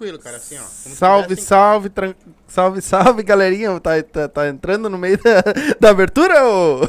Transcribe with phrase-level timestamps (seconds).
[0.00, 0.62] tranquilo, cara, assim, ó.
[0.62, 2.14] Salve, tivesse salve, tran-
[2.46, 3.78] salve, salve, galerinha.
[3.78, 5.42] Tá, tá, tá entrando no meio da,
[5.78, 6.42] da abertura?
[6.46, 6.80] Ô?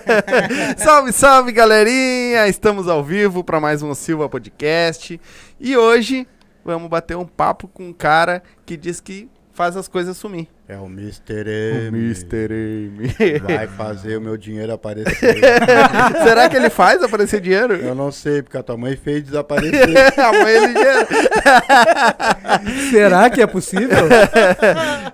[0.78, 2.48] salve, salve, galerinha.
[2.48, 5.20] Estamos ao vivo para mais um Silva Podcast.
[5.60, 6.26] E hoje
[6.64, 10.48] vamos bater um papo com um cara que diz que faz as coisas sumir.
[10.66, 11.88] É o Mr.
[11.88, 12.14] M.
[12.14, 13.38] M.
[13.40, 15.36] Vai fazer o meu dinheiro aparecer.
[16.24, 17.74] Será que ele faz aparecer dinheiro?
[17.74, 19.96] Eu não sei, porque a tua mãe fez desaparecer.
[20.18, 21.08] A mãe é ligeira.
[22.90, 23.98] Será que é possível?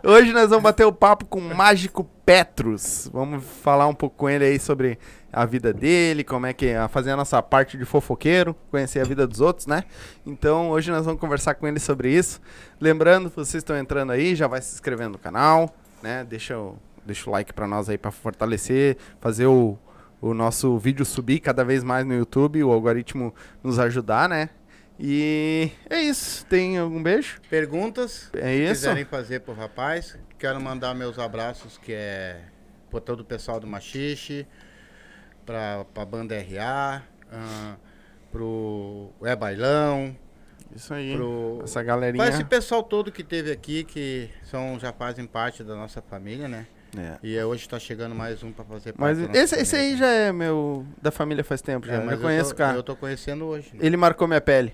[0.04, 3.10] Hoje nós vamos bater o papo com o Mágico Petrus.
[3.12, 4.98] Vamos falar um pouco com ele aí sobre
[5.32, 9.04] a vida dele, como é que é, fazer a nossa parte de fofoqueiro, conhecer a
[9.04, 9.84] vida dos outros, né?
[10.26, 12.40] Então hoje nós vamos conversar com ele sobre isso.
[12.80, 16.24] Lembrando, vocês estão entrando aí, já vai se inscrevendo no canal, né?
[16.24, 19.76] Deixa o, deixa o like pra nós aí pra fortalecer, fazer o,
[20.20, 24.48] o nosso vídeo subir cada vez mais no YouTube, o algoritmo nos ajudar, né?
[24.98, 26.44] E é isso.
[26.46, 27.40] Tem algum beijo?
[27.48, 28.72] Perguntas, É se isso?
[28.72, 30.18] quiserem fazer pro rapaz.
[30.38, 32.40] Quero mandar meus abraços, que é
[32.90, 34.46] por todo o pessoal do Machixe,
[35.48, 37.02] pra, pra banda RA,
[37.32, 37.76] ah,
[38.30, 40.14] pro É Bailão,
[40.76, 41.16] Isso aí.
[41.16, 41.60] pro...
[41.64, 42.22] Essa galerinha.
[42.22, 46.46] Pra esse pessoal todo que teve aqui, que são, já fazem parte da nossa família,
[46.46, 46.66] né?
[46.96, 47.18] É.
[47.22, 50.06] E é, hoje tá chegando mais um pra fazer parte Mas esse, esse aí já
[50.06, 50.86] é meu.
[51.00, 51.94] Da família faz tempo, já.
[51.94, 52.76] É, eu mas já conheço o cara.
[52.76, 53.70] Eu tô conhecendo hoje.
[53.72, 53.80] né?
[53.82, 54.72] Ele marcou minha pele.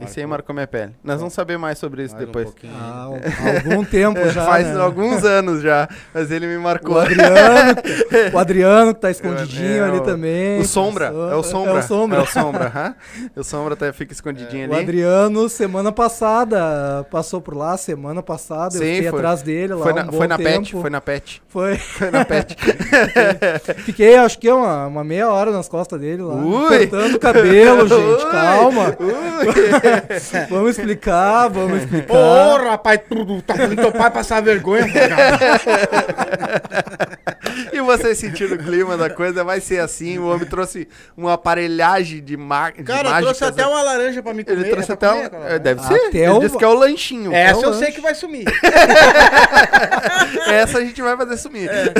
[0.00, 0.54] Esse aí Marcou?
[0.54, 0.92] minha pele.
[1.02, 2.54] Nós vamos saber mais sobre isso Mais um depois.
[2.62, 2.76] ainda.
[2.78, 3.02] há
[3.68, 4.44] algum tempo É, já.
[4.44, 4.80] Faz né?
[4.80, 5.88] alguns anos já.
[6.14, 6.96] Mas ele me marcou.
[6.96, 7.74] O Adriano,
[8.32, 10.60] o Adriano que tá escondidinho É, ali o- também.
[10.60, 11.06] O Sombra.
[11.06, 11.72] É o Sombra.
[11.72, 12.18] É o Sombra.
[12.18, 12.96] É o Sombra.
[13.36, 14.82] O Sombra tá, fica escondidinho O ali.
[14.82, 19.18] Adriano, semana passada, passou por lá, semana passada, eu Sim, fiquei foi.
[19.18, 20.50] atrás dele lá Foi um na, bom foi na tempo.
[20.50, 20.72] pet.
[20.80, 21.42] Foi na pet.
[21.48, 21.76] Foi.
[21.76, 22.56] Foi na pet.
[23.84, 26.86] Fiquei, acho que uma, uma meia hora nas costas dele lá, Ui.
[26.88, 28.30] cortando o cabelo, gente, Ui.
[28.30, 28.96] calma.
[29.00, 29.87] Ui.
[30.50, 32.14] Vamos explicar, vamos explicar.
[32.14, 34.86] Ô, rapaz, tu tá fazendo teu pai passar vergonha.
[37.72, 40.18] E você sentindo o clima da coisa, vai ser assim.
[40.18, 43.38] O homem trouxe uma aparelhagem de, ma de Cara, mágicas.
[43.38, 44.60] trouxe até uma laranja pra me comer.
[44.60, 45.28] Ele trouxe é até um.
[45.28, 46.16] comer, é, Deve Até ser.
[46.16, 47.32] Ele o- disse que é o lanchinho.
[47.32, 47.92] Essa é o eu sei lanche.
[47.92, 48.44] que vai sumir.
[50.48, 51.68] Essa a gente vai fazer sumir.
[51.70, 51.92] É.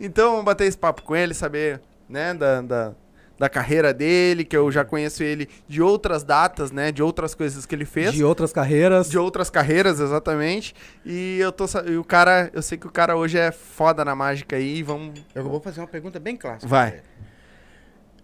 [0.00, 2.92] então, vamos bater esse papo com ele, saber, né, da, da,
[3.40, 7.64] da carreira dele, que eu já conheço ele de outras datas, né, de outras coisas
[7.64, 8.12] que ele fez.
[8.12, 9.08] De outras carreiras.
[9.08, 10.74] De outras carreiras, exatamente.
[11.06, 14.14] E eu tô e o cara, eu sei que o cara hoje é foda na
[14.14, 16.68] mágica aí, vamos Eu vou fazer uma pergunta bem clássica.
[16.68, 17.00] Vai.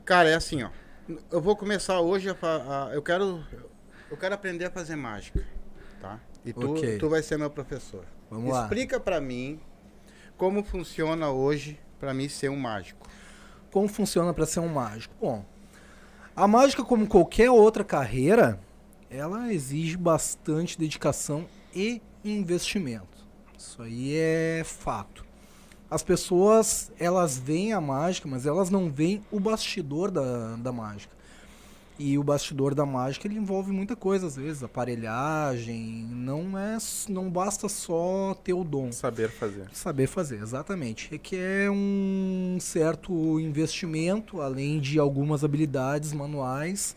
[0.04, 0.68] Cara, é assim, ó.
[1.32, 3.42] Eu vou começar hoje a, a- eu quero
[4.10, 5.42] eu quero aprender a fazer mágica,
[5.98, 6.20] tá?
[6.44, 6.98] E tu, Ok.
[6.98, 8.04] tu vai ser meu professor.
[8.30, 8.64] Vamos lá.
[8.64, 9.58] Explica pra mim
[10.36, 13.08] como funciona hoje pra mim ser um mágico.
[13.76, 15.14] Como funciona para ser um mágico?
[15.20, 15.44] Bom,
[16.34, 18.58] a mágica, como qualquer outra carreira,
[19.10, 21.44] ela exige bastante dedicação
[21.74, 23.26] e investimento.
[23.54, 25.26] Isso aí é fato.
[25.90, 31.14] As pessoas, elas veem a mágica, mas elas não veem o bastidor da, da mágica.
[31.98, 36.76] E o bastidor da mágica ele envolve muita coisa, às vezes, aparelhagem, não é,
[37.08, 38.92] não basta só ter o dom.
[38.92, 39.66] saber fazer.
[39.72, 41.08] Saber fazer, exatamente.
[41.10, 46.94] Requer um certo investimento, além de algumas habilidades manuais,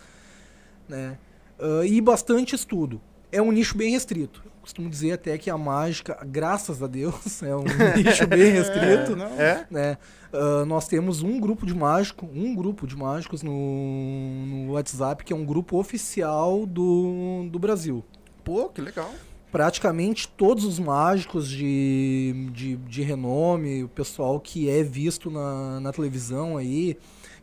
[0.87, 1.17] né?
[1.59, 3.01] Ah, e bastante estudo.
[3.31, 4.43] É um nicho bem restrito.
[4.69, 7.63] Costumo dizer até que a mágica, graças a Deus, é um
[7.97, 9.15] nicho bem restrito.
[9.15, 9.25] não.
[9.39, 9.65] É?
[9.71, 9.97] né?
[10.31, 15.33] Ah, nós temos um grupo de mágico, um grupo de mágicos no, no WhatsApp, que
[15.33, 18.05] é um grupo oficial do, do Brasil
[18.43, 19.11] Pô, que legal.
[19.51, 25.91] praticamente todos os mágicos de, de, de renome, o pessoal que é visto na, na
[25.91, 26.95] televisão aí,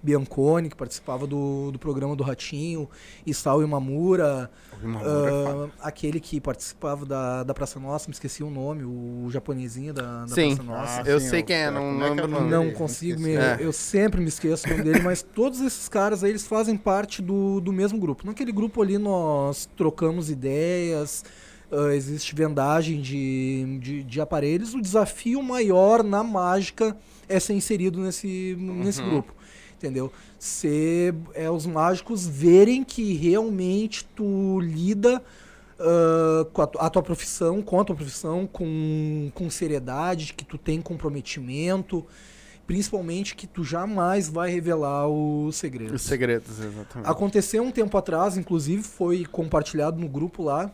[0.07, 2.89] Bianconi, que participava do, do programa do Ratinho,
[3.27, 4.49] Isao Imamura,
[5.05, 10.21] ah, aquele que participava da, da Praça Nossa, me esqueci o nome, o japonesinho da,
[10.25, 10.55] da Sim.
[10.55, 11.03] Praça Nossa.
[11.03, 12.41] Ah, eu sim, sei eu- quem é, não é que é lembro o o nome
[12.45, 12.51] nome.
[12.51, 12.77] Não dele?
[12.77, 13.35] consigo me.
[13.35, 13.57] É.
[13.61, 17.21] Eu sempre me esqueço o nome dele, mas todos esses caras aí, eles fazem parte
[17.21, 18.25] do, do mesmo grupo.
[18.25, 21.25] Naquele grupo ali nós trocamos ideias,
[21.73, 24.73] ah, existe vendagem de, de, de aparelhos.
[24.73, 26.97] O desafio maior na mágica
[27.29, 29.11] é ser inserido nesse, nesse Uhum.
[29.11, 29.35] grupo.
[29.77, 30.11] Entendeu?
[30.39, 35.23] Ser é, os mágicos verem que realmente tu lida
[35.79, 40.57] ah, com a, a tua profissão, com a tua profissão, com, com seriedade, que tu
[40.57, 42.05] tem comprometimento,
[42.67, 45.95] principalmente que tu jamais vai revelar os segredos.
[45.95, 47.09] Os segredos, exatamente.
[47.09, 50.73] Aconteceu um tempo atrás, inclusive foi compartilhado no grupo lá,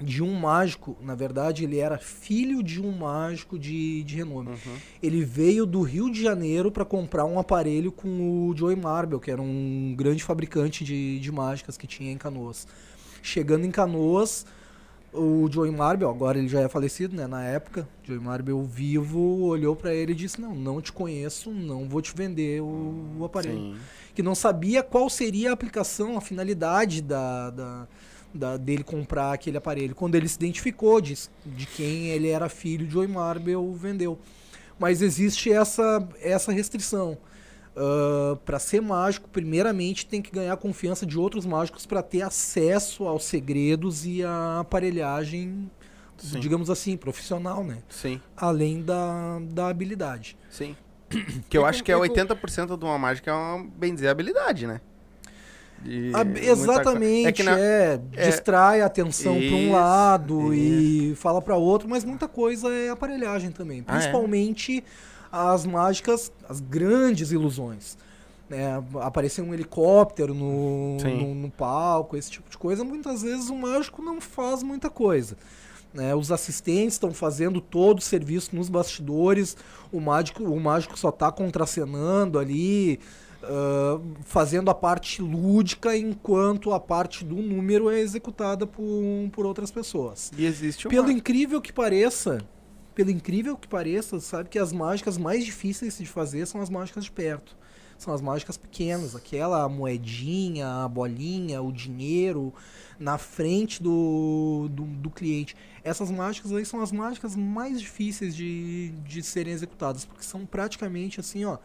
[0.00, 0.96] de um mágico.
[1.00, 4.50] Na verdade, ele era filho de um mágico de, de renome.
[4.50, 4.76] Uhum.
[5.02, 9.30] Ele veio do Rio de Janeiro para comprar um aparelho com o Joey Marble, que
[9.30, 12.66] era um grande fabricante de, de mágicas que tinha em Canoas.
[13.22, 14.46] Chegando em Canoas,
[15.12, 17.26] o Joey Marble, agora ele já é falecido, né?
[17.26, 21.88] Na época, Joey Marble vivo olhou pra ele e disse: Não, não te conheço, não
[21.88, 23.74] vou te vender o, o aparelho.
[23.74, 23.76] Sim.
[24.14, 27.88] Que não sabia qual seria a aplicação, a finalidade da, da,
[28.36, 29.94] da- dele comprar aquele aparelho.
[29.94, 34.18] Quando ele se identificou de, de quem ele era filho, Joey Marble vendeu.
[34.78, 37.16] Mas existe essa, essa restrição.
[38.44, 43.04] para ser mágico, primeiramente tem que ganhar a confiança de outros mágicos para ter acesso
[43.06, 45.70] aos segredos e à aparelhagem,
[46.16, 46.40] Sim.
[46.40, 47.78] digamos assim, profissional, né?
[47.88, 50.36] Sim, Além da, da habilidade.
[50.50, 50.74] sim.
[51.48, 54.08] Que eu acho que é e com- 80% de uma mágica é uma, bem dizer,
[54.08, 54.80] habilidade, né?
[56.14, 60.54] A- muita exatamente, co- É que na- é, distrai a atenção para um Isso, lado
[60.54, 63.98] e fala para outro, mas muita coisa é aparelhagem também, Ah, é?
[63.98, 64.82] principalmente
[65.30, 67.96] as mágicas, as grandes ilusões.
[68.48, 73.56] Né, aparecer um helicóptero no, no, no palco, esse tipo de coisa, muitas vezes o
[73.56, 75.36] mágico não faz muita coisa.
[75.92, 79.56] né, os assistentes estão fazendo todo o serviço nos bastidores,
[79.90, 83.00] o mágico, o mágico só está contracenando ali,
[84.24, 88.84] fazendo a parte lúdica, enquanto a parte do número é executada por,
[89.32, 90.30] por outras pessoas.
[90.36, 90.90] E existe uma...
[90.90, 92.38] Pelo incrível que pareça,
[92.94, 97.04] pelo incrível que pareça, sabe que as mágicas mais difíceis de fazer são as mágicas
[97.04, 97.56] de perto.
[97.98, 102.52] São as mágicas pequenas, aquela moedinha, a bolinha, o dinheiro
[102.98, 105.56] na frente do, do, do cliente.
[105.82, 111.20] Essas mágicas aí são as mágicas mais difíceis de, de serem executadas, porque são praticamente
[111.20, 111.56] assim, ó,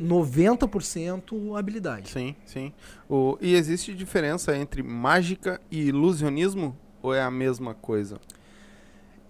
[0.00, 2.10] 90% habilidade.
[2.10, 2.72] Sim, sim.
[3.08, 3.36] O...
[3.40, 6.76] E existe diferença entre mágica e ilusionismo?
[7.02, 8.20] Ou é a mesma coisa?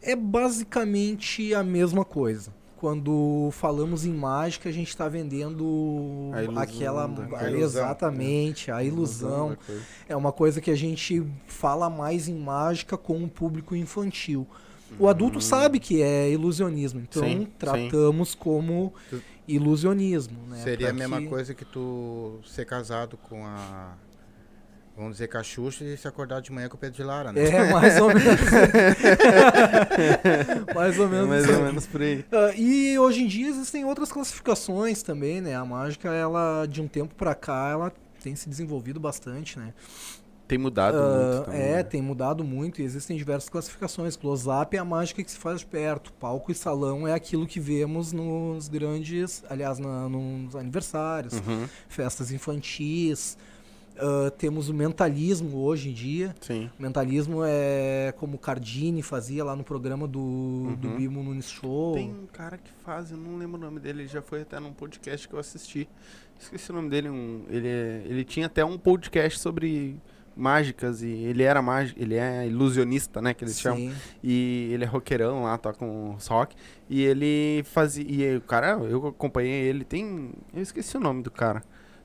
[0.02, 2.52] É basicamente a mesma coisa.
[2.76, 7.07] Quando falamos em mágica, a gente está vendendo A ilusão aquela.
[7.07, 7.52] da.
[7.52, 9.50] Exatamente, a ilusão.
[9.50, 9.83] da coisa.
[10.09, 14.47] É uma coisa que a gente fala mais em mágica com o público infantil.
[14.99, 17.49] O adulto sabe que é ilusionismo, então Sim, sim.
[17.59, 18.92] tratamos como
[19.54, 20.38] ilusionismo.
[20.49, 20.59] Né?
[20.62, 23.95] Seria a Pra mesma que- coisa que tu ser casado com a.
[24.97, 27.42] Vamos dizer, a Xuxa e se acordar de manhã com o Pedro de Lara, né?
[27.42, 28.25] É, mais ou menos.
[30.75, 31.28] mais ou É menos.
[31.28, 32.25] mais isso ou menos por aí.
[32.30, 35.54] Ah, e hoje em dia existem outras classificações também, né?
[35.54, 37.92] A mágica, ela, de um tempo pra cá, ela
[38.23, 39.73] tem se desenvolvido bastante, né?
[40.50, 41.61] Tem mudado Ah, muito também.
[41.61, 41.83] é, né?
[41.85, 44.16] tem mudado muito e existem diversas classificações.
[44.16, 46.12] Close-up é a mágica que se faz de perto.
[46.14, 52.33] Palco e salão é aquilo que vemos nos grandes, aliás, na- nos aniversários, Uhum, festas
[52.33, 53.38] infantis.
[53.97, 56.35] Ah, temos o mentalismo hoje em dia.
[56.40, 56.69] sim.
[56.78, 60.97] Mentalismo é como o Cardini fazia lá no programa do, do Uhum.
[60.97, 61.95] Bimo Nunes Show.
[61.95, 64.59] Tem um cara que faz, eu não lembro o nome dele, ele já foi até
[64.59, 65.88] num podcast que eu assisti.
[66.40, 69.97] Esqueci o nome dele, um, ele, é- ele tinha até um podcast sobre
[70.37, 73.78] mágicas e ele era mágico, ele é ilusionista, né, que eles chamam.
[73.78, 73.92] Sim.
[74.22, 76.54] E ele é roqueirão lá, toca um rock.
[76.88, 78.04] E ele fazia.
[78.08, 80.30] E o cara, eu acompanhei ele, tem.
[80.54, 81.62] Eu esqueci o nome do cara.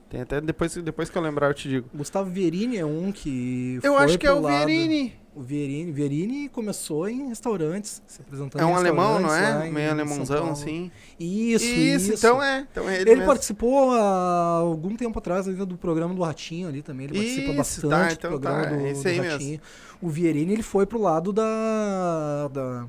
[0.08, 1.88] Tem até depois, depois que eu lembrar, eu te digo.
[1.92, 5.14] Gustavo Vierini é um que Eu acho que é o lado- Vierini.
[5.36, 9.68] O Vierini, Vierini começou em restaurantes, se apresentando É um alemão, não é?
[9.70, 10.90] Meio alemãozão, assim.
[11.20, 12.14] Isso, isso.
[12.14, 12.66] então é.
[12.72, 13.26] Então é ele, Ele mesmo.
[13.26, 17.04] participou há algum tempo atrás ainda do programa do Ratinho ali também.
[17.04, 17.56] Ele participa Isso,
[17.88, 19.32] bastante tá, do então programa tá, do, é do aí mesmo.
[19.32, 19.60] Ratinho.
[20.00, 22.86] O Vierini ele foi pro lado da, da-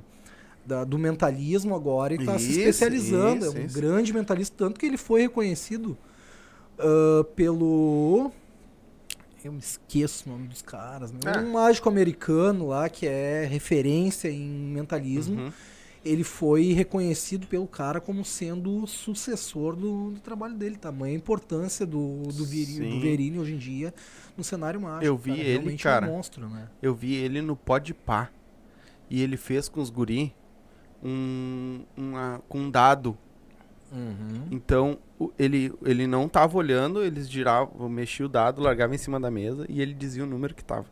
[0.65, 3.45] da- do mentalismo agora e está se Isso, especializando.
[3.45, 3.75] isso, é um isso.
[3.75, 5.97] grande mentalista, tanto que ele foi reconhecido
[6.79, 8.31] ah, pelo.
[9.43, 11.11] Eu me esqueço o nome dos caras.
[11.11, 11.19] Né?
[11.25, 11.39] Ah.
[11.39, 15.51] Um mágico americano lá que é referência em mentalismo Uhum.
[16.03, 20.75] ele foi reconhecido pelo cara como sendo o sucessor do, do trabalho dele.
[20.75, 22.89] Tamanha a importância do, do, Viri, Sim.
[22.89, 23.93] do Verini hoje em dia
[24.35, 25.05] no cenário mágico.
[25.05, 25.41] Eu vi cara.
[25.41, 26.07] ele, Realmente cara.
[26.07, 26.67] É um monstro, né?
[26.81, 28.29] Eu vi ele no Pode Pá.
[29.09, 30.33] E ele fez com os guri
[31.03, 33.17] um, uma, com um dado.
[34.51, 39.19] Então, o- ele, ele não tava olhando, eles giravam, mexia o dado, largava em cima
[39.19, 40.85] da mesa e ele dizia o número que tava.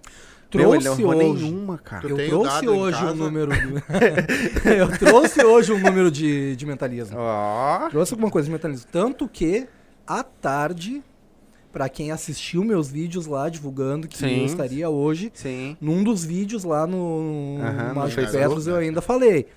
[0.53, 1.43] Meu, ele não Trouxe hoje.
[1.43, 2.07] nenhuma, cara.
[2.07, 3.13] Eu o trouxe hoje o casa?
[3.15, 3.51] número.
[3.51, 3.83] do-
[4.69, 7.17] eu trouxe hoje um número de, de mentalismo.
[7.19, 8.87] Ó, Trouxe alguma coisa de mentalismo.
[8.89, 9.67] Tanto que,
[10.07, 11.03] à tarde,
[11.73, 14.39] pra quem assistiu meus vídeos lá divulgando que Sim.
[14.41, 15.75] eu estaria hoje, sim.
[15.81, 19.47] Num dos vídeos lá no Aham, no Mágico Petros eu ainda falei.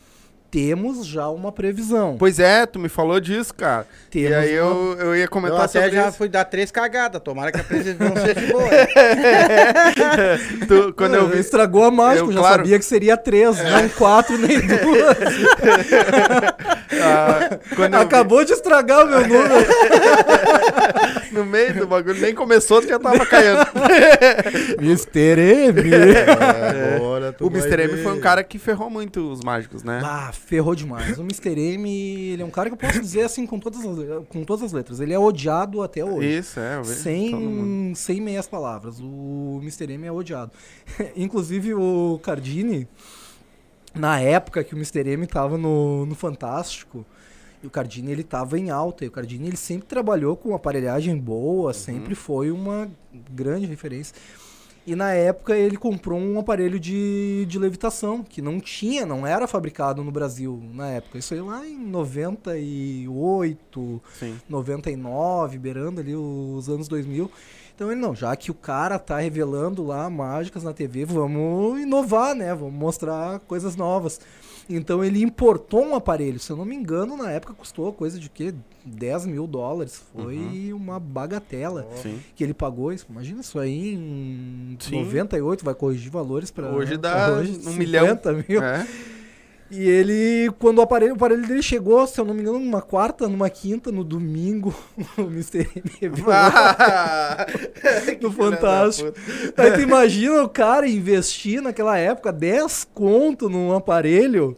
[0.50, 2.17] Temos já uma previsão.
[2.19, 3.87] Pois é, tu me falou disso, cara.
[4.11, 6.17] Temos e aí uma- eu, eu ia Eu comentar até sobre já isso.
[6.17, 7.21] fui dar três cagadas.
[7.21, 8.69] Tomara que a previsão seja boa.
[10.67, 11.38] Tu- quando eu vi...
[11.40, 12.57] Estragou a mágica, eu, eu já claro.
[12.62, 15.17] sabia que seria três, não quatro nem duas.
[17.02, 19.55] ah, eu vi- Acabou de estragar o meu número.
[21.31, 23.61] No meio do bagulho, nem começou, já tava caindo.
[24.81, 25.38] Mr.
[25.38, 25.95] M.
[25.95, 27.83] É, agora tu o Mr.
[27.83, 28.02] M ver.
[28.02, 30.00] foi um cara que ferrou muito os mágicos, né?
[30.02, 31.18] Ah, ferrou demais.
[31.18, 31.59] O Mr.
[31.59, 31.90] M,
[32.33, 34.73] ele é um cara que eu posso dizer assim com todas as, com todas as
[34.73, 35.00] letras.
[35.00, 36.38] Ele é odiado até hoje.
[36.38, 36.83] Isso, é.
[36.85, 39.00] Sem, sem meias palavras.
[39.00, 39.92] O Mr.
[39.92, 40.52] M é odiado.
[41.16, 42.88] Inclusive o Cardini,
[43.95, 45.09] na época que o Mr.
[45.11, 47.04] M tava no, no Fantástico,
[47.62, 49.04] e o Cardini ele tava em alta.
[49.04, 52.90] E o Cardini ele sempre trabalhou com aparelhagem boa, sempre foi uma
[53.30, 54.14] grande referência.
[54.88, 59.47] E na época ele comprou um aparelho de, de levitação, que não tinha, não era
[59.47, 61.18] fabricado no Brasil na época.
[61.18, 64.40] Isso aí lá em 98, Sim.
[64.49, 67.30] 99, beirando ali os anos 2000.
[67.75, 72.35] Então ele não, já que o cara tá revelando lá mágicas na TV, vamos inovar,
[72.35, 72.54] né?
[72.54, 74.18] Vamos mostrar coisas novas.
[74.68, 78.28] Então ele importou um aparelho, se eu não me engano, na época custou coisa de
[78.28, 78.52] quê?
[78.84, 80.02] 10 mil dólares.
[80.12, 82.18] Foi uma bagatela Sim.
[82.34, 82.92] que ele pagou.
[82.92, 85.04] Isso, imagina isso aí em Sim.
[85.04, 88.18] 98, vai corrigir valores para Hoje dá um 50 milhão.
[88.48, 88.62] mil.
[88.62, 88.87] É.
[89.70, 92.80] E ele, quando o aparelho, o aparelho dele chegou, se eu não me engano, numa
[92.80, 94.75] quarta, numa quinta, no domingo,
[95.18, 95.58] o Mr.
[95.76, 97.46] M revelou Ah,
[98.22, 99.12] no Fantástico.
[99.56, 104.56] Aí tu imagina o cara investir naquela época 10 conto num aparelho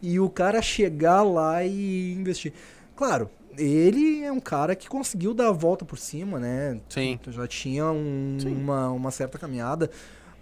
[0.00, 2.52] e o cara chegar lá e investir.
[2.96, 3.28] Claro,
[3.58, 6.80] ele é um cara que conseguiu dar a volta por cima, né?
[6.88, 7.18] Sim.
[7.28, 8.54] Já tinha um- Sim.
[8.56, 9.90] uma, uma certa caminhada,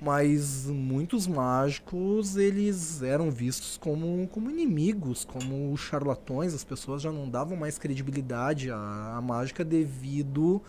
[0.01, 6.55] mas muitos mágicos eles eram vistos como, como inimigos, como charlatões.
[6.55, 10.63] As pessoas já não davam mais credibilidade à, à mágica devido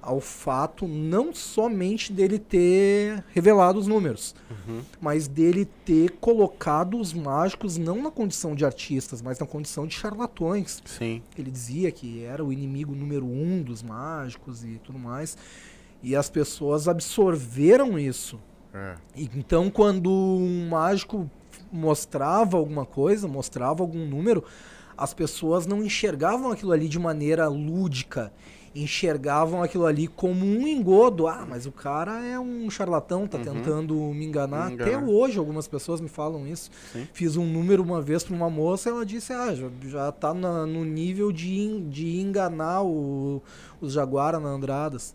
[0.00, 4.80] ao fato não somente dele ter revelado os números, Uhum.
[5.00, 9.94] mas dele ter colocado os mágicos não na condição de artistas, mas na condição de
[9.96, 10.80] charlatões.
[10.84, 11.22] Sim.
[11.36, 15.36] Ele dizia que era o inimigo número um dos mágicos e tudo mais.
[16.00, 18.38] E as pessoas absorveram isso.
[18.76, 18.94] É.
[19.16, 21.30] E Então, quando um mágico
[21.72, 24.44] mostrava alguma coisa, mostrava algum número,
[24.96, 28.32] as pessoas não enxergavam aquilo ali de maneira lúdica.
[28.74, 31.26] Enxergavam aquilo ali como um engodo.
[31.26, 33.44] Ah, mas o cara é um charlatão, tá Uhum.
[33.44, 34.68] tentando me enganar.
[34.68, 35.08] Me Até enganar.
[35.08, 36.70] hoje algumas pessoas me falam isso.
[36.92, 37.08] Sim.
[37.14, 40.66] Fiz um número uma vez para uma moça, ela disse: Ah, já, já tá na-
[40.66, 43.42] no nível de, de enganar o-
[43.80, 45.14] os Jaguara na Andradas.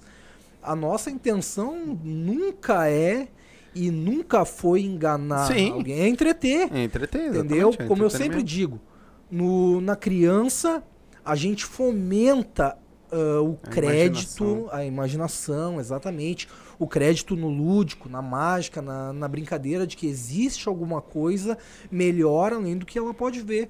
[0.63, 3.27] A nossa intenção nunca é
[3.73, 5.71] e nunca foi enganar Sim.
[5.71, 6.69] alguém, é entreter.
[6.73, 7.73] É entreter, Entendeu?
[7.77, 8.79] é Como eu sempre digo,
[9.29, 10.83] no, na criança
[11.23, 12.77] a gente fomenta
[13.11, 14.69] ah, o A crédito, imaginação.
[14.71, 16.47] a imaginação, exatamente.
[16.79, 21.57] O crédito no lúdico, na mágica, na, na brincadeira de que existe alguma coisa
[21.91, 23.69] melhor além do que ela pode ver.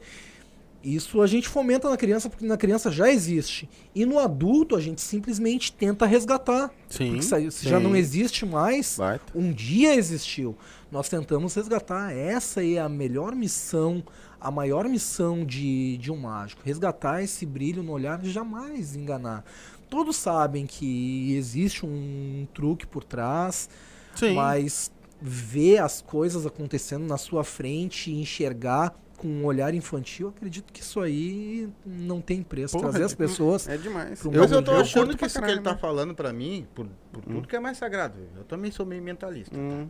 [0.83, 3.69] Isso a gente fomenta na criança porque na criança já existe.
[3.93, 6.71] E no adulto a gente simplesmente tenta resgatar.
[6.89, 7.09] Sim.
[7.09, 7.83] Porque se já sim.
[7.83, 8.97] não existe mais,
[9.35, 10.55] um dia existiu.
[10.91, 12.11] Nós tentamos resgatar.
[12.11, 14.03] Essa é a melhor missão,
[14.39, 16.61] a maior missão de, de um mágico.
[16.65, 19.45] Resgatar esse brilho no olhar e jamais enganar.
[19.89, 23.69] Todos sabem que existe um truque por trás,
[24.15, 24.33] Sim.
[24.33, 24.91] mas
[25.21, 30.81] ver as coisas acontecendo na sua frente e enxergar com um olhar infantil, acredito que
[30.81, 32.73] isso aí não tem preço.
[32.75, 33.67] Porra, Trazer as de- pessoas.
[33.69, 34.23] É demais.
[34.25, 35.77] Eu Eu tô achando pra que isso que ele tá né?
[35.79, 39.55] falando pra mim, por, por tudo que é mais sagrado, eu também sou meio mentalista.
[39.55, 39.87] Hum.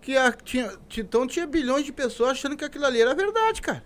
[0.00, 3.62] Que a- tinha, ti- então tinha bilhões de pessoas achando que aquilo ali era verdade,
[3.62, 3.82] cara.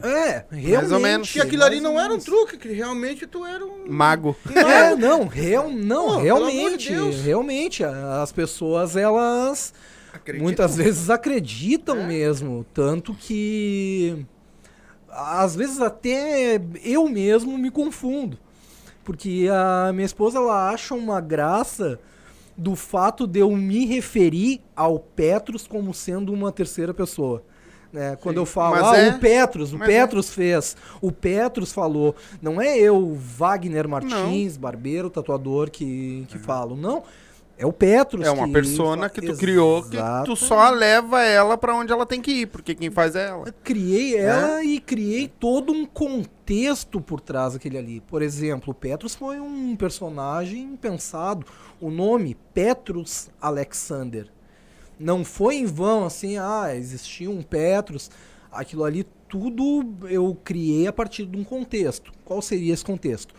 [0.00, 1.02] É, realmente.
[1.02, 1.32] menos.
[1.32, 3.84] Que aquilo ali mais não ou era um truque, que realmente tu era um.
[3.88, 4.36] Mago.
[4.54, 6.92] É, não, real, não, amor de realmente,
[7.24, 9.74] realmente, as pessoas, elas
[10.38, 12.06] muitas vezes acreditam É.
[12.06, 14.24] mesmo, tanto que
[15.10, 18.38] às vezes até eu mesmo me confundo,
[19.04, 21.98] porque a minha esposa, ela acha uma graça
[22.56, 27.42] do fato de eu me referir ao Petrus como sendo uma terceira pessoa.
[27.92, 28.16] Né?
[28.16, 28.40] Quando Sim.
[28.42, 30.00] eu falo, Mas ah, é- o Petrus, o mas é.
[30.00, 32.14] Petrus fez, o Petrus falou.
[32.42, 36.76] Não é eu, Wagner Martins, barbeiro, tatuador, que, que falo.
[36.76, 37.02] Não.
[37.58, 38.24] É o Petrus.
[38.24, 42.06] É uma que persona que tu criou que tu só leva ela pra onde ela
[42.06, 43.48] tem que ir, porque quem faz é ela.
[43.48, 48.00] Eu criei ela e criei todo um contexto por trás daquele ali.
[48.00, 51.44] Por exemplo, o Petrus foi um personagem pensado.
[51.80, 54.28] O nome Petrus Alexander.
[54.98, 58.08] Não foi em vão assim, ah, existia um Petrus.
[58.52, 62.12] Aquilo ali tudo eu criei a partir de um contexto.
[62.24, 63.34] Qual seria esse contexto?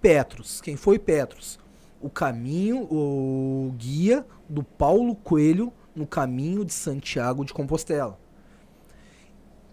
[0.00, 0.60] Petrus.
[0.60, 1.58] Quem foi Petrus?
[2.00, 8.18] O caminho, o guia do Paulo Coelho no caminho de Santiago de Compostela.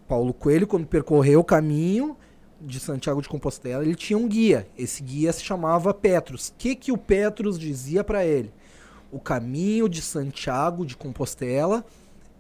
[0.08, 2.18] Paulo Coelho, quando percorreu o caminho,
[2.60, 4.68] de Santiago de Compostela, ele tinha um guia.
[4.78, 6.50] Esse guia se chamava Petrus.
[6.50, 8.52] O que, que o Petrus dizia para ele?
[9.12, 11.86] O caminho de Santiago de Compostela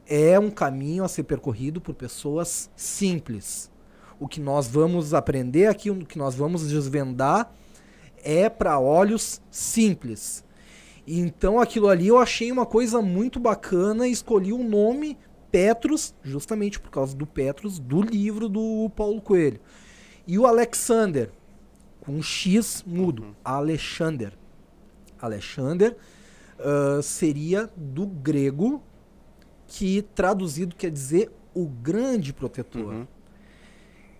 [0.05, 3.69] é um caminho a ser percorrido por pessoas simples.
[4.19, 7.51] O que nós vamos aprender aqui, o que nós vamos desvendar
[8.23, 10.43] é para olhos simples.
[11.05, 15.17] Então aquilo ali eu achei uma coisa muito bacana e escolhi o nome
[15.51, 19.59] Petrus, justamente por causa do Petrus do livro do Paulo Coelho.
[20.27, 21.31] E o Alexander,
[22.01, 23.35] com um X mudo, uhum.
[23.43, 24.33] Alexander.
[25.19, 25.95] Alexander
[26.59, 28.83] uh, seria do grego,
[29.65, 32.93] que traduzido quer dizer o grande protetor.
[32.93, 33.07] Uhum.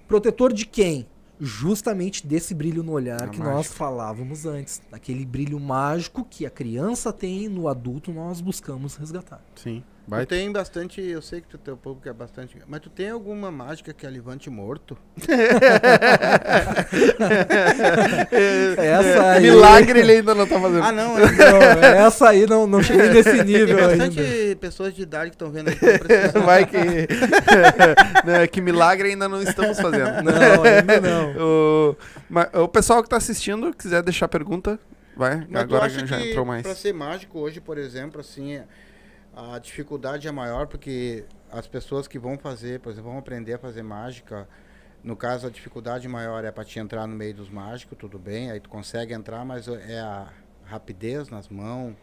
[0.07, 1.05] Protetor de quem?
[1.39, 3.45] Justamente desse brilho no olhar é que mágico.
[3.45, 4.81] nós falávamos antes.
[4.91, 9.41] Aquele brilho mágico que a criança tem no adulto, nós buscamos resgatar.
[9.55, 9.83] Sim.
[10.07, 10.25] Vai.
[10.25, 13.51] Tu tem bastante, eu sei que tu teu público é bastante, mas tu tem alguma
[13.51, 14.97] mágica que é levante morto?
[18.77, 19.41] essa aí...
[19.41, 20.81] Milagre ele ainda não tá fazendo.
[20.81, 21.27] Ah, não, não
[21.83, 24.55] essa aí não, não cheguei nesse nível tem bastante ainda.
[24.55, 25.79] pessoas de idade que estão vendo aqui.
[26.45, 26.77] Vai que
[28.25, 30.21] não, é que milagre ainda não estamos fazendo.
[30.23, 31.35] Não, ainda não.
[31.37, 31.97] O,
[32.29, 34.79] mas, o pessoal que tá assistindo, quiser deixar pergunta,
[35.17, 35.45] vai.
[35.49, 36.63] Mas Agora já entrou mais.
[36.63, 38.63] Para ser mágico hoje, por exemplo, assim, é
[39.37, 43.59] a dificuldade é maior porque as pessoas que vão fazer, por exemplo, vão aprender a
[43.59, 44.49] fazer mágica,
[45.03, 48.49] no caso a dificuldade maior é para te entrar no meio dos mágicos, tudo bem,
[48.49, 50.27] aí tu consegue entrar, mas é a
[50.65, 51.95] rapidez nas mãos,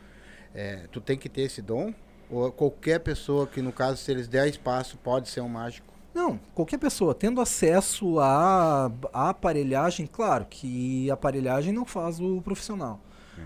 [0.54, 1.92] é, tu tem que ter esse dom?
[2.30, 5.92] Ou qualquer pessoa que, no caso, se eles der espaço, pode ser um mágico?
[6.14, 12.40] Não, qualquer pessoa tendo acesso à, à aparelhagem, claro que a aparelhagem não faz o
[12.40, 13.00] profissional,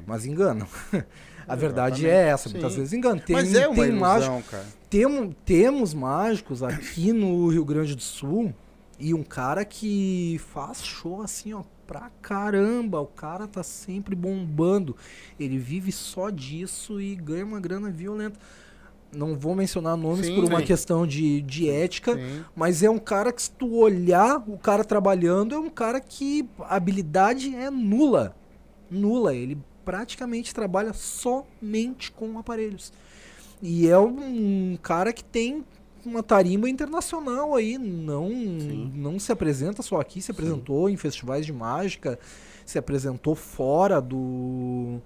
[0.06, 0.68] mas engana.
[1.48, 3.20] A verdade é essa, muitas vezes engano.
[3.20, 4.66] Tem, Mas é uma tem ilusão, mágico, cara.
[4.90, 8.52] Tem, temos mágicos aqui no Rio Grande do Sul
[8.98, 13.00] e um cara que faz show assim, ó, pra caramba.
[13.00, 14.94] O cara tá sempre bombando.
[15.40, 18.38] Ele vive só disso e ganha uma grana violenta.
[19.10, 20.66] Não vou mencionar nomes sim, por uma sim.
[20.66, 22.44] questão de, de ética, sim.
[22.54, 26.46] mas é um cara que, se tu olhar o cara trabalhando, é um cara que
[26.60, 28.36] a habilidade é nula.
[28.90, 29.34] Nula.
[29.34, 29.56] Ele
[29.88, 32.92] praticamente trabalha somente com aparelhos.
[33.62, 35.64] E é um cara que tem
[36.04, 40.92] uma tarimba internacional aí, não não se apresenta só aqui, se apresentou Sim.
[40.92, 42.18] em festivais de mágica,
[42.66, 45.00] se apresentou fora do,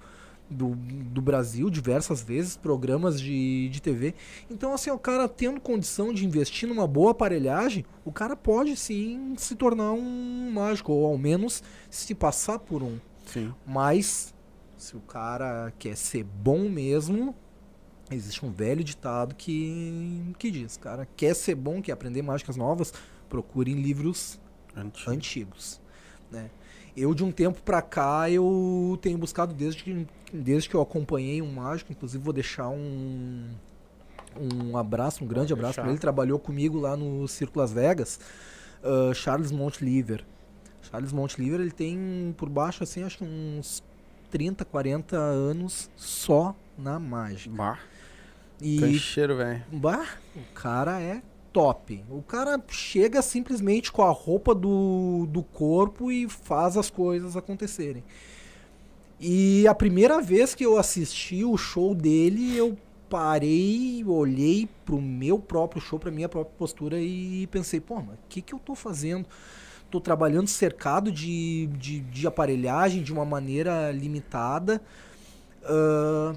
[0.51, 4.17] do, do, Brasil diversas vezes, programas de, de TV.
[4.51, 9.35] Então, assim, o cara tendo condição de investir numa boa aparelhagem, o cara pode sim
[9.37, 12.99] se tornar um mágico, ou ao menos se passar por um.
[13.27, 13.55] Sim.
[13.65, 14.32] Mas
[14.83, 17.35] se o cara quer ser bom mesmo,
[18.11, 22.93] existe um velho ditado que, que diz, cara, quer ser bom, quer aprender mágicas novas,
[23.29, 24.41] procure em livros
[24.77, 25.11] Antigo.
[25.11, 25.81] antigos,
[26.31, 26.51] né?
[26.97, 31.41] Eu, de um tempo pra cá, eu tenho buscado desde que, desde que eu acompanhei
[31.41, 33.49] um mágico, inclusive vou deixar um,
[34.37, 35.99] um abraço, um grande abraço para ele.
[35.99, 38.21] Trabalhou comigo lá no Circo Las Vegas,
[38.83, 40.23] uh, Charles Montliver.
[40.83, 43.83] Charles Montliver, ele tem por baixo, assim, acho que uns
[44.33, 47.55] 30, 40 anos só na mágica.
[47.55, 47.79] Bah.
[48.61, 49.63] E cheiro, velho.
[49.71, 52.03] Bah, o cara é top.
[52.09, 58.03] O cara chega simplesmente com a roupa do, do corpo e faz as coisas acontecerem.
[59.21, 62.77] E a primeira vez que eu assisti o show dele, eu
[63.11, 68.19] parei, olhei pro meu próprio show, pra minha própria postura e pensei, pô, mas o
[68.29, 69.27] que, que eu tô fazendo?
[69.93, 74.81] Tô trabalhando cercado de, de, de aparelhagem de uma maneira limitada.
[75.63, 76.35] Uh,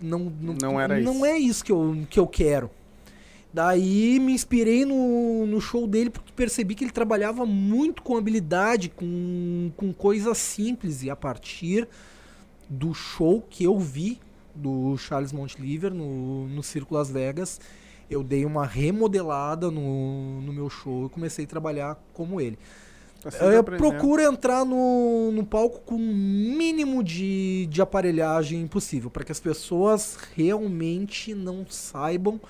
[0.00, 1.24] não, não, não, era não isso.
[1.26, 2.70] é isso que eu, que eu quero.
[3.52, 8.88] Daí me inspirei no, no show dele porque percebi que ele trabalhava muito com habilidade,
[8.88, 11.02] com, com coisas simples.
[11.02, 11.86] E a partir
[12.70, 14.18] do show que eu vi
[14.54, 17.60] do Charles Montliver no, no Circo Las Vegas,
[18.10, 22.58] eu dei uma remodelada no, no meu show e comecei a trabalhar como ele.
[23.22, 29.24] Tá eu procuro entrar no, no palco com o mínimo de, de aparelhagem possível, para
[29.24, 32.40] que as pessoas realmente não saibam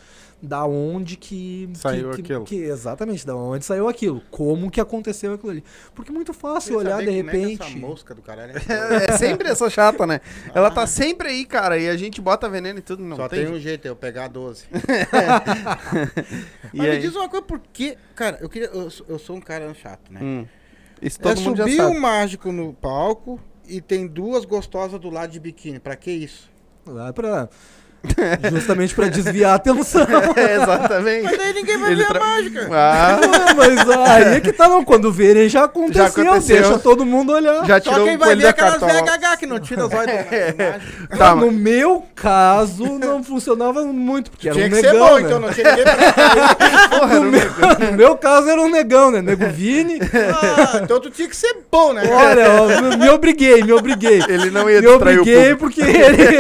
[0.42, 2.44] da onde que saiu que, aquilo.
[2.44, 5.64] Que, que, exatamente, da onde saiu aquilo, como que aconteceu aquilo ali.
[5.94, 7.62] Porque é muito fácil olhar de repente.
[7.62, 8.56] É, essa mosca do caralho é,
[9.10, 10.20] é sempre essa chata, né?
[10.48, 10.52] Ah.
[10.54, 13.44] Ela tá sempre aí, cara, e a gente bota veneno e tudo, não Só tem,
[13.44, 14.64] tem um jeito, é eu pegar 12.
[16.72, 16.96] e Mas aí?
[16.96, 20.20] me diz uma coisa, porque, cara, eu queria eu, eu sou um cara chato, né?
[20.22, 20.46] Hum.
[21.02, 25.30] Isso todo é mundo subir um mágico no palco e tem duas gostosas do lado
[25.30, 25.78] de biquíni.
[25.78, 26.50] Pra que isso?
[26.86, 27.48] Lá pra
[28.50, 30.06] Justamente pra desviar a atenção.
[30.36, 31.24] É, exatamente.
[31.24, 32.68] Mas daí ninguém vai Ele ver tra- a mágica.
[32.72, 34.84] Ah, Ué, mas aí é que tá, não.
[34.84, 36.62] Quando verem, já aconteceu, aconteceu.
[36.62, 37.64] Deixa todo mundo olhar.
[37.66, 38.80] já Só tirou quem o vai ver aquelas.
[38.80, 40.80] VHH que não tira os olhos da.
[41.16, 45.14] Tá, no meu caso, não funcionava muito, porque era Tinha um que negão, ser bom,
[45.16, 45.22] né?
[45.26, 47.06] então não tinha ninguém pra...
[47.06, 49.20] no, meu, no meu caso era um negão, né?
[49.20, 49.98] Nego Vini.
[50.00, 52.02] Ah, então tu tinha que ser bom, né?
[52.10, 52.46] Olha,
[52.92, 54.22] ó, me obriguei, me obriguei.
[54.28, 56.38] Ele não ia Me obriguei porque ele...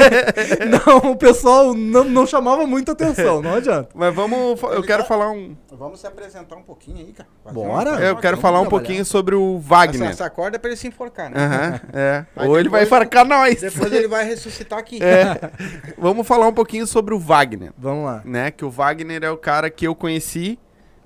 [0.86, 3.88] Não, o pessoal não, não chamava muita atenção, não adianta.
[3.94, 4.60] Mas vamos.
[4.62, 5.56] Eu quero falar um.
[5.72, 7.28] Vamos se apresentar um pouquinho aí, cara.
[7.44, 7.90] Fazer Bora.
[7.92, 8.70] uma- Eu quero vamos falar um trabalhar.
[8.86, 10.10] pouquinho sobre o Essa, Wagner.
[10.10, 11.36] essa corda é pra ele se enforcar, né?
[11.38, 12.26] Aham, é.
[12.36, 13.60] Aí Ou ele vai farcar nós.
[13.60, 14.98] Depois ele vai ressuscitar aqui.
[15.02, 15.50] É.
[15.98, 18.22] Vamos falar um pouquinho sobre o Wagner, Vamos lá.
[18.24, 18.50] né?
[18.50, 20.58] Que o Wagner é o cara que eu conheci.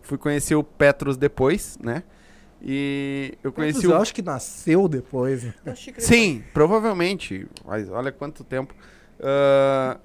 [0.02, 2.02] Fui conhecer o Petros depois, né?
[2.66, 3.94] E eu conheci eu o.
[3.96, 5.44] acho que nasceu depois.
[5.44, 5.54] né?
[5.66, 7.46] Eu Sim, provavelmente.
[7.64, 8.74] Mas olha quanto tempo.
[9.20, 9.98] Ah,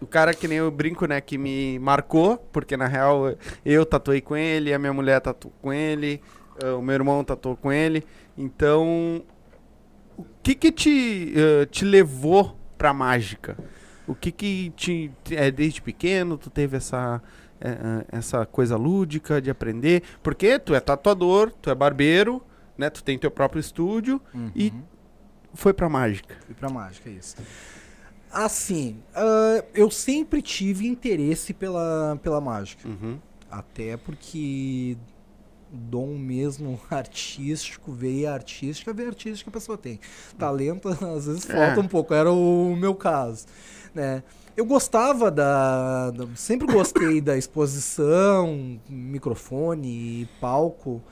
[0.00, 1.20] o cara que nem eu brinco, né?
[1.20, 5.72] Que me marcou, porque na real eu tatuei com ele, a minha mulher tatuou com
[5.72, 6.20] ele,
[6.62, 8.04] ah, o meu irmão tatuou com ele.
[8.36, 9.24] Então,
[10.16, 13.56] o que que te, ah, te levou pra mágica?
[14.06, 17.22] O que que te, é, desde pequeno tu teve essa
[18.12, 20.02] essa coisa lúdica de aprender?
[20.22, 22.44] Porque tu é tatuador, tu é barbeiro,
[22.76, 22.90] né?
[22.90, 24.20] Tu tem teu próprio estúdio
[24.54, 24.72] e
[25.54, 26.36] foi pra mágica.
[26.44, 27.34] Fui pra mágica, é isso.
[28.44, 32.86] Assim, ah, eu sempre tive interesse pela, pela mágica.
[32.86, 33.18] Uhum.
[33.50, 34.96] Até porque
[35.72, 39.98] dom mesmo artístico, veia artística, veia artística a pessoa tem.
[40.38, 41.54] Talento às vezes É.
[41.54, 43.46] falta um pouco, era o meu caso,
[43.94, 44.22] né?
[44.56, 51.02] Eu gostava da, da- sempre gostei da exposição, microfone, palco,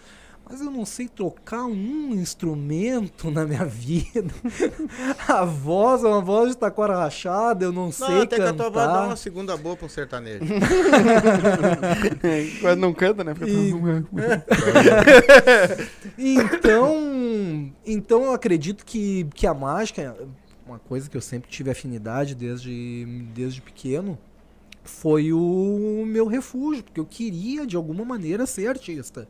[0.49, 4.31] mas eu não sei tocar um instrumento na minha vida.
[5.27, 8.53] A voz é uma voz de taquara rachada, eu não, Não, sei até que a
[8.53, 9.07] tua voz dá cantar.
[9.07, 10.45] uma segunda boa pra um sertanejo.
[12.61, 13.35] Quase não canta, né?
[13.47, 13.73] E-
[16.45, 20.17] Então, então eu acredito que, que a mágica,
[20.67, 23.05] uma coisa que eu sempre tive afinidade desde,
[23.35, 24.19] desde pequeno,
[24.83, 29.27] foi o meu refúgio, porque eu queria de alguma maneira ser artista.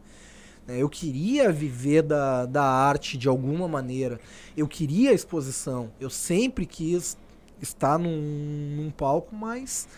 [0.67, 0.79] Né?
[0.79, 4.21] Eu queria viver da, da arte de alguma maneira.
[4.57, 5.91] Eu queria a exposição.
[6.01, 7.17] Eu sempre quis
[7.61, 9.89] estar num, num palco, mas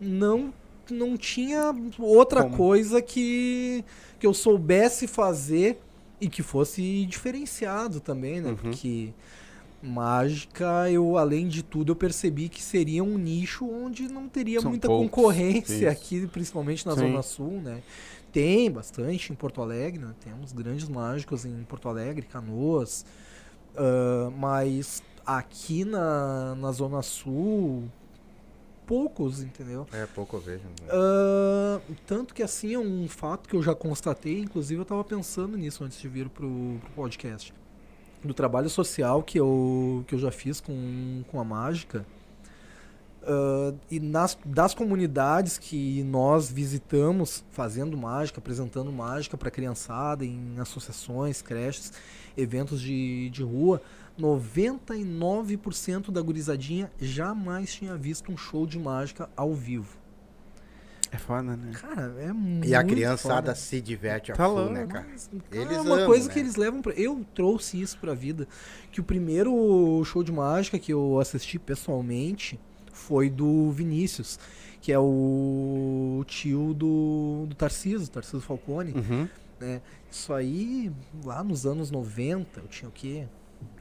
[0.00, 0.52] não,
[0.90, 2.56] não tinha outra Como?
[2.56, 3.84] coisa que,
[4.18, 5.80] que eu soubesse fazer
[6.20, 8.50] e que fosse diferenciado também, né?
[8.50, 8.56] Uhum.
[8.56, 9.12] Porque
[9.82, 14.70] mágica, eu além de tudo, eu percebi que seria um nicho onde não teria São
[14.70, 15.88] muita poucos, concorrência isso.
[15.88, 17.00] aqui, principalmente na Sim.
[17.00, 17.82] Zona Sul, né?
[18.36, 20.14] Tem bastante em Porto Alegre, né?
[20.20, 23.06] Temos grandes mágicos em Porto Alegre, Canoas,
[23.74, 27.90] ah, mas aqui na, na Zona Sul,
[28.86, 29.86] poucos, entendeu?
[29.90, 30.64] É, pouco eu vejo.
[30.64, 30.86] né?
[30.90, 35.56] Ah, tanto que assim é um fato que eu já constatei, inclusive eu estava pensando
[35.56, 37.54] nisso antes de vir pro, pro podcast.
[38.22, 42.04] Do trabalho social que eu, que eu já fiz com, com a mágica.
[43.26, 50.54] Ah, e nas, das comunidades que nós visitamos fazendo mágica, apresentando mágica para criançada em
[50.58, 51.92] associações, creches,
[52.36, 53.80] eventos de, de rua,
[54.18, 59.98] 99% da gurizadinha jamais tinha visto um show de mágica ao vivo.
[61.12, 61.70] É foda, né?
[61.72, 63.54] Cara, é muito E a criançada foda.
[63.54, 64.72] se diverte a Tá full, louco.
[64.72, 65.06] né, cara?
[65.08, 66.34] Mas, cara, Eles é uma amam, coisa né?
[66.34, 66.92] que eles levam pra...
[66.94, 68.46] Eu trouxe isso pra vida.
[68.90, 72.58] Que o primeiro show de mágica que eu assisti pessoalmente
[72.96, 74.38] foi do Vinícius,
[74.80, 78.92] que é o tio do, do Tarcísio, Tarcísio Falcone.
[78.92, 79.28] Uhum.
[80.10, 80.92] Isso aí,
[81.24, 83.26] lá nos anos 90, eu tinha o quê?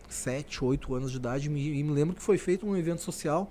[0.08, 1.52] 7, 8 anos de idade, e
[1.84, 3.50] me lembro que foi feito um evento social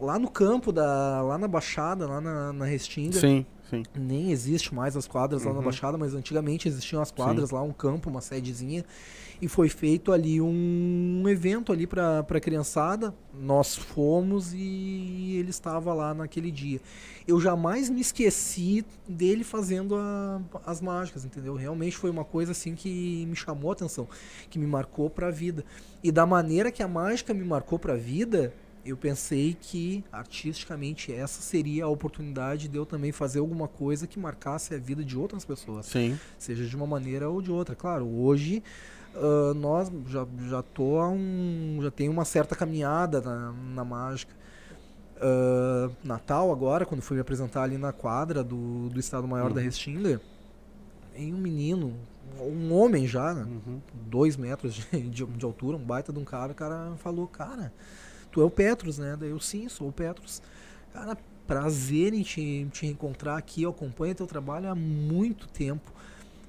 [0.00, 3.18] lá no campo, da, lá na Baixada, lá na, na Restinga.
[3.18, 3.82] Sim, sim.
[3.94, 5.64] Nem existe mais as quadras lá na Uhum.
[5.64, 8.84] Baixada, mas antigamente existiam as quadras lá, um campo, uma sedezinha.
[9.42, 13.12] E foi feito ali um evento ali pra, pra criançada.
[13.34, 16.80] Nós fomos e ele estava lá naquele dia.
[17.26, 21.54] Eu jamais me esqueci dele fazendo a- as mágicas, entendeu?
[21.56, 24.06] Realmente foi uma coisa assim que me chamou a atenção,
[24.48, 25.64] que me marcou pra vida.
[26.02, 31.40] E da maneira que a mágica me marcou pra vida, eu pensei que artisticamente essa
[31.40, 35.44] seria a oportunidade de eu também fazer alguma coisa que marcasse a vida de outras
[35.44, 36.18] pessoas, Sim.
[36.38, 37.74] seja de uma maneira ou de outra.
[37.74, 38.62] Claro, hoje
[39.14, 44.34] ah, nós já já tô um já tem uma certa caminhada na, na mágica.
[45.20, 49.60] Ah, Natal agora, quando fui me apresentar ali na quadra do, do Estado Maior da
[49.60, 49.66] Uhum.
[49.66, 50.20] Restinga,
[51.16, 51.94] em um menino,
[52.40, 53.44] um homem já, né?
[53.44, 53.80] Uhum.
[54.06, 57.72] dois metros de, de, de altura, um baita de um cara, o cara falou, cara,
[58.34, 59.16] tu é o Petros, né?
[59.16, 60.42] Daí eu, sim, sou o Petros.
[60.92, 61.16] Cara,
[61.46, 63.62] prazer em te, te encontrar aqui.
[63.62, 65.92] Eu acompanho teu trabalho há muito tempo.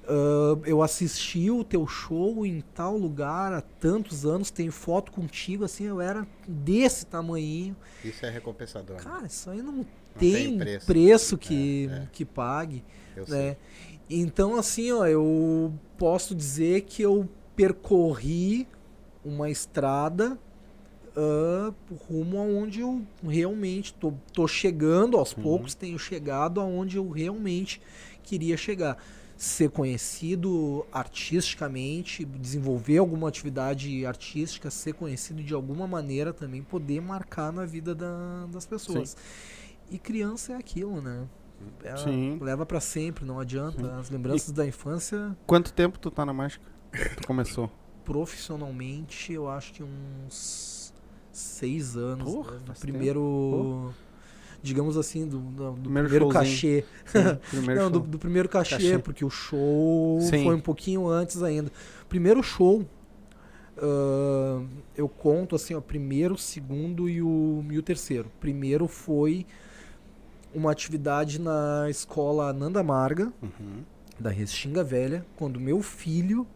[0.03, 5.63] Uh, eu assisti o teu show em tal lugar há tantos anos, tenho foto contigo,
[5.63, 7.75] assim, eu era desse tamanhinho.
[8.03, 8.97] Isso é recompensador.
[8.97, 9.03] Né?
[9.03, 9.85] Cara, isso aí não, não
[10.17, 12.07] tem, tem, preço, preço que, é, é.
[12.11, 12.83] que pague.
[13.15, 13.27] Eu né?
[13.27, 13.57] Sei.
[14.09, 18.67] Então, assim, ó, eu posso dizer que eu percorri
[19.23, 20.37] uma estrada
[21.15, 21.73] uh,
[22.09, 25.43] rumo aonde eu realmente tô, tô chegando aos uhum.
[25.43, 27.81] poucos, tenho chegado aonde eu realmente
[28.23, 28.97] queria chegar
[29.37, 37.51] ser conhecido artisticamente, desenvolver alguma atividade artística, ser conhecido de alguma maneira também, poder marcar
[37.51, 39.09] na vida da, das pessoas.
[39.09, 39.17] Sim.
[39.91, 41.27] E criança é aquilo, né?
[41.83, 42.37] Ela Sim.
[42.41, 43.81] leva para sempre, não adianta.
[43.81, 43.99] Sim.
[43.99, 45.35] As lembranças e da infância.
[45.45, 46.65] Quanto tempo tu tá na mágica?
[47.17, 47.69] Tu começou?
[48.03, 50.74] Profissionalmente, eu acho que uns
[51.37, 52.31] seis anos.
[52.31, 52.73] Porra, né?
[52.79, 53.93] primeiro
[54.65, 56.83] digamos assim, do, do, do primeiro, primeiro cachê.
[57.05, 57.19] Sim,
[57.51, 60.43] primeiro Não, do, do, primeiro cachê, cachê, porque o show Sim.
[60.43, 61.71] foi um pouquinho antes ainda.
[62.09, 64.67] Primeiro show, uh,
[64.97, 68.31] eu conto assim, o primeiro, segundo e o, e o terceiro.
[68.39, 69.45] Primeiro foi
[70.53, 73.83] uma atividade na escola Nanda Marga, uhum.
[74.19, 76.47] da Restinga Velha, quando meu filho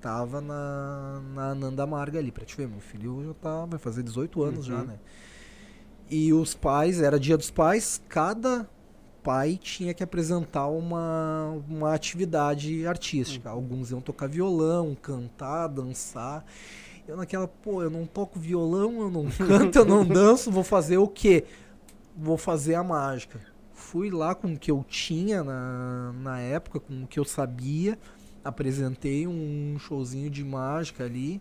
[0.00, 4.02] tava na, na Nanda Marga ali, pra te ver, meu filho já tá, vai fazer
[4.02, 4.76] 18 anos uhum.
[4.76, 4.98] já, né?
[6.08, 8.68] E os pais, era dia dos pais, cada
[9.22, 13.48] pai tinha que apresentar uma, uma atividade artística.
[13.48, 13.54] Uhum.
[13.54, 16.44] Alguns iam tocar violão, cantar, dançar.
[17.06, 20.98] Eu naquela, pô, eu não toco violão, eu não canto, eu não danço, vou fazer
[20.98, 21.44] o quê?
[22.16, 23.40] Vou fazer a mágica.
[23.72, 27.98] Fui lá com o que eu tinha na, na época, com o que eu sabia,
[28.44, 31.40] apresentei um showzinho de mágica ali.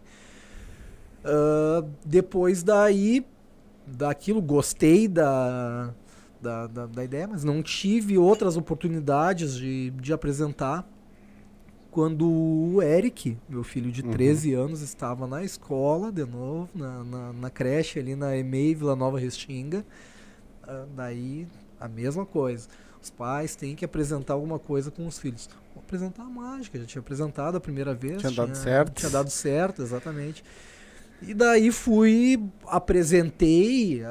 [1.24, 3.26] Uh, depois daí
[3.86, 5.94] daquilo, gostei da,
[6.42, 10.88] da, da, da, ideia, mas não tive outras oportunidades de, de apresentar.
[11.92, 14.66] Quando o Eric, meu filho de 13 uhum.
[14.66, 19.20] anos, estava na escola, de novo, na, na, na creche ali na EMEI Vila Nova
[19.20, 19.84] Restinga,
[20.64, 21.48] uh, daí
[21.80, 22.68] a mesma coisa.
[23.02, 25.50] Os pais têm que apresentar alguma coisa com os filhos.
[25.90, 28.20] Apresentar a mágica, já tinha apresentado a primeira vez.
[28.20, 28.94] Tinha, tinha dado certo.
[28.94, 30.44] Tinha dado certo, exatamente.
[31.20, 34.04] E daí fui, apresentei,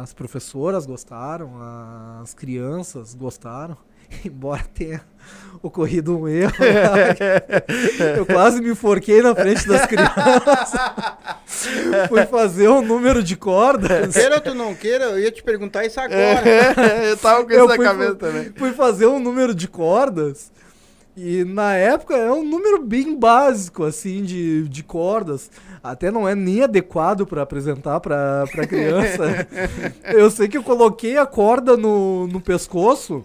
[0.00, 1.54] as professoras gostaram,
[2.22, 3.76] as crianças gostaram,
[4.24, 5.02] embora tenha
[5.60, 6.54] ocorrido um erro.
[8.16, 10.70] eu quase me enforquei na frente das crianças.
[12.08, 14.14] fui fazer um número de cordas.
[14.14, 16.44] Queira ou tu não queira, eu ia te perguntar isso agora.
[17.10, 18.52] eu tava com isso na cabeça também.
[18.54, 20.52] Fui fazer um número de cordas.
[21.16, 25.48] E na época é um número bem básico, assim, de, de cordas.
[25.82, 29.46] Até não é nem adequado para apresentar para criança.
[30.12, 33.24] eu sei que eu coloquei a corda no, no pescoço.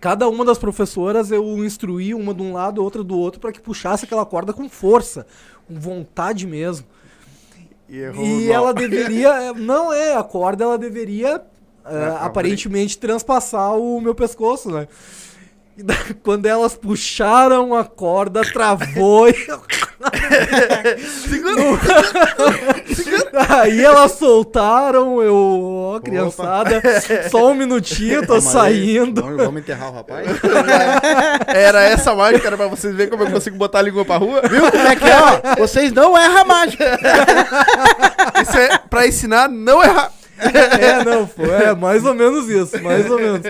[0.00, 3.60] Cada uma das professoras eu instruí uma de um lado, outra do outro, para que
[3.60, 5.26] puxasse aquela corda com força,
[5.66, 6.86] com vontade mesmo.
[7.88, 9.54] E, e ela deveria.
[9.54, 14.88] Não é, a corda ela deveria uh, aparentemente transpassar o meu pescoço, né?
[16.22, 19.34] quando elas puxaram a corda, travou e.
[23.48, 26.82] Aí elas soltaram, eu, ó, criançada,
[27.30, 29.20] só um minutinho, tô saindo.
[29.20, 30.26] Vamos, vamos enterrar o rapaz?
[31.48, 34.42] Era essa mágica, era pra vocês verem como eu consigo botar a língua pra rua.
[34.48, 35.56] Viu como é que é, ó?
[35.58, 36.98] Vocês não erram a mágica.
[38.40, 40.12] Isso é pra ensinar não errar.
[40.38, 43.40] É, não, foi, é mais ou menos isso, mais ou menos.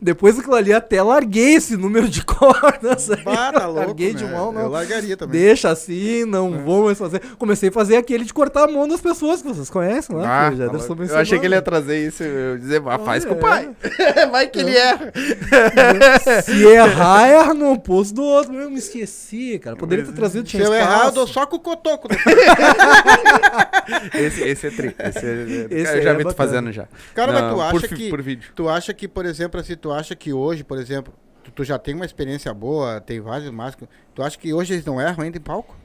[0.00, 3.08] Depois daquilo ali, até larguei esse número de cordas.
[3.24, 4.62] Para, louco, larguei de mão, não.
[4.62, 5.40] Eu largaria também.
[5.40, 6.58] Deixa assim, não é.
[6.58, 7.20] vou mais fazer.
[7.38, 10.48] Comecei a fazer aquele de cortar a mão das pessoas que vocês conhecem lá.
[10.48, 12.22] Ah, já tá eu achei que ele ia trazer isso.
[12.22, 13.70] Eu dizer, ah, faz com o pai.
[14.30, 15.12] Vai que ele erra.
[16.42, 18.54] Se errar, erra no oposto do outro.
[18.54, 19.76] Eu me esqueci, cara.
[19.76, 22.08] Poderia ter trazido, tinha Se eu errar, eu dou só com o cotoco.
[24.14, 24.94] esse, esse é tri.
[24.98, 26.86] Esse, é, esse eu já é vi tu fazendo já.
[27.14, 28.10] Cara, não, mas tu acha por, que...
[28.10, 28.50] Por vídeo.
[28.54, 31.78] Tu acha que, por exemplo, assim, tu acha que hoje, por exemplo, tu, tu já
[31.78, 35.38] tem uma experiência boa, tem vários máscaras, tu acha que hoje eles não erram ainda
[35.38, 35.76] em palco?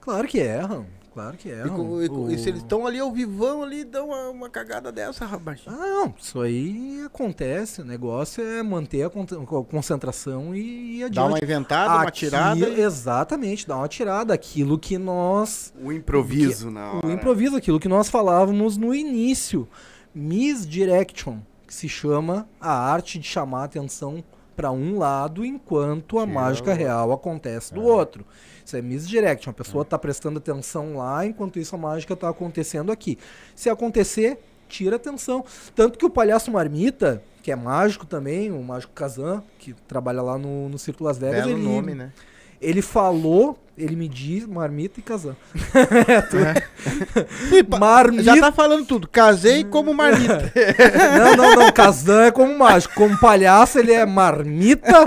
[0.00, 0.86] Claro que erram.
[1.12, 1.64] Claro que é.
[1.66, 5.26] E, e, e, se eles estão ali ao vivão, ali, dão uma, uma, cagada dessa,
[5.26, 5.60] rapaz.
[5.66, 6.14] Ah, não.
[6.18, 7.82] Isso aí acontece.
[7.82, 11.14] O negócio é manter a concentração e, e adiante.
[11.16, 12.68] Dá uma inventada, Aqui, uma tirada.
[12.68, 14.32] Exatamente, dá uma tirada.
[14.32, 15.74] Aquilo que nós.
[15.82, 17.06] O improviso, que, na hora.
[17.06, 19.68] O improviso, aquilo que nós falávamos no início.
[20.14, 21.40] Misdirection
[21.70, 24.24] que se chama a arte de chamar a atenção
[24.56, 27.84] para um lado enquanto a mágica é real acontece do é.
[27.84, 28.26] outro.
[28.66, 29.46] Isso é misdirect.
[29.46, 29.98] Uma pessoa está é.
[30.00, 33.16] prestando atenção lá, enquanto isso a mágica está acontecendo aqui.
[33.54, 35.44] Se acontecer, tira atenção.
[35.72, 40.36] Tanto que o palhaço Marmita, que é mágico também, o mágico Kazan, que trabalha lá
[40.36, 42.12] no, no Círculo Las Vegas, Belo ele, nome, né?
[42.60, 45.34] Ele falou, ele me diz Marmita e Kazan.
[47.52, 48.22] Ih, pa- Marmita.
[48.22, 49.08] Já tá falando tudo.
[49.08, 50.52] Casei como marmita.
[51.18, 51.72] Não, não, não.
[51.72, 52.94] Kazan é como mágico.
[52.94, 55.04] Como palhaço, ele é Marmita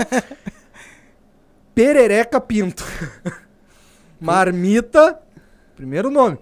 [1.74, 2.84] Perereca Pinto.
[4.20, 5.18] Marmita,
[5.76, 6.38] primeiro nome.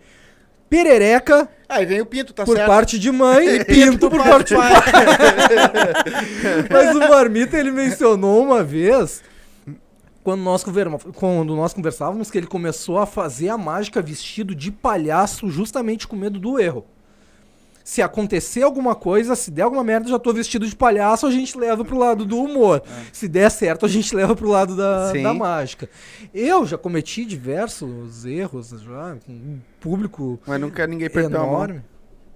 [0.68, 2.68] Perereca Aí vem o pinto, tá por certo?
[2.68, 4.70] parte de mãe e Pinto por parte de pai.
[6.70, 9.22] Mas o Marmita, ele mencionou uma vez,
[10.22, 10.64] quando nós,
[11.14, 16.16] quando nós conversávamos, que ele começou a fazer a mágica vestido de palhaço justamente com
[16.16, 16.84] medo do erro.
[17.84, 21.58] Se acontecer alguma coisa, se der alguma merda, já tô vestido de palhaço, a gente
[21.58, 22.80] leva pro lado do humor.
[23.12, 25.24] Se der certo, a gente leva pro lado da, Sim.
[25.24, 25.90] da mágica.
[26.32, 31.82] Eu já cometi diversos erros, já, com um público Mas nunca ninguém perdeu enorme.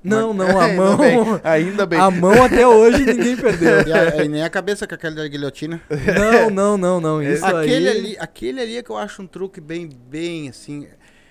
[0.09, 0.97] Não, não, a Ainda mão.
[0.99, 1.99] bem, Ainda bem.
[2.01, 3.83] A mão até hoje ninguém perdeu.
[3.87, 5.81] E, a- e nem a cabeça com aquela da guilhotina.
[5.91, 7.23] Não, não, não, não.
[7.23, 7.99] Isso aquele, aí.
[7.99, 10.87] ali, aquele ali é que eu acho um truque bem, bem assim.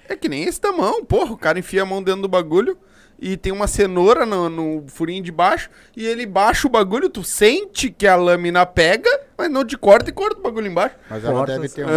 [0.07, 1.33] É que nem esse da mão, porra.
[1.33, 2.77] O cara enfia a mão dentro do bagulho
[3.17, 7.23] e tem uma cenoura no, no furinho de baixo e ele baixa o bagulho, tu
[7.23, 10.95] sente que a lâmina pega, mas não te corta e corta o bagulho embaixo.
[11.09, 11.89] Mas ela Corta deve ter um.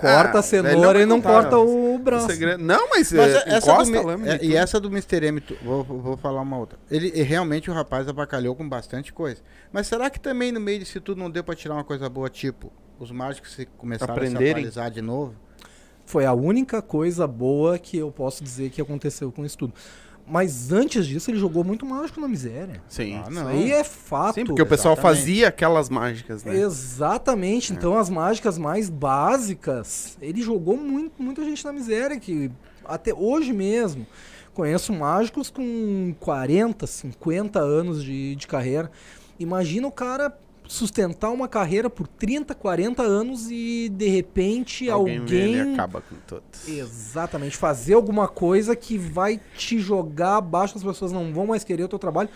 [0.00, 1.94] Corta Ah, a cenoura velho, e não corta não.
[1.94, 2.26] o braço.
[2.28, 4.34] Segredo- Não, mas, Mas é, essa do, encosta a lâmina.
[4.34, 5.26] é, e essa do Mr.
[5.26, 6.78] M, tu- vou, vou falar uma outra.
[6.90, 9.40] Ele realmente o rapaz abacalhou com bastante coisa.
[9.72, 12.28] Mas será que também no meio disso tudo não deu pra tirar uma coisa boa,
[12.28, 14.50] tipo, os mágicos se começaram a se Aprenderem.
[14.52, 15.34] atualizar de novo?
[16.06, 19.74] Foi a única coisa boa que eu posso dizer que aconteceu com isso tudo.
[20.30, 22.82] Mas antes disso, ele jogou muito mágico na miséria.
[22.88, 23.14] Sim.
[23.24, 24.34] Ah, Isso aí é fato.
[24.34, 25.18] Sim, porque o pessoal Exatamente.
[25.20, 26.56] fazia aquelas mágicas, né?
[26.56, 27.72] Exatamente.
[27.72, 32.50] Então, as mágicas mais básicas, ele jogou muito, muita gente na miséria, que
[32.84, 34.06] até hoje mesmo.
[34.52, 38.90] Conheço mágicos com 40, 50 anos de, de carreira.
[39.38, 40.36] Imagina o cara
[40.68, 45.72] sustentar uma carreira por 30, 40 anos e de repente Alguém, alguém.
[45.72, 46.68] acaba com todos.
[46.68, 51.84] Exatamente, fazer alguma coisa que vai te jogar abaixo, as pessoas não vão mais querer
[51.84, 52.28] o teu trabalho.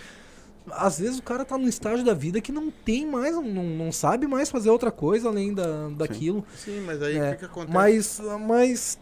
[0.70, 3.90] Às vezes o cara tá num estágio da vida que não tem mais, não, não
[3.90, 6.44] sabe mais fazer outra coisa além da, daquilo.
[6.54, 7.72] Sim, mas aí o É, que, que acontece?
[7.72, 8.98] mas, mas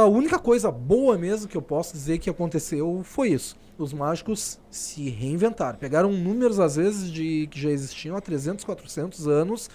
[0.00, 3.54] a única coisa boa mesmo que eu posso dizer que aconteceu foi isso.
[3.76, 5.78] Os mágicos se reinventaram.
[5.78, 9.68] Pegaram números, às vezes, de que já existiam há 300, 400 anos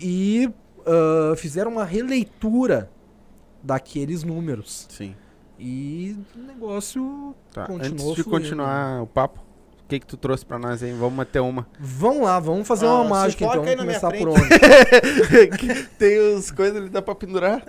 [0.00, 0.50] e
[0.86, 2.90] ah, fizeram uma releitura
[3.62, 4.86] daqueles números.
[4.88, 5.14] Sim.
[5.58, 7.66] E o negócio Tá.
[7.66, 8.30] continuou Antes de fluindo.
[8.30, 9.40] continuar o papo,
[9.90, 10.92] que que tu trouxe pra nós aí?
[10.92, 11.66] Vamos meter uma.
[11.78, 13.62] Vamos lá, vamos fazer Ah, uma mágica então.
[13.62, 14.48] aí Vamos começar por onde?
[15.98, 17.62] Tem os coisas ali, dá pra pendurar.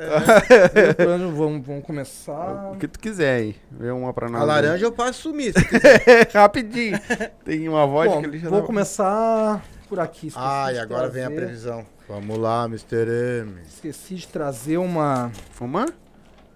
[0.99, 2.72] Onde vamos, vamos começar.
[2.74, 3.55] O que tu quiser aí.
[3.72, 4.39] Vê uma pra nós.
[4.41, 4.47] A aí.
[4.47, 5.53] laranja eu passo sumir.
[6.34, 6.99] Rapidinho.
[7.43, 10.32] Tem uma vodka Bom, ali já vou dá- começar por aqui.
[10.36, 11.86] Ah, e agora vem a trazer- previsão.
[12.07, 13.07] Vamos lá, Mr.
[13.41, 13.55] M.
[13.67, 15.88] Esqueci de trazer uma, Fumar?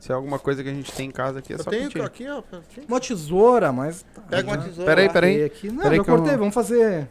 [0.06, 1.88] Se é alguma coisa que a gente tem em casa aqui, é Eu só tenho
[2.04, 2.44] aqui, ó.
[2.88, 4.06] uma tesoura, mas.
[4.30, 4.86] Pega uma tesoura.
[4.86, 5.44] Peraí, peraí.
[5.44, 5.72] Aqui.
[5.72, 6.38] Não, Peraí eu- cortei.
[6.38, 7.08] Vamos fazer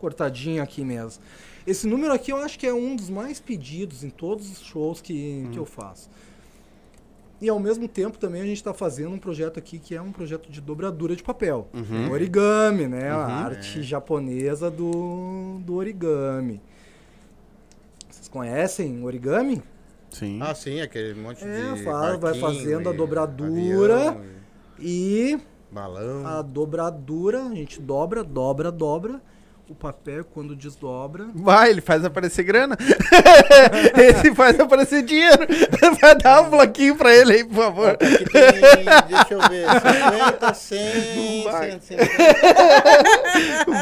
[0.00, 1.22] cortadinho aqui mesmo.
[1.66, 5.02] Esse número aqui eu acho que é um dos mais pedidos em todos os shows
[5.02, 5.50] que, Hum.
[5.52, 6.08] que eu faço.
[7.42, 10.10] E ao mesmo tempo também a gente está fazendo um projeto aqui que é um
[10.10, 11.68] projeto de dobradura de papel.
[11.74, 12.10] Uhum.
[12.10, 13.10] Origami, né?
[13.10, 13.22] A Uhum.
[13.34, 16.58] arte japonesa do, do origami.
[18.08, 19.62] Vocês conhecem origami?
[20.10, 20.38] Sim.
[20.42, 21.84] Ah, sim, aquele monte É, de.
[21.84, 24.16] fala, vai fazendo a dobradura.
[24.78, 25.40] E e
[25.70, 26.26] balão.
[26.26, 29.20] a dobradura, a gente dobra, dobra, dobra.
[29.70, 31.28] O papel, quando desdobra.
[31.32, 32.76] Vai, ele faz aparecer grana.
[33.96, 35.46] Esse faz aparecer dinheiro.
[36.02, 37.90] Vai dar um bloquinho pra ele aí, por favor.
[37.90, 41.70] Aqui tem, deixa eu ver, 50, 100, Vai.
[41.70, 41.98] 100, 100.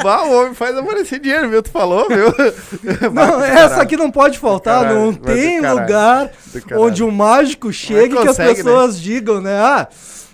[0.03, 1.63] Vá, o homem faz aparecer dinheiro, viu?
[1.63, 2.35] Tu falou, viu?
[3.11, 3.81] Não, essa caralho.
[3.81, 4.83] aqui não pode faltar.
[4.83, 6.31] caralho, não tem lugar
[6.77, 8.55] onde o mágico chegue que as né?
[8.55, 9.59] pessoas digam, né?
[9.59, 9.89] Ah,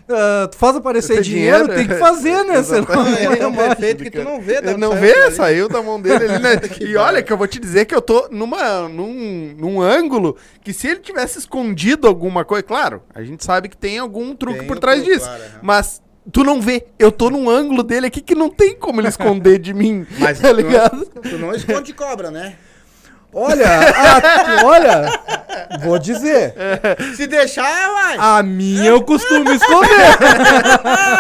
[0.09, 1.75] ah, tu faz aparecer dinheiro, dinheiro?
[1.75, 2.57] tem que fazer, né?
[2.59, 3.23] Exatamente.
[3.25, 3.57] não É é mágico.
[3.57, 4.57] perfeito que tu não vê.
[4.59, 6.61] Ele não saiu vê, saiu da mão dele ali, né?
[6.81, 10.73] E olha que eu vou te dizer que eu tô numa, num, num ângulo que
[10.73, 14.69] se ele tivesse escondido alguma coisa, claro, a gente sabe que tem algum truque Tem
[14.69, 15.27] por trás truque, disso.
[15.27, 15.43] claro.
[15.63, 16.03] Mas
[16.33, 16.87] tu não vê.
[16.99, 20.07] Eu tô num ângulo dele aqui que não tem como ele esconder de mim.
[20.19, 21.07] Mas tá ligado?
[21.07, 22.57] Tu não esconde cobra, né?
[23.35, 25.21] Olha, a- olha,
[25.83, 26.55] vou dizer.
[27.17, 27.63] Se deixar,
[27.93, 28.17] vai.
[28.19, 30.17] A minha eu costumo esconder.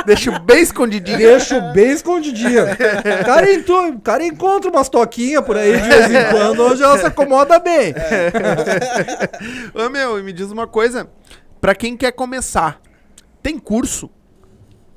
[0.06, 1.18] Deixa bem escondidinho.
[1.18, 2.64] Deixo bem escondidinho.
[2.64, 6.98] O cara, entu- cara encontra umas toquinhas por aí de vez em quando, onde ela
[6.98, 7.92] se acomoda bem.
[9.74, 11.08] Ô, meu, e me diz uma coisa.
[11.60, 12.80] Pra quem quer começar,
[13.42, 14.10] tem curso?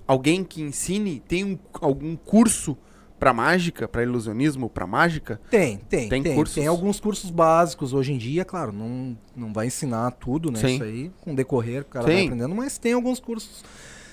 [0.07, 2.77] alguém que ensine, tem um- algum curso
[3.19, 5.39] pra mágica, pra ilusionismo, pra mágica?
[5.49, 6.23] Tem, tem, Tem tem.
[6.23, 6.67] Tem, cursos?
[6.67, 10.59] alguns cursos básicos hoje em dia, claro, não, não vai ensinar tudo, né?
[10.59, 10.75] Sim.
[10.75, 12.25] Isso aí, com decorrer, o cara vai Sim.
[12.25, 13.63] aprendendo, mas tem alguns cursos.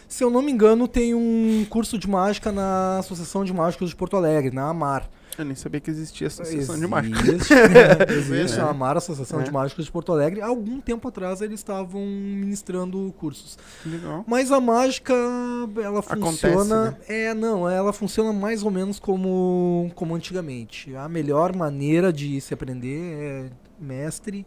[0.09, 3.97] Se eu não me engano, tem um curso de mágica na Associação de Mágicos de
[3.97, 5.09] Porto Alegre, na AMAR.
[5.39, 7.19] Eu nem sabia que existia essa associação de mágica.
[7.21, 7.55] Existe,
[8.13, 8.63] existe É.
[8.63, 9.45] a AMAR, Associação É.
[9.45, 10.41] de Mágicos de Porto Alegre.
[10.41, 13.59] Há algum tempo atrás eles estavam ministrando cursos.
[13.85, 14.25] Legal.
[14.27, 15.13] Mas a mágica,
[15.83, 16.91] ela Acontece, funciona.
[16.91, 16.97] né?
[17.09, 20.95] É, não, ela funciona mais ou menos como, como antigamente.
[20.97, 24.47] A melhor maneira de se aprender é mestre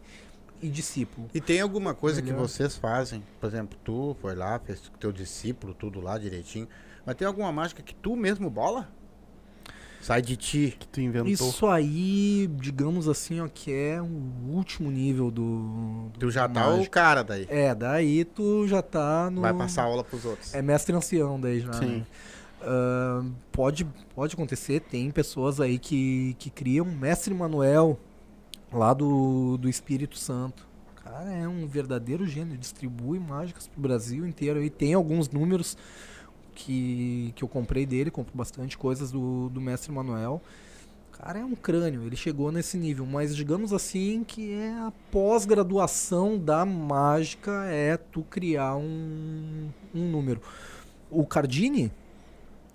[0.60, 1.28] e discípulo.
[1.32, 2.48] E tem alguma coisa que Melhor.
[2.48, 3.22] vocês fazem?
[3.40, 6.66] Por exemplo, tu foi lá, fez com teu discípulo, tudo lá direitinho.
[7.06, 8.88] Mas tem alguma mágica que tu mesmo bola?
[10.00, 10.76] Sai de ti.
[10.78, 11.28] Que tu inventou.
[11.30, 16.10] Isso aí, digamos assim, ó, que é o último nível do.
[16.18, 16.90] Tu já tá o mágica.
[16.90, 17.46] cara daí.
[17.48, 19.40] É, daí tu já tá no.
[19.40, 20.54] Vai passar aula pros outros.
[20.54, 21.72] É mestre ancião daí já.
[21.72, 21.86] Sim.
[21.98, 22.06] né?
[22.60, 23.22] Ah,
[23.52, 23.84] pode,
[24.14, 26.84] pode acontecer, tem pessoas aí que, que criam.
[26.84, 27.98] Mestre Manuel,
[28.72, 30.66] lá do, do Espírito Santo.
[31.02, 32.56] Cara, é um verdadeiro gênio.
[32.56, 34.62] Distribui mágicas pro Brasil inteiro.
[34.62, 35.76] E tem alguns números
[36.58, 40.42] que, que eu comprei dele, compro bastante coisas do, do Mestre Manuel.
[41.12, 46.38] Cara, é um crânio, ele chegou nesse nível, mas digamos assim que é a pós-graduação
[46.38, 50.40] da mágica é tu criar um, um número.
[51.10, 51.90] O Cardini,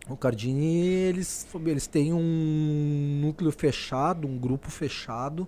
[0.10, 5.48] o Cardini, eles, eles têm um núcleo fechado, um grupo fechado,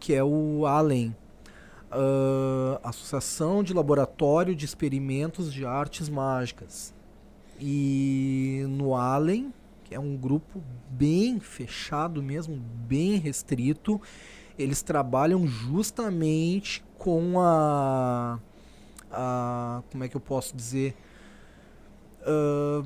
[0.00, 1.14] que é o ALEN.
[1.90, 6.92] ah, Associação de Laboratório de Experimentos de Artes Mágicas.
[7.64, 9.54] E no Allen,
[9.84, 10.60] que é um grupo
[10.90, 14.00] bem fechado mesmo, bem restrito,
[14.58, 18.40] eles trabalham justamente com a,
[19.10, 20.96] a como é que eu posso dizer,
[22.24, 22.82] Ah,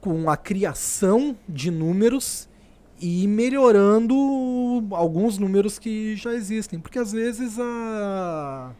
[0.00, 2.48] com a criação de números
[3.00, 4.14] e melhorando
[4.92, 8.72] alguns números que já existem, porque às vezes a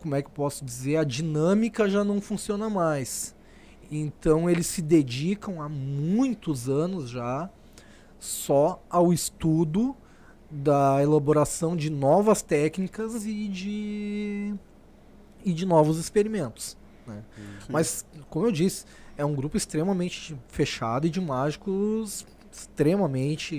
[0.00, 3.34] como é que eu posso dizer, a dinâmica já não funciona mais.
[3.90, 7.50] Então eles se dedicam há muitos anos já
[8.18, 9.96] só ao estudo
[10.50, 14.54] da elaboração de novas técnicas e de
[15.44, 16.76] e de novos experimentos.
[17.06, 17.22] né?
[17.68, 23.54] Mas, como eu disse, é um grupo extremamente fechado e de mágicos extremamente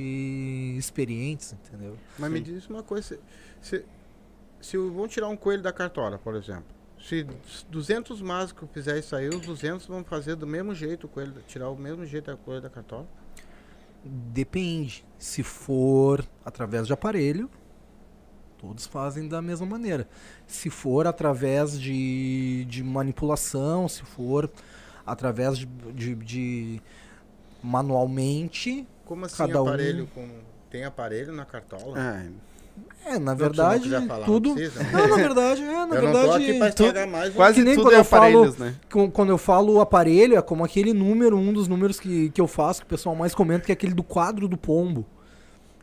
[0.77, 1.97] experientes, entendeu?
[2.17, 3.03] Mas me diz uma coisa.
[3.03, 3.19] Se,
[3.61, 3.85] se,
[4.61, 6.74] se vão tirar um coelho da cartola, por exemplo.
[7.07, 7.25] Se
[7.69, 11.69] 200 mágicos fizer isso aí, os 200 vão fazer do mesmo jeito o coelho, tirar
[11.69, 13.05] o mesmo jeito o coelho da cartola?
[14.03, 15.05] Depende.
[15.17, 17.49] Se for através de aparelho,
[18.57, 20.07] todos fazem da mesma maneira.
[20.47, 24.49] Se for através de, de manipulação, se for
[25.05, 26.81] através de, de- de
[27.63, 30.27] manualmente, Como assim Cada um- aparelho com.
[30.69, 31.99] Tem aparelho na cartola?
[31.99, 32.29] É,
[33.05, 34.49] é, na verdade, falar, tudo.
[34.49, 34.89] Não, precisa, né?
[34.93, 36.01] Não, na verdade, é, na eu não tô
[36.37, 36.75] verdade.
[36.75, 37.29] tu- mais.
[37.31, 38.75] um- quase que nem tudo quando é eu falo- aparelhos, né?
[38.91, 42.47] com- quando eu falo aparelho, é como aquele número, um dos números que, que eu
[42.47, 45.05] faço, que o pessoal mais comenta, que é aquele do quadro do pombo.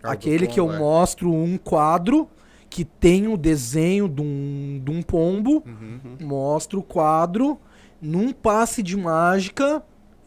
[0.02, 0.80] Ah, do aquele que eu pombo, é.
[0.80, 2.28] mostro um quadro
[2.68, 6.16] que tem o desenho de um, de um pombo, Uhum.
[6.26, 7.58] mostro o quadro,
[8.00, 9.80] num passe de mágica,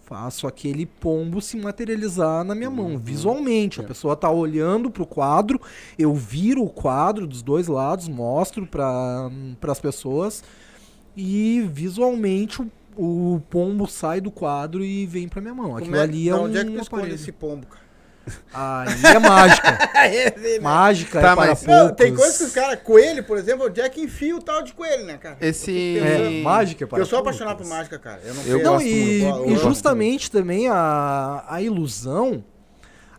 [0.06, 3.80] faço aquele pombo se materializar na minha mão, visualmente.
[3.82, 3.88] A É.
[3.88, 5.60] pessoa tá olhando pro quadro,
[5.98, 9.30] eu viro o quadro dos dois lados, mostro para
[9.68, 10.44] as pessoas
[11.18, 12.70] e visualmente o,
[13.36, 15.76] o pombo sai do quadro e vem pra minha mão.
[15.76, 17.16] Aquilo é- ali é um onde é que tu aparelho.
[17.16, 17.85] esse pombo, cara?
[18.54, 19.80] Aí é mágica.
[20.62, 21.84] mágica Tá, é para mas- poucos.
[21.84, 24.74] Não, tem coisa que os caras, coelho, por exemplo, é que enfia o tal de
[24.74, 25.38] coelho, né, cara?
[25.42, 25.98] Esse.
[26.00, 27.40] É, mágica é para eu sou poucos.
[27.42, 28.22] apaixonado por mágica, cara.
[28.24, 32.44] Eu não, Eu Não, gosto e, muito, e justamente também a, a ilusão.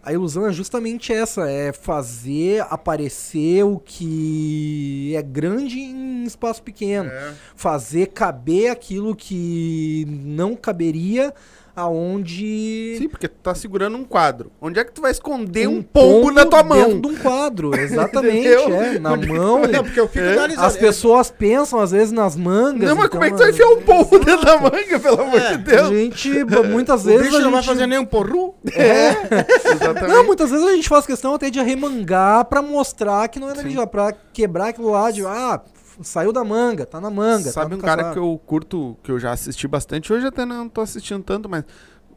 [0.03, 7.11] A ilusão é justamente essa, é fazer aparecer o que é grande em espaço pequeno.
[7.11, 7.33] É.
[7.57, 11.35] Fazer caber aquilo que não caberia
[11.77, 14.51] aonde Sim, porque tu tá segurando um quadro.
[14.61, 16.89] Onde é que tu vai esconder um, um pombo, na tua mão?
[16.89, 19.61] Dentro de um quadro, exatamente, é, na mão.
[19.61, 20.67] Não, porque eu fico analisando.
[20.67, 22.89] As pessoas pensam às vezes nas mangas.
[22.89, 25.21] Não, mas então, como é que tu vai enfiar um pombo dentro da manga, pelo
[25.21, 25.83] amor É, de Deus?
[25.83, 27.23] A gente, muitas O vezes.
[27.27, 28.55] bicho a não vai fazer nem um porru?
[28.65, 30.09] Exatamente.
[30.09, 33.55] Não, muitas vezes a gente faz questão até de arremangar pra mostrar que não é
[33.55, 35.61] dali, pra quebrar aquilo lá de, ah,
[36.03, 37.51] saiu da manga, tá na manga.
[37.51, 40.69] Sabe tá um cara que eu curto, que eu já assisti bastante, hoje até não
[40.69, 41.65] tô assistindo tanto, mas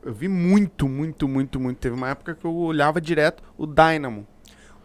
[0.04, 1.78] eu vi muito, muito, muito, muito.
[1.78, 4.26] Teve uma época que eu olhava direto o Dynamo.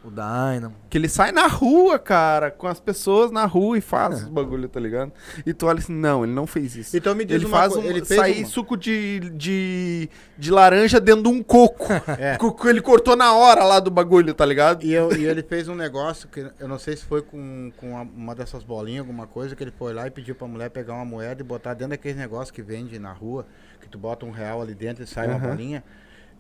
[0.05, 0.75] O Dynamo.
[0.91, 4.69] Que ele sai na rua, cara, com as pessoas na rua e faz os bagulho,
[4.69, 5.11] tá ligado?
[5.47, 6.95] E tu olha assim, não, ele não fez isso.
[6.97, 10.51] Então me diz Ele uma faz um, ele fez sair uma- suco de, de, de
[10.51, 11.87] laranja dentro de um coco.
[12.19, 12.37] É.
[12.69, 14.85] Ele cortou na hora lá do bagulho, tá ligado?
[14.85, 17.93] E, eu- e ele fez um negócio que eu não sei se foi com, com
[18.03, 21.05] uma dessas bolinhas, alguma coisa, que ele foi lá e pediu pra mulher pegar uma
[21.05, 23.47] moeda e botar dentro daquele negócio que vende na rua,
[23.81, 25.49] que tu bota um real ali dentro e sai uma Aham.
[25.49, 25.83] bolinha.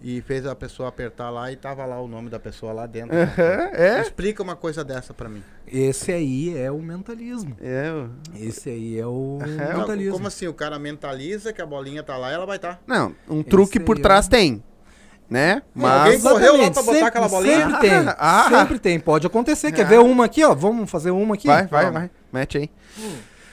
[0.02, 3.16] E fez a pessoa apertar lá e tava lá o nome da pessoa lá dentro.
[3.16, 4.00] Aham, é?
[4.02, 5.42] Explica uma coisa dessa pra mim.
[5.66, 7.56] Esse aí é o mentalismo.
[7.60, 10.12] É, o- Esse aí é o É, mentalismo.
[10.12, 10.46] Como assim?
[10.46, 12.80] O cara mentaliza que a bolinha tá lá e ela vai estar.
[12.86, 14.62] Não, um truque aí por é- trás tem,
[15.30, 15.62] né?
[15.74, 16.22] alguém Mas...
[16.22, 17.60] correu lá pra botar sempre, aquela bolinha?
[17.70, 18.46] Sempre tem, Ah.
[18.50, 19.00] sempre tem.
[19.00, 19.72] Pode acontecer.
[19.72, 19.88] Quer Ah.
[19.88, 20.54] ver uma aqui, ó?
[20.54, 21.46] Vamos fazer uma aqui?
[21.46, 21.98] Vai, vai, Vamos.
[22.00, 22.10] vai.
[22.30, 22.70] Mete aí.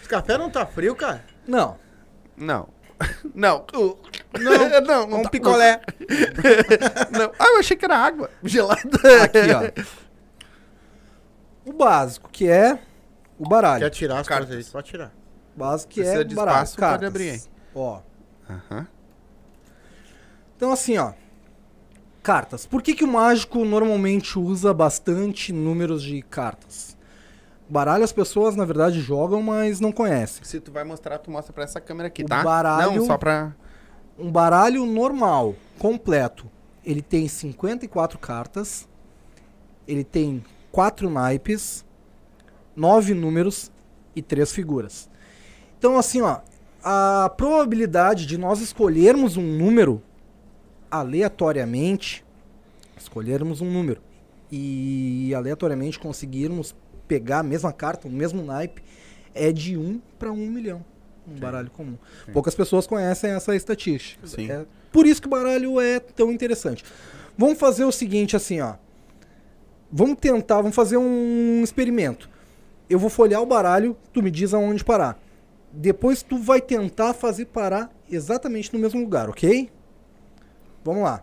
[0.02, 1.24] Esse café não tá frio, cara?
[1.48, 1.78] Não.
[2.36, 2.68] Não.
[3.34, 3.66] Não.
[4.40, 5.82] Não, não, não um tá- picolé.
[7.12, 7.32] Não.
[7.40, 8.82] Ah, eu achei que era água gelada.
[9.24, 9.84] Aqui,
[11.66, 11.70] ó.
[11.70, 12.80] O básico, que é
[13.38, 13.84] o baralho.
[13.84, 14.56] Quer tirar as Cartas.
[14.56, 14.64] aí?
[14.64, 15.12] Pode tirar.
[15.56, 16.56] O básico que Precisa é de o baralho.
[16.64, 17.08] espaço, pode Cartas.
[17.08, 17.42] abrir aí.
[17.76, 18.00] Ó.
[18.50, 18.88] Aham.
[20.58, 21.14] Então, assim, ó.
[22.24, 22.66] Cartas.
[22.66, 26.96] Por que, que o mágico normalmente usa bastante números de cartas?
[27.72, 30.44] Baralho as pessoas, na verdade, jogam, mas não conhecem.
[30.44, 32.44] Se tu vai mostrar, tu mostra pra essa câmera aqui, O tá?
[32.44, 33.56] baralho- Não, só pra...
[34.20, 36.48] Um baralho normal, completo,
[36.86, 38.90] ele tem 54 cartas,
[39.88, 41.86] ele tem 4 naipes,
[42.76, 43.72] 9 números
[44.14, 45.10] e 3 figuras.
[45.80, 46.42] Então, assim, ó,
[46.84, 50.04] a probabilidade de nós escolhermos um número
[50.92, 52.24] aleatoriamente,
[52.98, 54.02] escolhermos um número
[54.52, 56.76] e aleatoriamente conseguirmos
[57.12, 58.82] pegar a mesma carta, o mesmo naipe,
[59.36, 60.82] é de 1 para 1 milhão.
[61.28, 61.98] Um baralho comum.
[62.32, 64.26] Poucas pessoas conhecem essa estatística.
[64.26, 64.50] Sim.
[64.50, 66.86] É por isso que o baralho é tão interessante.
[67.38, 68.76] Vamos fazer o seguinte, assim, ó.
[69.92, 72.30] Vamos tentar, vamos fazer um experimento.
[72.90, 75.20] Eu vou folhear o baralho, tu me diz aonde parar.
[75.70, 79.70] Depois tu vai tentar fazer parar exatamente no mesmo lugar, ok?
[80.82, 81.22] Vamos lá.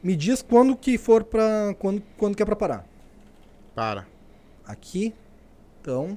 [0.00, 1.74] Me diz quando que for pra.
[1.76, 2.86] quando, quando que é pra parar.
[3.74, 4.06] Para.
[4.68, 5.14] Aqui.
[5.80, 6.16] Então.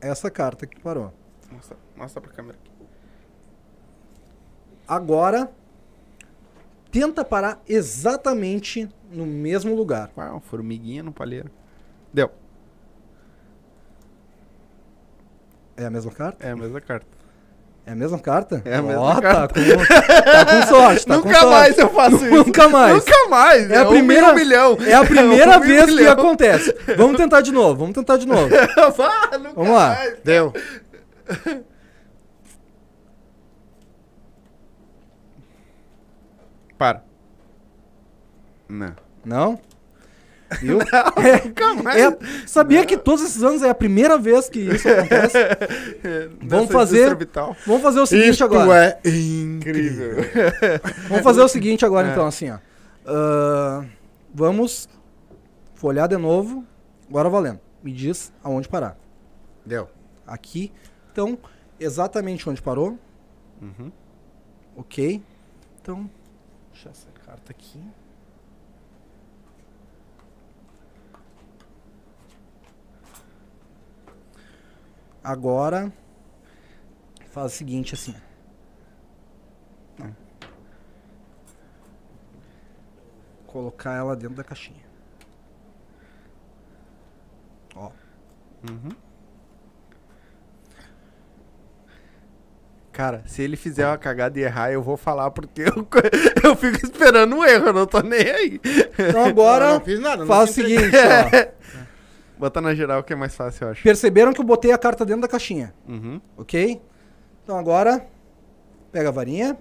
[0.00, 1.12] Essa carta que parou.
[1.50, 2.70] Mostra, mostra pra câmera aqui.
[4.88, 5.52] Agora.
[6.92, 10.12] Tenta parar exatamente no mesmo lugar.
[10.16, 11.50] Uau, formiguinha no palheiro.
[12.12, 12.30] Deu.
[15.76, 16.46] É a mesma carta?
[16.46, 17.23] É a mesma carta.
[17.86, 18.62] É a mesma carta?
[18.64, 19.54] É a mesma Ó, carta.
[19.60, 21.46] Tá com, tá com sorte, tá com Nunca sorte.
[21.54, 22.30] mais eu faço isso.
[22.30, 22.94] Nunca mais.
[22.94, 23.70] Nunca mais.
[23.70, 24.78] É a um primeira- mil milhão.
[24.86, 26.12] É a primeira Um mil vez que milhão.
[26.12, 26.74] acontece.
[26.96, 28.48] Vamos tentar de novo, vamos tentar de novo.
[28.48, 29.88] Nunca Vamos lá.
[29.90, 30.14] mais.
[30.24, 30.52] Deu.
[36.78, 37.02] Para.
[38.68, 38.94] Não.
[39.24, 39.60] Não?
[40.60, 40.78] Viu?
[41.44, 42.00] Nunca mais.
[42.00, 45.38] É, sabia que todos esses anos é a primeira vez que isso acontece?
[46.40, 47.28] Vamos Nessa fazer-.
[47.66, 48.98] Vamos fazer o seguinte agora.
[49.04, 50.16] é incrível.
[51.08, 52.12] Vamos fazer o seguinte agora, É.
[52.12, 52.58] então, assim, ó.
[53.06, 53.84] Ah,
[54.32, 54.88] vamos
[55.74, 56.64] folhar de novo.
[57.08, 57.60] Agora valendo.
[57.82, 58.96] Me diz aonde parar.
[59.64, 59.88] Deu.
[60.26, 60.72] Aqui.
[61.12, 61.38] Então,
[61.78, 62.98] exatamente onde parou.
[63.60, 63.92] Uhum.
[64.76, 65.22] Ok.
[65.80, 66.08] Então,
[66.72, 67.78] deixa essa carta aqui.
[75.24, 75.90] Agora,
[77.30, 78.14] faz o seguinte assim.
[83.46, 84.84] Colocar ela dentro da caixinha.
[87.74, 87.90] Ó.
[88.68, 88.90] Uhum.
[92.92, 95.88] Cara, se ele fizer uma cagada e errar, eu vou falar porque eu,
[96.44, 98.60] eu fico esperando um erro, eu não tô nem aí.
[98.98, 100.18] Então agora, não fiz nada.
[100.18, 101.64] não faz o seguinte, ó.
[102.38, 103.82] Bota na geral que é mais fácil, eu acho.
[103.82, 106.20] Perceberam que eu botei a carta dentro da caixinha, Uhum.
[106.36, 106.80] ok?
[107.42, 108.04] Então agora,
[108.90, 109.56] pega a varinha,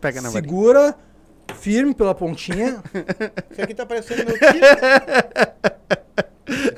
[0.00, 0.42] Pega na varinha.
[0.42, 0.94] segura
[1.54, 2.82] firme pela pontinha.
[3.50, 4.60] Isso aqui tá parecendo meu tio.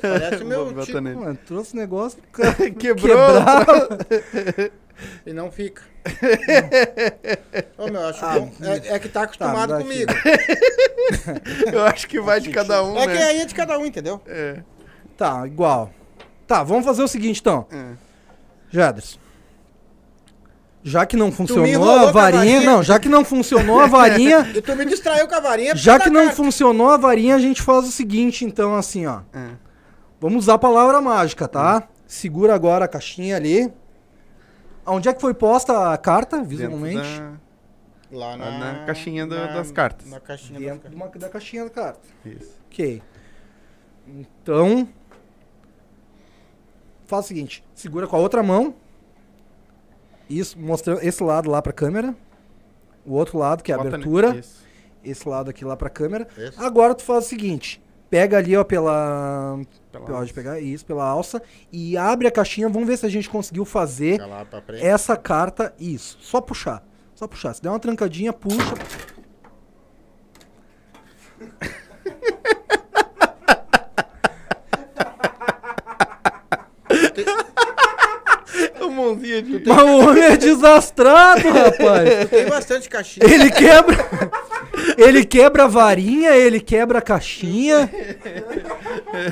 [0.01, 1.01] Parece meu tio.
[1.19, 2.95] Mano, trouxe negócio, cara, Quebrou.
[3.07, 3.89] quebrava.
[5.25, 5.81] E não fica.
[7.77, 8.51] Ô, meu, acho Ah, bom.
[8.61, 10.11] É, é que tá acostumado Tá, comigo.
[11.71, 13.23] Eu acho que vai de cada um, É que né?
[13.23, 14.21] aí é de cada um, entendeu?
[14.27, 14.61] É.
[15.19, 15.91] Tá, igual.
[16.47, 17.67] Tá, vamos fazer o seguinte então.
[17.71, 17.93] é.
[20.81, 24.73] Já que não funcionou a varinha, não, já que não funcionou a varinha, E tu
[24.77, 25.75] me distraiu com a varinha.
[25.75, 26.37] já que da não carta.
[26.37, 29.19] funcionou a varinha, a gente faz o seguinte então assim, ó.
[29.33, 29.49] é.
[30.21, 31.83] Vamos usar a palavra mágica, tá?
[32.07, 33.71] Segura agora a caixinha ali.
[34.85, 36.97] Onde é que foi posta a carta, visualmente?
[37.19, 37.33] da-
[38.11, 40.09] Lá na, Na caixinha do- das cartas.
[40.09, 41.99] Na caixinha Dentro de uma- da caixinha da carta.
[42.25, 42.51] Isso.
[42.71, 43.01] Ok.
[44.07, 44.87] Então.
[47.09, 48.75] Faz o seguinte: segura com a outra mão.
[50.29, 52.15] Isso, mostrando esse lado lá pra câmera.
[53.03, 54.39] O outro lado, que é a Bota abertura.
[55.03, 56.27] Esse lado aqui lá pra câmera.
[56.37, 56.63] Isso.
[56.63, 57.81] Agora tu faz o seguinte:
[58.11, 59.59] pega ali, ó, pela.
[59.91, 61.41] Pela Pode pegar isso, pela alça.
[61.71, 62.69] E abre a caixinha.
[62.69, 64.21] Vamos ver se a gente conseguiu fazer
[64.73, 65.73] essa carta.
[65.79, 66.15] Isso.
[66.21, 66.85] Só puxar.
[67.15, 67.55] Só puxar.
[67.55, 68.75] Se der uma trancadinha, puxa.
[78.81, 79.63] O mãozinha de...
[79.67, 82.29] Mas o homem é desastrado, rapaz.
[82.29, 83.25] Tem bastante caixinha.
[83.25, 83.97] Ele quebra.
[84.97, 87.89] Ele quebra a varinha, ele quebra a caixinha.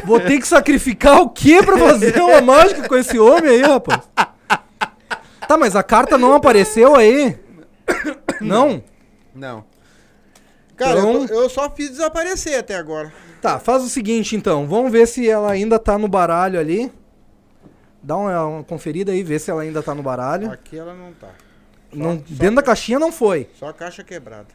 [0.06, 4.02] Vou ter que sacrificar o quê pra fazer uma mágica com esse homem aí, rapaz?
[5.48, 7.38] Tá, mas a carta não apareceu aí?
[8.42, 8.84] Não?
[9.34, 9.64] Não.
[10.76, 13.12] Cara, eu, Então- tô- eu só fiz desaparecer até agora.
[13.42, 14.68] Tá, faz o seguinte então.
[14.68, 16.92] Vamos ver se ela ainda tá no baralho ali.
[18.08, 20.50] Dá uma, uma conferida aí, vê se ela ainda tá no baralho.
[20.50, 21.30] Aqui ela não tá.
[21.92, 23.50] Não- dentro da caixinha não foi.
[23.56, 24.48] Só a caixa quebrada.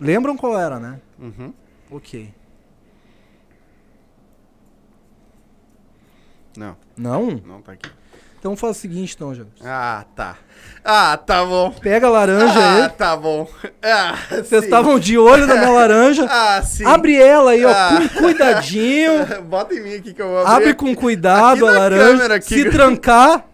[0.00, 1.00] Lembram qual era, né?
[1.16, 1.54] Uhum.
[1.92, 2.34] Ok.
[6.56, 7.30] Não, Não?
[7.46, 7.88] não tá aqui.
[8.42, 9.52] Então faz o seguinte então, Jogos.
[9.64, 10.36] Ah, tá.
[10.84, 11.70] Ah, tá bom.
[11.70, 12.88] Pega a laranja Ah, aí.
[12.90, 13.46] tá bom.
[13.80, 16.26] Ah, Vocês estavam de olho na minha laranja.
[16.28, 16.84] Ah, sim.
[16.84, 17.90] Abre ela aí, ó, Ah.
[18.00, 19.42] com cuidadinho.
[19.46, 20.52] Bota em mim aqui que eu vou abrir.
[20.54, 22.34] Abre com cuidado aqui a laranja.
[22.34, 22.44] aqui.
[22.48, 23.44] Se trancar,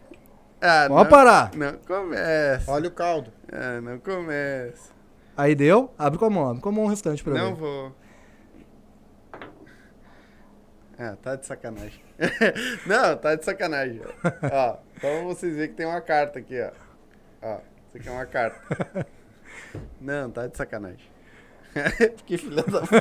[0.59, 1.51] Ah, Vamos não, parar.
[1.55, 2.73] Não começa.
[2.73, 3.31] Olha o caldo.
[3.53, 4.91] Ah, não começa.
[5.37, 5.93] aí deu.
[5.99, 7.61] Abre com a mão, abre com a mão o restante pra Não ver.
[7.61, 7.93] vou.
[10.99, 12.08] Ah, tá de sacanagem.
[12.87, 14.01] não, tá de sacanagem.
[14.51, 14.77] ó.
[14.97, 16.71] então vocês verem que tem uma carta aqui, ó.
[17.43, 17.59] Ó,
[17.89, 19.07] isso aqui é uma carta.
[20.01, 21.07] Não, tá de sacanagem.
[22.27, 23.01] que filha da puta.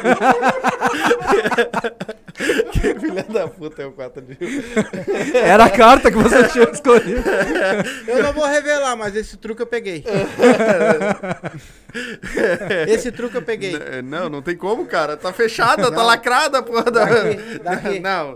[2.74, 4.38] que filha da puta é o 4 de
[5.38, 7.24] Era a carta que você tinha escolhido.
[8.08, 10.04] Eu não vou revelar, mas esse truque eu peguei.
[12.88, 13.74] esse truque eu peguei.
[13.74, 15.18] N- Não, não tem como, cara.
[15.18, 16.92] Tá fechada, tá lacrada, porra.
[16.92, 17.06] da-
[17.64, 18.00] daqui.
[18.00, 18.36] Não,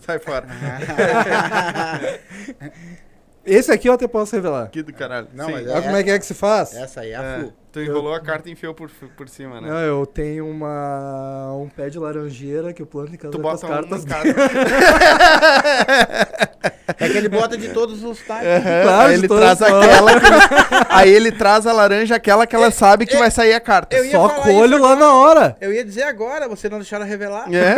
[0.00, 0.46] sai fora.
[3.48, 4.64] Esse aqui eu até posso revelar.
[4.64, 5.28] Aqui do caralho.
[5.34, 5.52] Não, Sim.
[5.52, 6.74] mas Olha como é que é que se faz.
[6.74, 7.52] Essa aí é a É, full.
[7.72, 9.68] tu enrolou a carta e enfiou por, por cima, né?
[9.68, 13.66] Não, eu tenho uma um pé de laranjeira que eu planto em casa Tu bota
[13.66, 14.04] um cartas.
[14.04, 14.28] em cada.
[17.00, 18.62] É que ele bota de todos os types.
[18.82, 20.20] Claro, aí ele traz aquela.
[20.20, 20.26] que-
[20.88, 23.94] aí ele traz a laranja, aquela que ela sabe que vai sair a carta.
[23.96, 25.56] eu Só colho lá na hora.
[25.60, 27.46] Eu ia dizer agora, você não deixaram revelar.
[27.54, 27.76] É?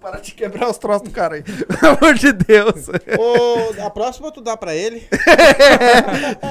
[0.00, 1.42] Para de quebrar os troços do cara aí.
[1.42, 2.88] Pelo amor de Deus.
[3.18, 5.06] Ô, a próxima tu dá pra ele.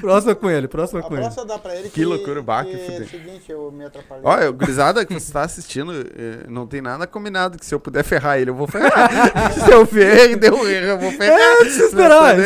[0.00, 1.22] Próxima com ele, próxima A com ele.
[1.22, 1.88] próxima dá pra ele.
[1.88, 4.22] Que loucura, bah, que que é o seguinte, eu me atrapalhei.
[4.24, 8.02] Olha, gurizada que você tá assistindo, eh, não tem nada combinado que se eu puder
[8.04, 9.10] ferrar ele, eu vou ferrar.
[9.52, 11.38] se eu ver e deu erro, eu vou ferrar.
[11.38, 12.36] É, se esperar.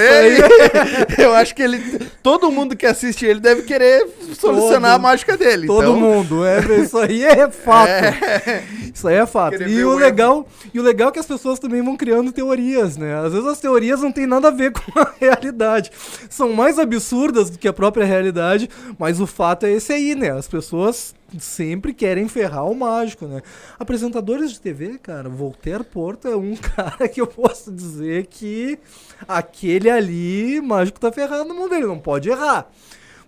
[1.19, 1.79] Eu acho que ele.
[2.23, 5.67] Todo mundo que assiste ele deve querer solucionar Todo- a mágica dele.
[5.67, 7.89] Todo então, mundo, é, isso aí é fato.
[7.91, 8.63] É.
[8.95, 9.53] Isso aí é fato.
[9.59, 12.33] Querer E o, o legal, e o legal é que as pessoas também vão criando
[12.33, 13.15] teorias, né?
[13.19, 15.91] Às vezes as teorias não têm nada a ver com a realidade.
[16.31, 20.31] São mais absurdas do que a própria realidade, mas o fato é esse aí, né?
[20.31, 23.43] As pessoas sempre querem ferrar o mágico, né?
[23.79, 28.79] Apresentadores de TV, cara, Voltaire Porto é um cara que eu posso dizer que
[29.27, 32.71] aquele ali, mágico tá ferrado no mundo, ele não pode errar.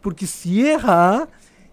[0.01, 1.29] Porque se errar,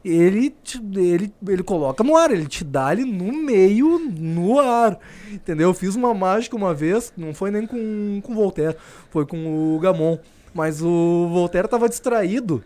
[0.05, 4.99] ele, te- ele, ele coloca no ar, ele te dá ali no meio, no ar.
[5.31, 5.69] Entendeu?
[5.69, 8.77] Eu fiz uma mágica uma vez, não foi nem com, com o Voltaire,
[9.09, 10.17] foi com o Gamon.
[10.53, 12.63] Mas o Voltaire tava distraído.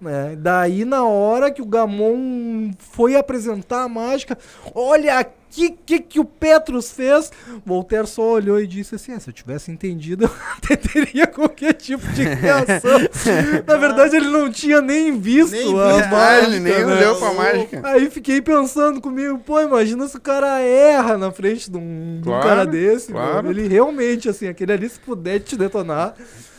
[0.00, 0.36] Né?
[0.38, 4.38] Daí, na hora que o Gamon foi apresentar a mágica,
[4.74, 7.32] olha aqui o que, que o Petrus fez.
[7.64, 11.72] Voltaire só olhou e disse assim: "É, se eu tivesse entendido, eu até teria qualquer
[11.72, 12.98] tipo de reação.
[13.66, 16.46] na verdade, ele não tinha nem visto Nem a visto, mágica.
[16.46, 16.94] ele nem né?
[16.96, 17.80] olhou pra mágica.
[17.82, 22.28] Aí fiquei pensando comigo, pô, imagina se o cara erra na frente de um, de
[22.28, 23.10] um Claro, cara desse.
[23.10, 23.50] claro.
[23.50, 26.14] Ele realmente, assim, aquele ali, se puder te detonar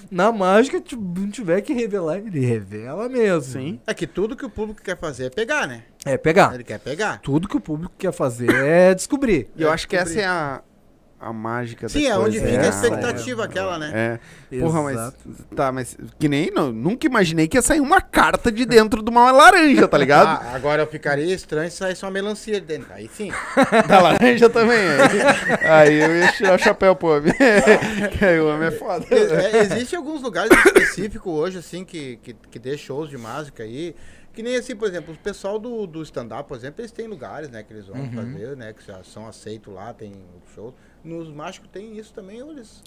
[0.10, 3.54] na mágica, t- não tiver que revelar, ele revela mesmo.
[3.54, 3.80] Sim.
[3.86, 5.84] É que tudo que o público quer fazer é pegar, né?
[6.06, 6.54] É pegar.
[6.54, 7.20] Ele quer pegar.
[7.22, 9.48] Tudo que o público quer fazer é descobrir.
[9.56, 10.62] E eu acho que essa é a,
[11.20, 12.22] a mágica da Sim, é coisa.
[12.28, 14.20] onde fica É, a expectativa aquela, né?
[14.52, 14.60] É.
[14.60, 15.14] Porra, mas.
[15.56, 15.98] Tá, mas.
[16.18, 16.50] Que nem.
[16.52, 20.30] não- nunca imaginei que ia sair uma carta de dentro de uma laranja, tá ligado?
[20.50, 22.94] Ah, agora eu ficaria estranho se saísse uma melancia de dentro.
[22.94, 23.32] Aí sim.
[23.88, 24.78] Da laranja também.
[24.78, 27.34] Aí, aí eu ia tirar o chapéu pro homem.
[28.18, 29.06] que aí o homem é foda.
[29.12, 33.96] É, Existem alguns lugares específicos hoje, assim, que, que, que dê shows de mágica aí.
[34.32, 37.50] Que nem assim, por exemplo, o pessoal do, do stand-up, por exemplo, eles têm lugares,
[37.50, 38.12] né, que eles vão Uhum.
[38.14, 40.14] fazer, né, que já são aceitos lá, tem
[40.56, 40.74] show.
[41.04, 42.84] Nos mágicos tem isso também, ou eles...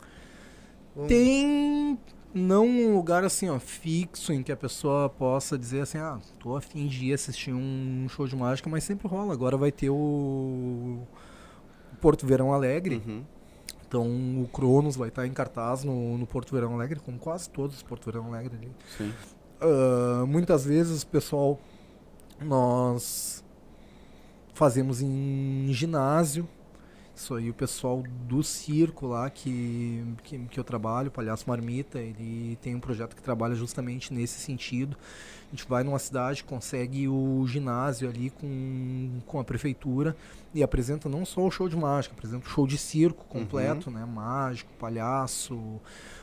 [0.94, 1.98] vão- Tem
[2.34, 6.56] não um lugar assim, ó, fixo em que a pessoa possa dizer assim, ah, tô
[6.56, 9.32] afim de ir assistir um show de mágica, mas sempre rola.
[9.34, 11.00] Agora vai ter o
[12.00, 13.02] Porto Verão Alegre.
[13.06, 13.22] Uhum.
[13.86, 14.06] Então
[14.42, 17.82] o Cronos vai estar em cartaz no, no Porto Verão Alegre, como quase todos os
[17.82, 18.72] Porto Verão Alegre ali.
[18.96, 19.12] Sim.
[19.60, 21.60] Ah, muitas vezes, pessoal,
[22.40, 23.44] nós
[24.54, 26.48] fazemos em ginásio.
[27.14, 31.98] Isso aí, o pessoal do circo lá que, que, que eu trabalho, o Palhaço Marmita,
[31.98, 34.96] ele tem um projeto que trabalha justamente nesse sentido.
[35.48, 40.16] A gente vai numa cidade, consegue o ginásio ali com, com a prefeitura
[40.54, 44.06] e apresenta não só o show de mágica, apresenta o show de circo completo, né?
[44.06, 45.78] Mágico, palhaço,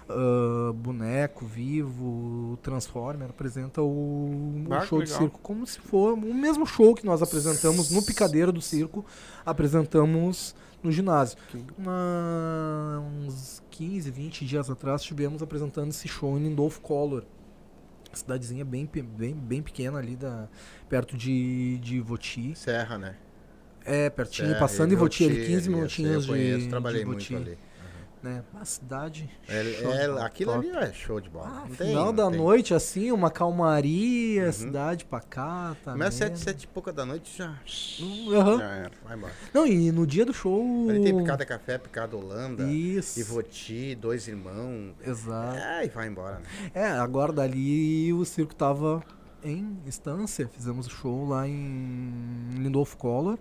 [0.10, 6.14] ah, boneco vivo, Transformer, apresenta o, o Ah, que show de circo como se for
[6.14, 9.06] o mesmo show que nós apresentamos no Picadeiro do Circo,
[9.46, 11.38] apresentamos no ginásio.
[11.78, 17.24] Uma- uns 15, 20 dias atrás estivemos apresentando esse show em Lindolfo Collor.
[18.14, 20.48] Cidadezinha bem, bem, bem pequena ali, da,
[20.90, 22.56] perto de, de Voti.
[22.56, 23.16] Serra, né?
[23.86, 27.00] É, pertinho, Serra, passando em Voti, ali, Voti, 15 essa minutinhos eu conheço, de, trabalhei
[27.02, 27.36] de muito Voti.
[27.36, 27.58] ali.
[28.22, 28.44] Né?
[28.60, 29.30] A cidade.
[29.48, 30.70] É, é- bola, aquilo top.
[30.70, 31.48] ali é show de bola.
[31.48, 32.38] Ah, não tem, final não da tem.
[32.38, 34.52] noite, assim, uma calmaria, Uhum.
[34.52, 35.96] cidade pacata.
[35.96, 36.12] Né?
[36.12, 37.56] sete, sete e pouca da noite já
[38.02, 38.58] Hum, aham.
[38.58, 38.92] Já era.
[39.06, 39.34] vai embora.
[39.54, 40.90] Não, e no dia do show.
[40.90, 43.18] Ali tem picada café, picada Holanda, Isso.
[43.22, 44.96] Ivoti, dois irmãos.
[45.06, 45.56] Exato.
[45.58, 46.72] É, e vai embora, né?
[46.74, 49.02] É, agora dali o circo tava
[49.42, 53.40] em Estância, fizemos o show lá em Lindolfo Collor.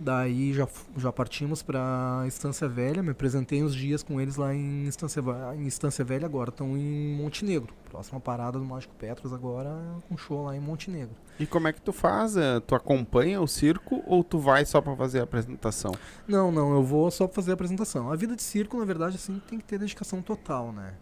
[0.00, 4.86] Daí já, já partimos pra Estância Velha, me apresentei uns dias com eles lá em
[4.86, 5.20] Estância,
[5.56, 7.74] em Estância Velha, agora estão em Montenegro.
[7.90, 9.70] Próxima parada do Mágico Petros agora
[10.08, 11.16] com show lá em Montenegro.
[11.40, 12.36] E como é que tu faz?
[12.36, 15.92] Eh, Tu acompanha o circo ou tu vai só pra fazer a apresentação?
[16.28, 18.10] Não, não, eu vou só fazer a apresentação.
[18.12, 20.94] A vida de circo, na verdade, assim, tem que ter dedicação total, né?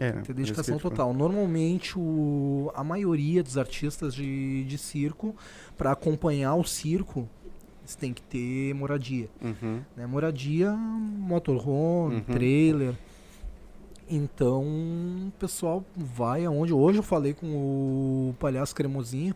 [0.00, 1.12] É, Ter dedicação isso que eu te total.
[1.12, 5.34] Normalmente, o, a maioria dos artistas de, de circo,
[5.76, 7.28] para acompanhar o circo,
[7.88, 9.30] eles têm que ter moradia.
[9.40, 9.80] Uhum.
[9.96, 10.06] Né?
[10.06, 12.20] Moradia, motorhome, Uhum.
[12.22, 12.94] trailer.
[14.10, 16.72] Então, o pessoal vai aonde.
[16.72, 19.34] Hoje eu falei com o Palhaço Cremosinho.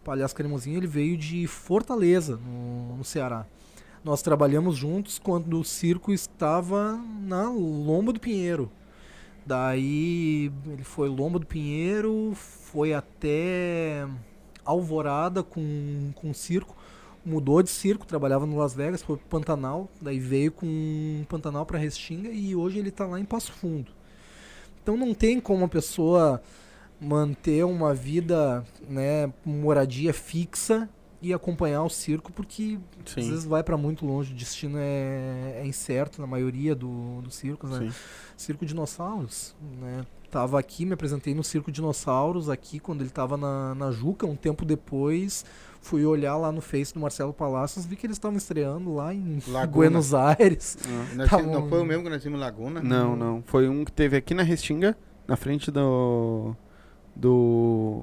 [0.00, 3.46] O Palhaço Cremosinho ele veio de Fortaleza, no, no Ceará.
[4.02, 8.70] Nós trabalhamos juntos quando o circo estava na Lomba do Pinheiro.
[9.46, 14.06] Daí ele foi Lomba do Pinheiro, foi até
[14.64, 16.74] Alvorada com, com circo,
[17.24, 21.78] mudou de circo, trabalhava no Las Vegas, foi pro Pantanal, daí veio com Pantanal para
[21.78, 23.90] Restinga e hoje ele tá lá em Passo Fundo.
[24.82, 26.42] Então não tem como a pessoa
[27.00, 30.88] manter uma vida, né, moradia fixa
[31.20, 33.30] e acompanhar o circo, porque às Sim.
[33.30, 37.70] vezes vai para muito longe, o destino é, é incerto na maioria do, dos circos,
[37.70, 37.78] né?
[37.90, 37.98] Sim.
[38.36, 40.04] Circo Dinossauros, né?
[40.30, 44.36] Tava aqui, me apresentei no Circo Dinossauros aqui quando ele tava na, na Juca, um
[44.36, 45.44] tempo depois
[45.84, 49.38] fui olhar lá no Face do Marcelo Palacios, vi que eles estavam estreando lá em
[49.46, 49.66] Laguna.
[49.66, 50.78] Buenos Aires.
[50.86, 51.26] Ah.
[51.36, 51.42] Bom.
[51.42, 52.82] não foi o mesmo que nós tínhamos em Laguna?
[52.82, 53.42] Não, não.
[53.46, 54.96] Foi um que teve aqui na Restinga,
[55.28, 56.56] na frente do.
[57.14, 58.02] Do.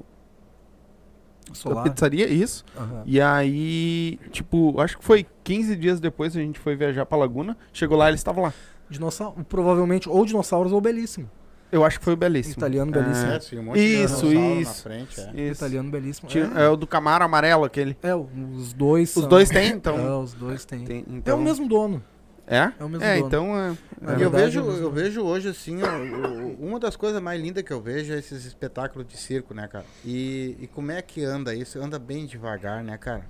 [1.48, 1.82] Da Solar.
[1.84, 2.64] pizzaria, isso.
[2.76, 3.02] Aham.
[3.04, 7.58] E aí, tipo, acho que foi 15 dias depois a gente foi viajar pra Laguna.
[7.72, 8.54] Chegou lá, ele estava lá.
[8.88, 11.28] Dinossauro, provavelmente ou Dinossauros ou Belíssimo.
[11.72, 12.54] Eu acho que foi o belíssimo.
[12.58, 13.32] Italiano belíssimo.
[13.32, 14.82] É, tinha um monte de Isso, na isso.
[14.82, 15.24] frente, é.
[15.40, 15.64] Isso.
[15.64, 16.28] Italiano belíssimo.
[16.56, 17.96] É, é o do Camaro amarelo, aquele.
[18.02, 19.98] é, os dois Os são- dois têm, então.
[19.98, 20.84] É, os dois têm.
[20.84, 21.38] Tem- É então...
[21.38, 22.04] o mesmo dono.
[22.46, 22.72] É?
[22.78, 23.26] É o mesmo É, dono.
[23.26, 23.76] então é.
[24.00, 27.62] Na eu, verdade, vejo, é eu vejo hoje, assim, o- uma das coisas mais lindas
[27.62, 29.86] que eu vejo é esses espetáculos de circo, né, cara?
[30.04, 31.80] E, e como é que anda isso?
[31.80, 33.22] Anda bem devagar, né, cara?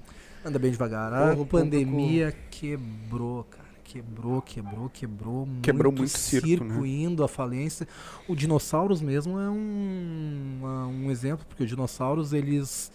[0.45, 1.13] Anda bem devagar.
[1.13, 3.62] A Porra, pandemia quebrou, cara.
[3.93, 5.49] Quebrou, quebrou, quebrou.
[5.61, 6.89] Quebrou muito circo, né?
[6.89, 7.87] indo à falência.
[8.27, 12.91] O Dinossauros mesmo é um, uma- um exemplo, porque os dinossauros, eles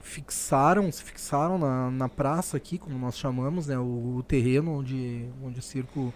[0.00, 3.78] fixaram, se fixaram na, na praça aqui, como nós chamamos, né?
[3.78, 6.12] O, o terreno onde, onde o circo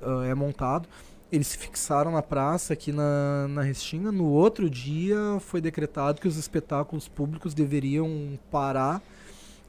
[0.00, 0.88] ah, é montado.
[1.32, 4.12] Eles se fixaram na praça aqui na, na Restinga.
[4.12, 9.02] No outro dia foi decretado que os espetáculos públicos deveriam parar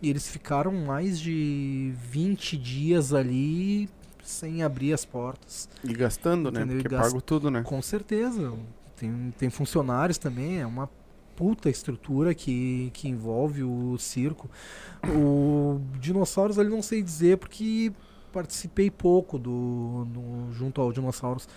[0.01, 3.89] e eles ficaram mais de 20 dias ali
[4.23, 5.67] sem abrir as portas.
[5.83, 6.59] E gastando, né?
[6.61, 6.79] Entendeu?
[6.79, 7.61] E Porque gasta- pago tudo, né?
[7.63, 8.53] Com certeza.
[8.95, 10.89] Tem, tem funcionários também, é uma
[11.35, 14.49] puta estrutura que, que envolve o circo.
[15.15, 17.91] O Dinossauros ali não sei dizer porque
[18.33, 21.47] participei pouco do, do- junto ao Dinossauros.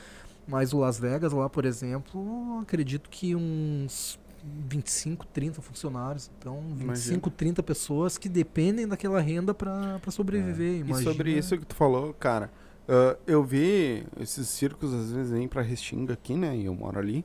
[0.46, 6.30] Mas o Las Vegas lá, por exemplo, acredito que uns 25, 30 funcionários.
[6.38, 7.20] Então, 25, Imagina.
[7.36, 10.74] 30 pessoas que dependem daquela renda para sobreviver.
[10.76, 11.10] E Imagina.
[11.12, 12.50] sobre isso que tu falou, cara,
[12.88, 16.56] ah, eu vi esses circos às vezes vêm pra Restinga aqui, né?
[16.56, 17.24] E eu moro ali.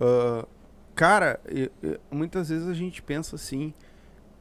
[0.00, 0.46] Ah,
[0.94, 3.74] cara, e- e muitas vezes a gente pensa assim,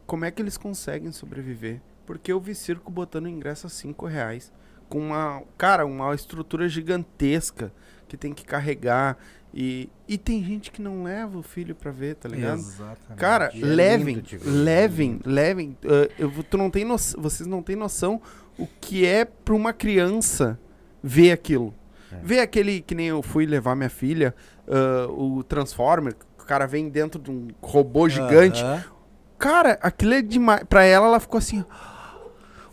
[0.05, 1.81] como é que eles conseguem sobreviver?
[2.05, 4.51] Porque eu vi circo botando ingresso a 5 reais.
[4.87, 7.73] Com uma, cara, uma estrutura gigantesca
[8.07, 9.17] que tem que carregar.
[9.59, 12.59] E, e tem gente que não leva o filho pra ver, tá ligado?
[12.59, 13.17] Exatamente.
[13.19, 15.77] Cara, é levem, levem, levem.
[15.83, 18.21] Ah, eu, tu não tem noção, vocês não têm noção
[18.55, 20.59] o que é pra uma criança
[21.01, 21.73] ver aquilo.
[22.11, 22.17] É.
[22.21, 24.35] Ver aquele que nem eu fui levar minha filha,
[24.67, 28.61] ah, o Transformer, o cara vem dentro de um robô gigante.
[28.61, 28.83] Aham.
[29.39, 30.63] Cara, aquilo é demais.
[30.69, 31.65] Pra ela, ela ficou assim.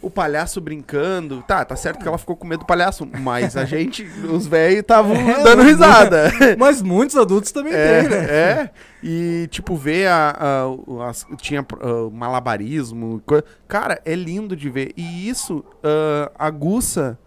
[0.04, 1.42] O palhaço brincando.
[1.46, 4.80] Tá, tá certo que ela ficou com medo do palhaço, mas a gente, os velhos,
[4.80, 6.30] estavam É, dando risada.
[6.58, 8.16] Mas muitos adultos também É, têm, né?
[8.24, 8.70] é.
[9.02, 10.36] E, tipo, ver a.
[10.38, 13.22] a- o- as- tinha ah, malabarismo.
[13.26, 14.92] co- Cara, é lindo de ver.
[14.96, 17.18] E isso ah, aguça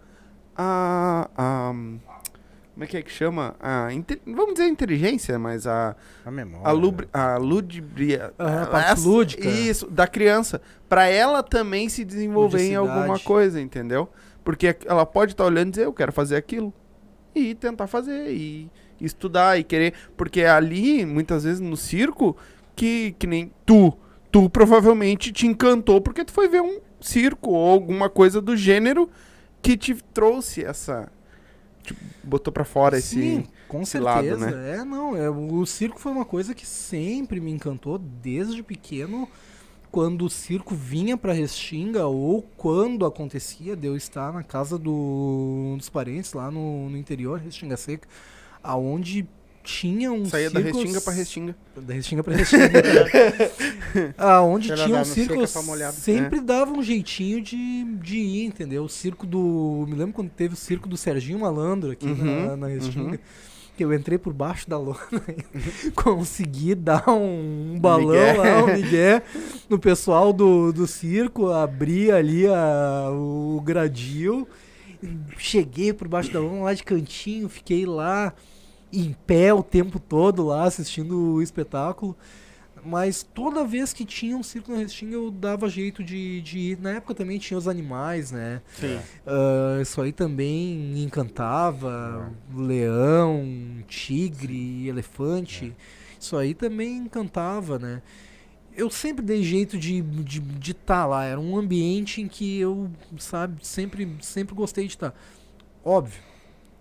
[0.56, 1.28] a.
[1.36, 1.74] a-
[2.78, 3.56] como é que é que chama?
[3.58, 5.96] A, inte- vamos dizer inteligência, mas a.
[6.24, 6.64] A memória.
[6.64, 8.32] A, lubri, a ludibria.
[8.38, 9.48] Aham, a parte essa- lúdica.
[9.48, 10.62] Isso, da criança.
[10.88, 14.08] Pra ela também se desenvolver em alguma coisa, entendeu?
[14.44, 16.72] Porque ela pode estar olhando e dizer, eu quero fazer aquilo.
[17.34, 18.30] E tentar fazer.
[18.30, 18.70] E
[19.00, 19.94] estudar e querer.
[20.16, 22.36] Porque é ali, muitas vezes, no circo,
[22.76, 23.92] que, que nem tu.
[24.30, 29.10] Tu provavelmente te encantou porque tu foi ver um circo ou alguma coisa do gênero
[29.60, 31.10] que te trouxe essa.
[31.94, 33.48] Te botou pra fora Sim, esse.
[33.68, 34.36] com esse certeza.
[34.36, 34.76] lado, né?
[34.78, 39.28] É, não, é, o circo foi uma coisa que sempre me encantou desde pequeno.
[39.90, 45.74] Quando o circo vinha pra Restinga ou quando acontecia de eu estar na casa do-
[45.78, 48.06] dos parentes lá no, no interior, Restinga Seca,
[48.62, 49.26] aonde
[49.68, 51.56] tinha um Saía da circos- restinga pra restinga.
[51.76, 52.70] Da Restinga pra Restinga.
[54.16, 55.94] Aonde Ela tinha um circo, molhado.
[55.94, 58.84] sempre dava um jeitinho de, de ir, entendeu?
[58.84, 59.84] O circo do...
[59.86, 63.10] Me lembro quando teve o circo do Serginho Malandro aqui Uhum, na, na Restinga.
[63.12, 63.18] uhum.
[63.76, 64.98] Que eu entrei por baixo da lona
[65.86, 68.32] e consegui dar um, um balão Migué.
[68.32, 69.22] lá, um migué
[69.68, 74.48] no pessoal do, do circo, abri ali a, o gradil,
[75.36, 78.32] cheguei por baixo da lona lá de cantinho, fiquei lá
[78.92, 82.16] em pé o tempo todo lá assistindo o espetáculo.
[82.84, 86.78] Mas toda vez que tinha um circo na Restinga eu dava jeito de, de ir.
[86.78, 88.62] Na época também tinha os animais, né?
[88.74, 88.98] Sim.
[89.26, 92.32] Ah, isso aí também encantava.
[92.54, 93.44] Leão,
[93.86, 95.74] tigre, elefante.
[96.20, 98.02] Isso aí também encantava, né?
[98.76, 101.24] Eu sempre dei jeito de estar de, de tá lá.
[101.24, 105.14] Era um ambiente em que eu, sabe, sempre, sempre gostei de estar.
[105.84, 106.20] Óbvio,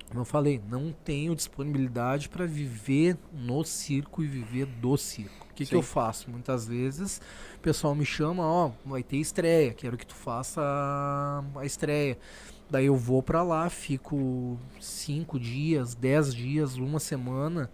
[0.07, 5.47] como eu falei, não tenho disponibilidade para viver no circo e viver do circo.
[5.51, 6.29] O que, que eu faço?
[6.29, 7.19] Muitas vezes
[7.55, 12.17] o pessoal me chama, ó, vai ter estreia, quero que tu faça a, estreia.
[12.69, 17.69] Daí eu vou pra lá, fico cinco dias, dez dias, uma semana,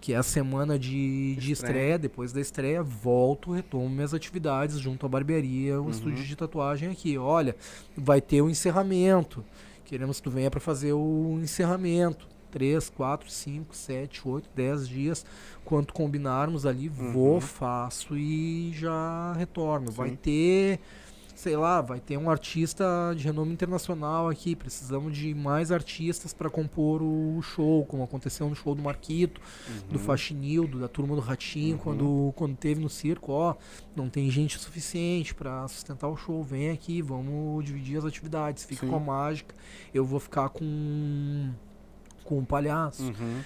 [0.00, 1.72] que é a semana de, de Estreia.
[1.72, 1.98] estreia.
[1.98, 5.90] Depois da estreia, volto, retomo minhas atividades junto à barbearia, o Uhum.
[5.90, 7.16] estúdio de tatuagem aqui.
[7.18, 7.54] Olha,
[7.96, 9.44] vai ter o encerramento.
[9.90, 12.28] Queremos que tu venha pra fazer o encerramento.
[12.52, 15.26] 3, 4, 5, 7, 8, 10 dias.
[15.64, 17.40] Quanto combinarmos ali, vou, Uhum.
[17.40, 19.90] faço e já retorno.
[19.90, 20.16] Vai Sim.
[20.16, 20.80] ter,
[21.40, 22.84] sei lá, vai ter um artista
[23.16, 24.54] de renome internacional aqui.
[24.54, 29.40] Precisamos de mais artistas para compor o show, como aconteceu no show do Marquito,
[29.88, 30.04] do Uhum.
[30.04, 33.32] Faxinildo, da turma do Ratinho, quando, quando teve no circo.
[33.32, 33.54] Ó,
[33.96, 36.42] não tem gente suficiente para sustentar o show.
[36.44, 38.64] Vem aqui, vamos dividir as atividades.
[38.64, 38.90] Fica Sim.
[38.90, 39.54] com a mágica.
[39.94, 41.50] Eu vou ficar com
[42.22, 43.02] com o palhaço.
[43.02, 43.40] Uhum.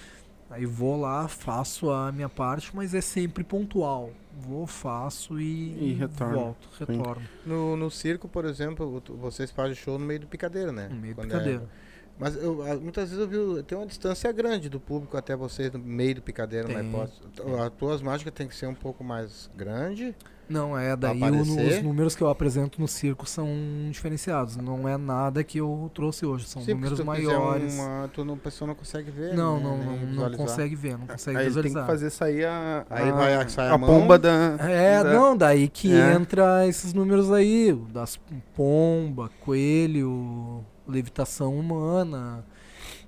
[0.55, 4.13] Aí vou lá, faço a minha parte, mas é sempre pontual.
[4.39, 6.35] Vou, faço e, E retorna.
[6.35, 7.23] volto, retorno.
[7.45, 10.89] No, no circo, por exemplo, vocês fazem show no meio do picadeiro, né?
[10.89, 11.63] No meio do Quando picadeiro.
[11.81, 11.95] É...
[12.17, 15.81] Mas eu, muitas vezes eu vi, tem uma distância grande do público até vocês no
[15.81, 16.89] meio do picadeiro, na Tem.
[16.89, 17.21] hipótese.
[17.61, 20.15] As tuas mágicas tem que ser um pouco mais grande.
[20.49, 23.49] Não, é, daí o os números que eu apresento no circo são
[23.91, 24.57] diferenciados.
[24.57, 27.75] Não é nada que eu trouxe hoje, são Sim, números se tu maiores.
[27.75, 29.35] Uma, tu não, a pessoa não consegue ver.
[29.35, 30.47] Não, né, não, nem não, não visualizar.
[30.47, 31.87] consegue ver, não consegue Aí ele tem que visualizar.
[31.87, 33.89] fazer sair a, Aí a, vai- sai a a mão.
[33.89, 34.57] pomba da.
[34.61, 36.13] É, da- não, daí que É.
[36.13, 38.19] entra esses números aí, das
[38.55, 42.45] pomba, coelho, levitação humana,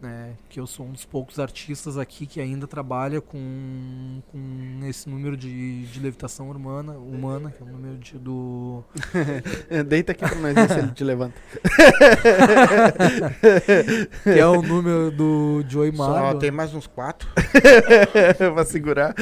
[0.06, 0.32] né?
[0.48, 5.36] Que eu sou um dos poucos artistas aqui que ainda trabalha com, com esse número
[5.36, 8.82] de, de levitação humana, humana, que é o número de, do.
[9.86, 11.34] Deita aqui pra nós ver se ele te levanta.
[14.22, 16.38] que é o número do Joey Só Marlon.
[16.38, 17.28] tem mais uns quatro.
[18.54, 19.14] pra segurar.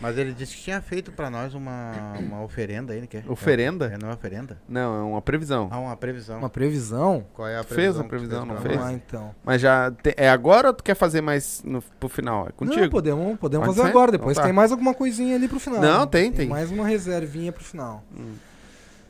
[0.00, 3.06] Mas ele disse que tinha feito pra nós uma, uma oferenda aí, né?
[3.06, 3.24] que é?
[3.28, 3.86] Oferenda?
[3.92, 4.56] É, não é oferenda?
[4.66, 5.68] Não, é uma previsão.
[5.70, 6.38] Ah, uma previsão.
[6.38, 7.26] Uma previsão?
[7.34, 8.08] Qual é a Fez a previsão?
[8.08, 8.80] previsão, não fez?
[8.80, 9.34] Ah, então.
[9.44, 12.48] Mas já te- é agora ou tu quer fazer mais no, pro final?
[12.48, 12.80] É contigo?
[12.80, 13.90] Não, podemos, podemos Pode fazer ser?
[13.96, 14.12] agora.
[14.12, 14.46] Depois Então tá.
[14.48, 15.80] tem mais alguma coisinha ali pro final.
[15.82, 16.48] Não, tem, tem.
[16.48, 18.02] mais uma reservinha pro final.
[18.16, 18.36] Hum.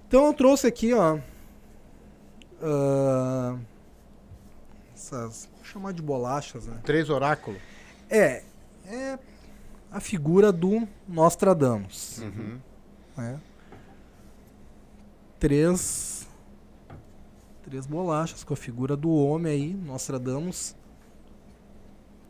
[0.09, 1.19] Então eu trouxe aqui, ó.
[2.63, 3.57] ah,
[4.95, 5.49] essas.
[5.57, 6.79] Vou chamar de bolachas, né?
[6.85, 7.61] Três oráculos.
[8.11, 8.43] É.
[8.87, 9.19] É
[9.91, 12.19] a figura do Nostradamus.
[12.19, 12.61] Uhum.
[13.17, 13.41] né?
[15.39, 16.29] Três.
[17.63, 20.75] Três bolachas com a figura do homem aí, Nostradamus.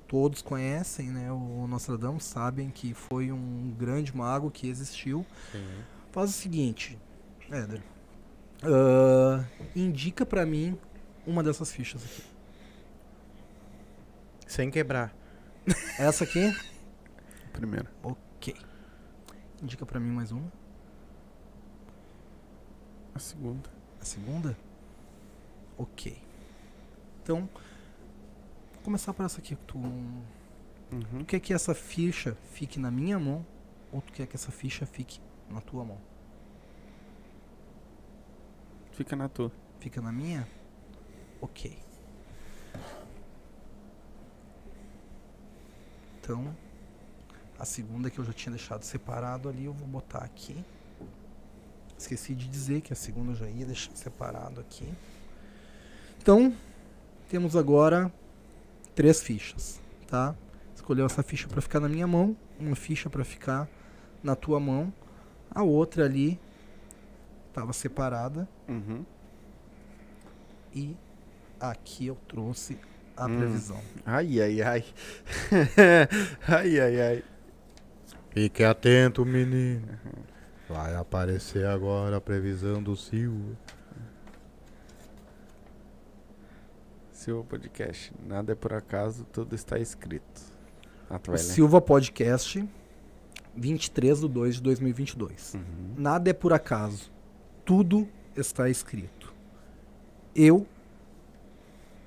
[0.07, 1.31] Todos conhecem, né?
[1.31, 5.25] O Nostradamus sabem que foi um grande mago que existiu.
[5.53, 5.65] Sim.
[6.11, 6.99] Faz o seguinte,
[7.49, 7.81] Éder.
[8.65, 9.45] ah,
[9.75, 10.77] indica pra mim
[11.25, 12.23] uma dessas fichas aqui.
[14.49, 15.15] Sem quebrar.
[15.99, 16.53] Essa aqui?
[17.53, 17.89] Primeiro.
[18.03, 18.55] Ok.
[19.63, 20.51] Indica pra mim mais uma.
[23.15, 23.69] A segunda.
[24.01, 24.57] A segunda?
[25.77, 26.17] Ok.
[27.23, 27.49] Então,
[28.75, 29.57] vou começar por essa aqui.
[29.67, 30.21] Tu, Uhum.
[31.21, 33.45] tu quer que essa ficha fique na minha mão
[33.93, 35.21] ou tu quer que essa ficha fique
[35.51, 35.99] na tua mão?
[38.93, 39.53] Fica na tua.
[39.81, 40.47] Fica na minha?
[41.41, 41.79] Ok.
[46.21, 46.55] Então,
[47.61, 50.65] a segunda que eu já tinha deixado separado ali, eu vou botar aqui.
[51.97, 54.91] Esqueci de dizer que a segunda eu já ia deixar separado aqui.
[56.21, 56.53] Então,
[57.29, 58.11] temos agora
[58.95, 60.35] três fichas, tá?
[60.75, 63.69] Escolheu essa ficha para ficar na minha mão, uma ficha para ficar
[64.23, 64.93] na tua mão,
[65.51, 66.41] a outra ali
[67.49, 69.05] estava separada Uhum.
[70.75, 70.97] e
[71.61, 72.79] aqui eu trouxe
[73.17, 73.37] a Hum.
[73.37, 73.81] previsão.
[74.07, 74.85] Ai, ai, ai.
[76.49, 77.25] ai, ai, ai.
[78.31, 79.87] Fique atento, menino.
[80.69, 83.57] Vai aparecer agora a previsão do Silva.
[87.13, 88.13] Silva Podcast.
[88.27, 90.41] Nada é por acaso, tudo está escrito.
[91.09, 91.53] Ah, tu O vai ler.
[91.53, 92.67] Silva Podcast,
[93.57, 95.55] 23 de 2 de 2022.
[95.55, 95.63] Uhum.
[95.99, 97.11] Nada é por acaso.
[97.65, 99.35] Tudo está escrito.
[100.35, 100.67] Eu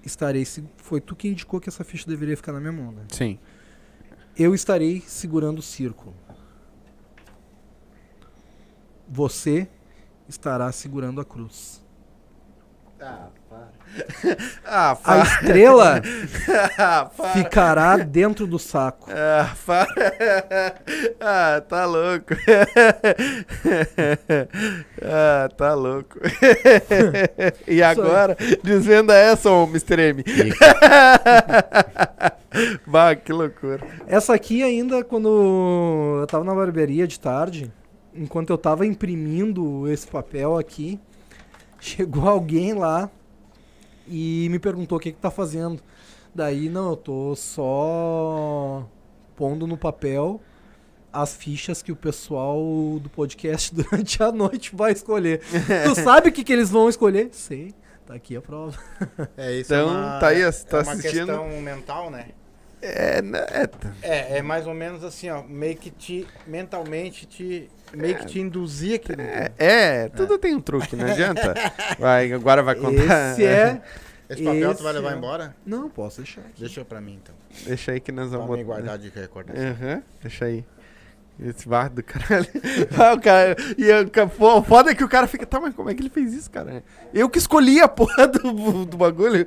[0.05, 0.45] estarei.
[0.45, 3.03] se- Foi tu que indicou que essa ficha deveria ficar na minha mão, né?
[3.09, 3.37] Sim.
[4.35, 6.15] Eu estarei segurando o círculo.
[9.07, 9.69] Você
[10.27, 11.83] estará segurando a cruz.
[12.99, 13.29] Ah.
[14.65, 16.01] Ah, A estrela
[16.77, 19.09] ah, ficará dentro do saco.
[19.11, 19.53] Ah,
[21.19, 22.33] ah, tá louco.
[25.03, 26.19] ah, tá louco.
[27.67, 29.99] e agora, desvenda essa, ô Mr.
[29.99, 30.23] M.
[32.87, 33.81] bah, que loucura.
[34.07, 37.71] Essa aqui ainda, quando eu tava na barbearia de tarde,
[38.15, 40.99] enquanto eu tava imprimindo esse papel aqui,
[41.79, 43.09] chegou alguém lá
[44.07, 45.81] e me perguntou o que que tá fazendo.
[46.33, 48.87] Daí, não, eu tô só
[49.35, 50.41] pondo no papel
[51.11, 52.59] as fichas que o pessoal
[52.99, 55.41] do podcast durante a noite vai escolher.
[55.85, 57.29] tu sabe o que, que eles vão escolher?
[57.31, 57.73] Sei.
[58.05, 58.77] Tá aqui a prova.
[59.37, 59.73] É isso.
[59.73, 61.27] Então, é uma, tá aí, é tá uma assistindo?
[61.27, 62.29] questão mental, né?
[62.85, 63.69] É, né, é.
[64.01, 68.39] É, é mais ou menos assim, ó, meio que te mentalmente te meio que te
[68.41, 69.21] induzir aquilo.
[69.21, 71.53] é, é, tudo tem um truque, não adianta.
[71.97, 73.31] Vai, agora vai contar.
[73.31, 73.81] Esse é.
[74.29, 75.55] Esse papel tu vai esse levar é- embora?
[75.65, 76.61] Não, posso deixar aqui.
[76.61, 77.35] Deixa pra mim então.
[77.65, 78.63] Deixa aí que nós vamos botar.
[78.63, 79.63] guardar de recordação.
[79.63, 80.65] Aham, deixa aí.
[81.39, 82.47] Esse barro do caralho.
[82.97, 83.55] ah, o cara.
[83.77, 85.45] E o foda é que o cara fica.
[85.45, 86.83] Tá, mas como é que ele fez isso, cara?
[87.13, 89.45] Eu que escolhi a porra do, do bagulho.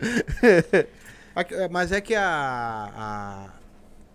[1.37, 3.51] É, Mas é que a,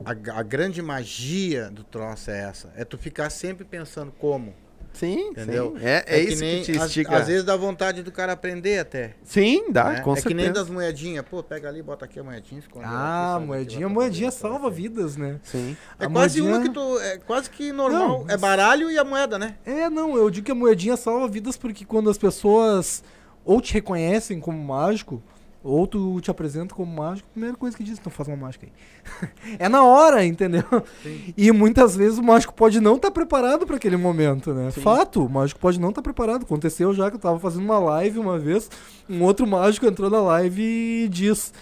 [0.05, 2.72] a, a, a grande magia do troço é essa.
[2.76, 4.53] É tu ficar sempre pensando como.
[4.93, 5.74] Sim, Entendeu?
[5.80, 5.86] sim.
[5.86, 7.15] É, é, isso nem- que te às- estica.
[7.15, 9.15] Às, vezes dá vontade do cara aprender até.
[9.24, 10.01] Sim, dá, né?
[10.01, 10.28] com é certeza.
[10.28, 11.24] que nem das moedinhas.
[11.30, 12.86] Pô, pega ali, bota aqui a moedinha, esconde.
[12.89, 14.75] Ah, aqui, moedinha, moedinha salva fazer.
[14.82, 15.39] vidas, né?
[15.43, 15.78] Sim.
[15.97, 17.00] É A quase moedinha- uma que tu.
[17.00, 18.25] É quase que normal.
[18.25, 19.55] Não, é baralho e a moeda, né?
[19.66, 23.01] É, não, eu digo que a moedinha salva vidas porque quando as pessoas
[23.45, 25.24] ou te reconhecem como mágico,
[25.63, 29.55] ou tu te apresenta como mágico, primeira coisa que diz, então faz uma mágica aí.
[29.59, 30.63] é na hora, entendeu?
[31.04, 31.33] Sim.
[31.38, 34.71] E muitas vezes o mágico pode não estar preparado para aquele momento, né?
[34.71, 34.82] Sim.
[34.82, 36.43] Fato, o mágico pode não estar preparado.
[36.43, 38.70] Aconteceu já que eu tava fazendo uma live uma vez,
[39.08, 41.54] um outro mágico entrou na live e diz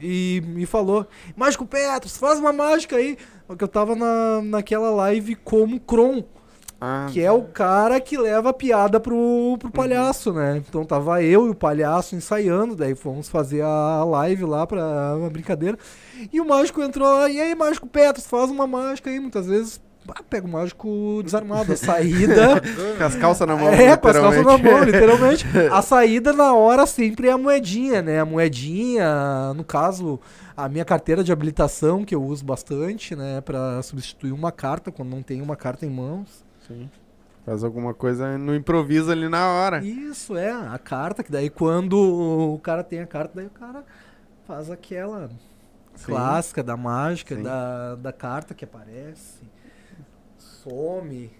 [0.00, 1.06] e me falou:
[1.36, 3.18] "Mágico Petros, faz uma mágica aí".
[3.46, 6.24] Porque eu tava na, naquela live como Kron,
[6.84, 10.56] Ah, que é o cara que leva a piada pro, pro palhaço, né?
[10.56, 15.30] Então tava eu e o palhaço ensaiando, daí fomos fazer a live lá pra uma
[15.30, 15.78] brincadeira.
[16.32, 19.20] E o mágico entrou lá, e aí, mágico Petros, faz uma mágica aí.
[19.20, 21.72] Muitas vezes ah, pega o mágico desarmado.
[21.72, 22.60] A saída.
[22.98, 25.46] Com as calças na mão, é, com as calças na mão, literalmente.
[25.46, 25.72] literalmente.
[25.72, 28.18] A saída na hora sempre é a moedinha, né?
[28.18, 30.18] A moedinha, no caso,
[30.56, 33.40] a minha carteira de habilitação, que eu uso bastante, né?
[33.40, 36.50] Pra substituir uma carta, quando não tem uma carta em mãos.
[36.66, 36.90] Sim.
[37.44, 39.84] Faz alguma coisa no improviso ali na hora.
[39.84, 41.94] Isso, é, a carta, que daí quando
[42.54, 43.84] o cara tem a carta, daí o cara
[44.46, 45.28] faz aquela
[45.96, 46.06] Sim.
[46.06, 47.42] clássica da mágica, Sim.
[47.42, 49.42] da, da carta que aparece,
[50.38, 51.30] some,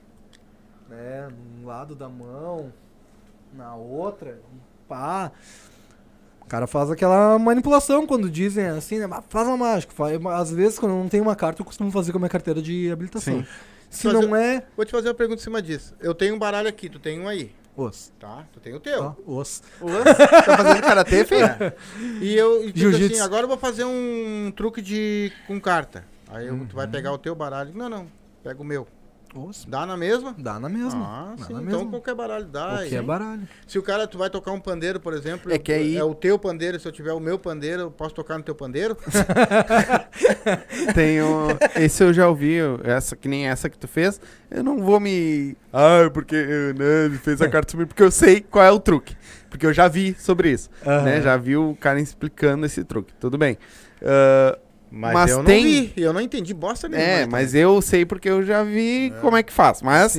[0.89, 1.29] né,
[1.61, 2.73] num lado da mão,
[3.55, 4.41] na outra,
[4.89, 5.31] pá.
[6.41, 9.93] O cara faz aquela manipulação quando dizem assim, né, "Ah, faz uma mágica.
[9.95, 12.61] Fa- Às vezes, quando não tenho uma carta, eu costumo fazer com a minha carteira
[12.61, 13.35] de habilitação.
[13.41, 13.47] Sim.
[13.93, 15.95] Se Fazer- não é, Vou te fazer uma pergunta em cima disso.
[16.01, 18.11] Eu tenho um baralho aqui, tu tem um aí, os.
[18.19, 18.45] tá?
[18.53, 19.15] Tu tem o teu.
[19.27, 19.63] Ó, os.
[19.79, 21.47] tá fazendo karatê, filho?
[22.21, 23.15] E eu e digo Jiu-jitsu.
[23.17, 26.05] assim, agora eu vou fazer um truque de com carta.
[26.29, 26.93] Aí eu- tu vai Uhum.
[26.93, 27.73] pegar o teu baralho.
[27.75, 28.07] Não, não.
[28.43, 28.89] Pega o meu.
[29.67, 30.35] Dá na mesma?
[30.39, 31.01] Dá na mesma.
[31.05, 31.55] Ah, Dá sim.
[31.55, 31.91] na Então mesma.
[31.91, 32.79] qualquer baralho dá.
[32.81, 33.49] Qualquer baralho.
[33.67, 36.15] Se o cara, tu vai tocar um pandeiro, por exemplo, É que aí- é o
[36.15, 38.97] teu pandeiro, se eu tiver o meu pandeiro, eu posso tocar no teu pandeiro?
[40.95, 44.21] Tem um, esse eu já ouvi, essa que nem essa que tu fez.
[44.51, 45.57] Eu não vou me.
[45.73, 46.37] Ah, porque
[46.77, 49.17] né, fez a carta sumir, porque eu sei qual é o truque.
[49.49, 50.71] Porque eu já vi sobre isso.
[50.85, 51.21] Né?
[51.21, 53.13] Já vi o cara explicando esse truque.
[53.21, 53.59] Tudo bem.
[54.03, 54.59] Ah,
[54.95, 57.09] Mas, Mas eu não tem- vi, eu não entendi bosta nenhuma.
[57.09, 57.31] é, então.
[57.33, 59.81] mas eu sei porque eu já vi como é que faz.
[59.81, 60.17] Mas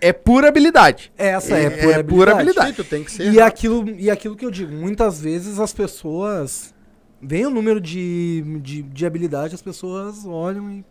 [0.00, 1.12] é pura habilidade.
[1.18, 2.38] Essa é, É- pura é pura habilidade.
[2.60, 2.68] habilidade.
[2.76, 3.22] Sim, tu tem que ser.
[3.24, 3.42] E rápido.
[3.42, 6.74] aquilo, e aquilo que eu digo, muitas vezes as pessoas.
[7.22, 10.84] Vem o número de, de, de habilidade, as pessoas olham e.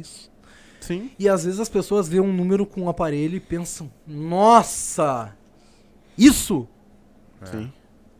[0.00, 0.28] Isso.
[0.80, 1.12] Sim.
[1.18, 5.32] E às vezes as pessoas veem um número com um aparelho e pensam: Nossa!
[6.16, 6.66] Isso!
[7.44, 7.72] Sim.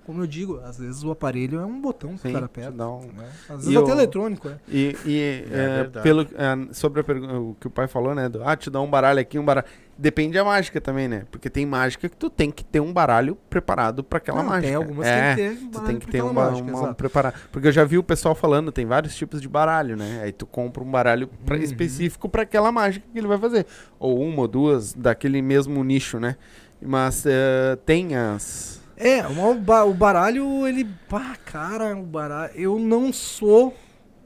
[0.09, 2.31] Como eu digo, às vezes o aparelho é um botão que Sim.
[2.31, 2.71] o cara aperta.
[2.73, 3.29] dá um- né?
[3.47, 4.57] Às vezes E até o- eletrônico, é.
[4.67, 8.27] E, e, É é, pelo, é, sobre o que o pai falou, né?
[8.27, 9.67] Do, ah, te dá um baralho aqui, um baralho.
[9.99, 11.27] Depende da mágica também, né?
[11.31, 14.67] Porque tem mágica que tu tem que ter um baralho preparado pra aquela Não, mágica.
[14.69, 16.69] tem algumas é, que tem que ter Tu baralho tem que ter um, ba- mágica,
[16.71, 17.35] uma- um preparado.
[17.53, 20.21] Porque eu já vi o pessoal falando, tem vários tipos de baralho, né?
[20.23, 21.63] Aí tu compra um baralho pra- Uhum.
[21.63, 23.67] específico pra aquela mágica que ele vai fazer.
[23.99, 26.37] Ou uma ou duas daquele mesmo nicho, né?
[26.81, 28.81] Mas eh, tem as.
[28.99, 30.85] É, o ba- o baralho, ele.
[31.09, 32.53] Pá, cara, o baralho.
[32.55, 33.75] Eu não sou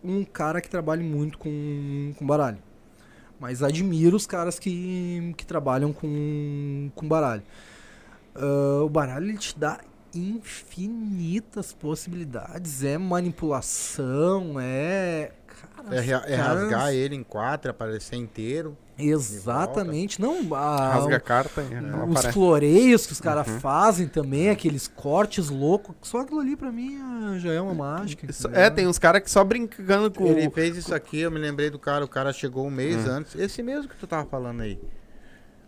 [0.03, 2.59] um cara que trabalhe muito com, com baralho.
[3.39, 7.43] Mas admiro os caras que, que trabalham com, com baralho.
[8.35, 9.81] Ah, o baralho ele te dá
[10.15, 12.85] infinitas possibilidades.
[12.85, 15.33] É manipulação, é.
[15.77, 18.77] Cara, É, é rasgar ele em quatro, aparecer inteiro.
[18.99, 20.21] Exatamente.
[20.21, 22.33] Não, a, rasga a carta e ela os aparece.
[22.33, 23.61] floreios que os caras Uhum.
[23.61, 25.95] fazem também, aqueles cortes loucos.
[26.03, 28.27] Só aquilo ali pra mim ah, já é uma mágica.
[28.27, 28.61] Entendeu?
[28.61, 30.27] É, tem uns caras que só brincando com.
[30.27, 33.11] Ele fez isso aqui, eu me lembrei do cara, o cara chegou um mês Hum.
[33.11, 33.35] antes.
[33.35, 34.79] Esse mesmo que tu tava falando aí.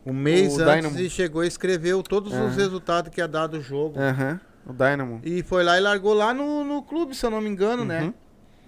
[0.06, 1.00] Um mês O antes Dynamo.
[1.00, 2.48] e chegou e escreveu todos os Aham.
[2.50, 3.98] resultados que ia dar do jogo.
[3.98, 5.20] Aham, o Dynamo.
[5.24, 8.12] E foi lá e largou lá no, no clube, se eu não me engano, né?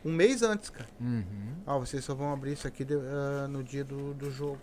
[0.05, 0.13] Uhum.
[0.13, 0.89] Um mês antes, cara.
[1.01, 1.25] Uhum.
[1.67, 4.59] Ah, vocês só vão abrir isso aqui de- ah, no dia do, do jogo.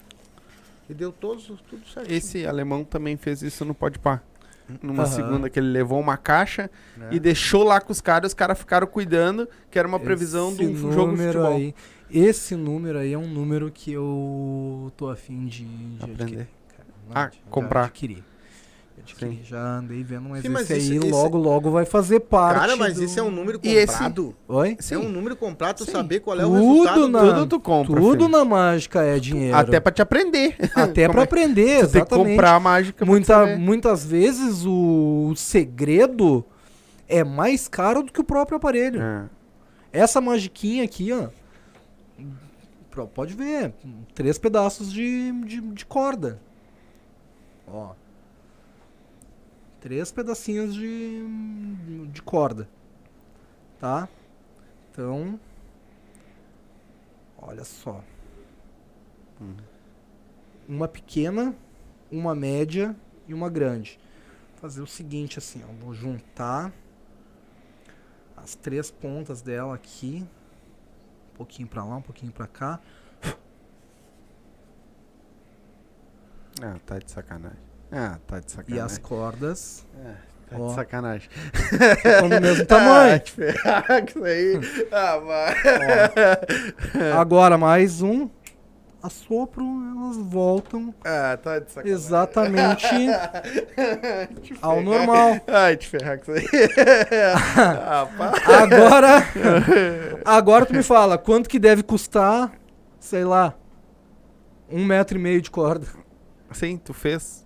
[0.89, 2.15] E deu todos, tudo certinho.
[2.15, 4.22] Esse alemão também fez isso no Podpah.
[4.81, 5.11] Numa Aham.
[5.11, 7.10] segunda que ele levou uma caixa né?
[7.11, 10.65] e deixou lá com os caras, os caras ficaram cuidando, que era uma previsão de
[10.65, 11.53] um Esse jogo de futebol.
[11.53, 11.76] Aí,
[12.10, 16.23] esse número aí é um número que eu tô afim de, de Aprender.
[16.23, 16.47] adquirir.
[16.69, 16.88] cara.
[17.14, 17.85] Ah, já comprar.
[17.85, 18.23] Adquirir.
[19.03, 19.39] Adquirir.
[19.43, 22.59] Já andei vendo, mas Sim, mas esse isso- aí isso- logo, logo vai fazer parte.
[22.59, 24.35] Cara, mas do- isso é um número E esse- comprado.
[24.47, 24.77] Oi?
[24.91, 25.91] É um número comprado, tu Sim.
[25.91, 27.07] saber qual é o Tudo resultado.
[27.09, 27.95] na- do- Tudo tu compra.
[28.01, 28.30] Tudo filho.
[28.30, 29.57] na mágica é dinheiro.
[29.57, 30.55] Até pra te aprender.
[30.73, 32.30] Até pra é- aprender, Tu tem que exatamente.
[32.31, 36.43] comprar a mágica Muita, muitas vezes o, o segredo
[37.07, 39.01] é mais caro do que o próprio aparelho.
[39.01, 39.23] É.
[39.91, 41.27] Essa magiquinha aqui, ó.
[43.13, 43.73] Pode ver.
[44.13, 46.39] Três pedaços de, de, de corda.
[47.67, 47.89] Ó.
[49.84, 51.26] Três pedacinhos de,
[52.07, 52.69] de corda.
[53.81, 54.07] Tá?
[54.89, 55.38] Então.
[57.38, 58.01] Olha só.
[60.69, 61.53] Uma pequena,
[62.10, 62.95] uma média
[63.27, 63.99] e uma grande.
[64.51, 65.73] Vou fazer o seguinte assim, ó.
[65.84, 66.72] Vou juntar
[68.38, 70.26] as três pontas dela aqui.
[71.34, 72.80] Um pouquinho pra lá, um pouquinho pra cá.
[76.61, 77.73] Ah, tá de sacanagem.
[77.95, 78.86] Ah, tá de E sacanagem.
[78.86, 80.14] as cordas Ah,
[80.49, 80.68] tá Ó.
[80.68, 81.30] de sacanagem.
[82.02, 83.14] ficam do mesmo tamanho.
[83.15, 84.60] Ah, te ferrar isso aí.
[84.91, 85.56] Ah, vai.
[87.20, 88.30] Agora mais um.
[89.02, 91.94] Assopro, elas voltam Ah, tá de sacanagem.
[91.94, 92.88] exatamente
[94.41, 95.41] Te ao normal.
[95.45, 96.70] Ai, te ferrar com isso aí.
[97.78, 98.07] ah.
[98.64, 99.26] Agora,
[100.24, 102.53] agora tu me fala, quanto que deve custar,
[102.98, 103.53] sei lá,
[104.72, 105.86] Um metro e meio de corda.
[106.53, 107.43] Sim, tu fez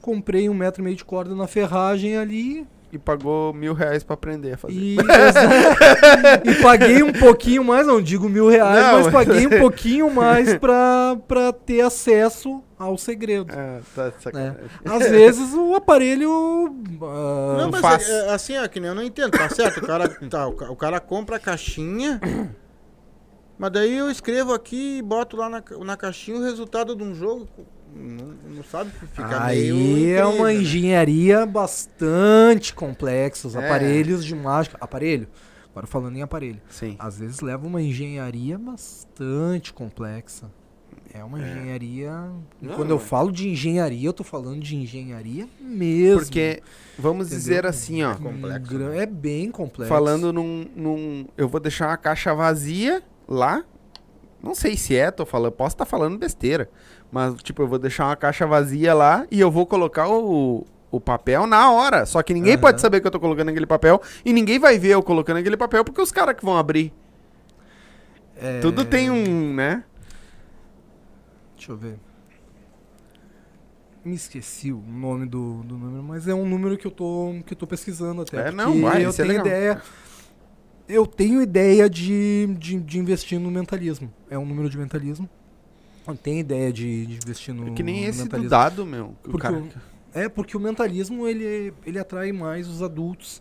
[0.00, 4.14] Comprei um metro e meio de corda na ferragem ali e pagou mil reais pra
[4.14, 4.74] aprender a fazer.
[4.74, 4.96] e,
[6.44, 10.56] e paguei um pouquinho mais, não digo mil reais, Não, mas paguei um pouquinho mais
[10.58, 13.52] pra, pra ter acesso ao segredo.
[13.56, 14.56] Ah, tá de sacanagem.
[14.84, 16.74] Às vezes o aparelho.
[17.02, 18.08] ah, Não, mas faz.
[18.08, 19.78] é, é, assim, ó, que nem eu não entendo, tá certo?
[19.78, 22.20] O cara, tá, o, ca- o cara compra a caixinha,
[23.56, 27.14] mas daí eu escrevo aqui e boto lá na, na caixinha o resultado de um
[27.14, 27.46] jogo.
[27.94, 29.40] Não, não sabe, fica meio.
[29.42, 30.54] Aí é uma incrível, né?
[30.54, 33.48] engenharia bastante complexa.
[33.48, 33.58] Os É.
[33.64, 34.76] aparelhos de mágica.
[34.80, 35.26] Aparelho?
[35.70, 36.60] Agora falando em aparelho.
[36.68, 36.96] Sim.
[36.98, 40.50] Às vezes leva uma engenharia bastante complexa.
[41.12, 42.12] É uma engenharia.
[42.62, 43.00] e Não, quando eu é.
[43.00, 46.20] falo de engenharia, eu tô falando de engenharia mesmo.
[46.20, 46.62] Porque,
[46.96, 47.38] vamos Entendeu?
[47.40, 48.12] dizer assim, ó.
[48.12, 48.98] É complexo, né?
[49.02, 49.88] É bem complexo.
[49.88, 53.64] Falando num, num- Eu vou deixar uma caixa vazia lá.
[54.42, 55.52] Não sei se é, tô falando.
[55.52, 56.70] Posso estar falando besteira.
[57.10, 61.00] Mas, tipo, eu vou deixar uma caixa vazia lá e eu vou colocar o, o
[61.00, 62.06] papel na hora.
[62.06, 62.60] Só que ninguém Aham.
[62.60, 64.00] pode saber que eu tô colocando aquele papel.
[64.24, 66.92] E ninguém vai ver eu colocando aquele papel porque os caras que vão abrir.
[68.36, 69.84] É, Tudo tem um, né?
[71.56, 71.98] Deixa eu ver.
[74.02, 77.52] Me esqueci o nome do, do número, mas é um número que eu tô, que
[77.52, 78.48] eu tô pesquisando até.
[78.48, 79.46] É, não, vai, eu é tenho legal.
[79.46, 79.82] ideia.
[80.88, 84.10] Eu tenho ideia de, de, de investir no mentalismo.
[84.30, 85.28] É um número de mentalismo.
[86.16, 88.50] Tenho ideia de, de investir no, É que nem no esse do mentalismo.
[88.50, 89.14] dado, meu.
[89.22, 89.68] que o Porque cara- o-
[90.12, 93.40] É, porque o mentalismo ele, ele atrai mais os adultos,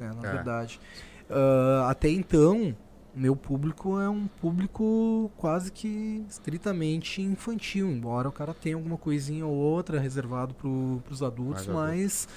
[0.00, 0.32] né, na É.
[0.32, 0.80] verdade.
[1.28, 2.74] Ah, até então,
[3.14, 9.44] meu público é um público quase que estritamente infantil, embora o cara tenha alguma coisinha
[9.44, 11.96] ou outra reservado para os adultos, Mais adulto.
[11.98, 12.28] mas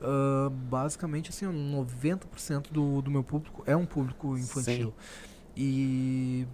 [0.00, 4.94] ah, basicamente assim, 90% do, do meu público é um público infantil.
[5.56, 6.46] E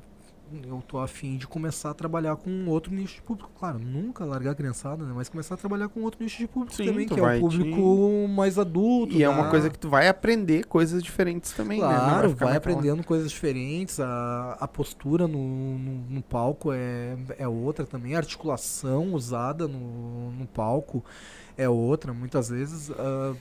[0.66, 3.50] eu tô afim de começar a trabalhar com outro nicho de público.
[3.58, 5.12] Claro, nunca largar a criançada, né?
[5.14, 7.40] Mas começar a trabalhar com outro nicho de público Sim, também, que é vai o
[7.40, 9.14] público mais adulto.
[9.14, 11.86] E é da- uma coisa que tu vai aprender coisas diferentes também, né?
[11.86, 17.16] Claro, ficar vai naquela- aprendendo coisas diferentes, a, a postura no, no, no palco é,
[17.38, 21.04] é outra também, a articulação usada no, no palco
[21.56, 22.12] é outra.
[22.12, 23.34] Muitas vezes ah,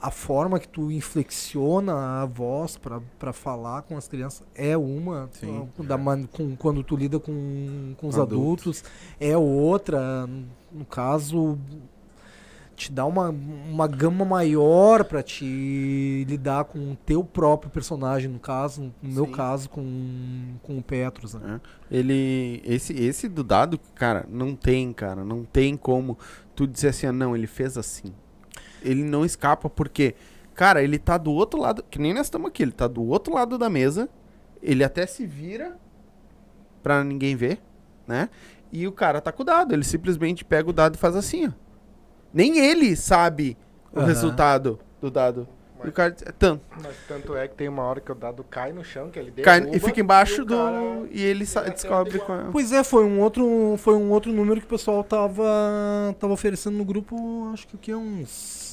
[0.00, 5.68] a forma que tu inflexiona a voz para falar com as crianças é uma, Sim,
[5.80, 5.98] da é.
[5.98, 8.78] man- com- quando tu lida com, com os Adultos.
[8.78, 8.84] adultos
[9.18, 10.26] é outra.
[10.70, 11.58] No caso,
[12.76, 18.38] te dá uma, uma gama maior pra te lidar com o teu próprio personagem, no
[18.38, 19.32] caso, no meu Sim.
[19.32, 21.34] caso, com, com o Petrus.
[21.34, 21.60] Né?
[21.90, 22.62] Ele.
[22.64, 25.24] Esse, esse do dado, cara, não tem, cara.
[25.24, 26.16] Não tem como
[26.54, 28.12] tu dizer assim, ah, não, ele fez assim.
[28.82, 30.14] Ele não escapa, porque,
[30.54, 31.82] cara, ele tá do outro lado.
[31.90, 34.08] Que nem nós estamos aqui, ele tá do outro lado da mesa.
[34.62, 35.76] Ele até se vira
[36.82, 37.60] pra ninguém ver,
[38.06, 38.28] né?
[38.72, 39.72] E o cara tá com o dado.
[39.72, 41.50] Ele simplesmente pega o dado e faz assim, ó.
[42.32, 43.56] Nem ele sabe
[43.92, 44.06] o Aham.
[44.08, 45.48] resultado do dado.
[45.84, 46.60] E o cara diz, é tanto.
[46.82, 49.30] Mas tanto é que tem uma hora que o dado cai no chão, que ele
[49.30, 50.56] Cai, derruba, e fica embaixo o do.
[50.56, 52.44] cara- E ele descobre qual é.
[52.50, 55.44] Pois é, foi um outro, foi um outro número que o pessoal tava,
[56.18, 58.67] tava oferecendo no grupo, acho que o que uns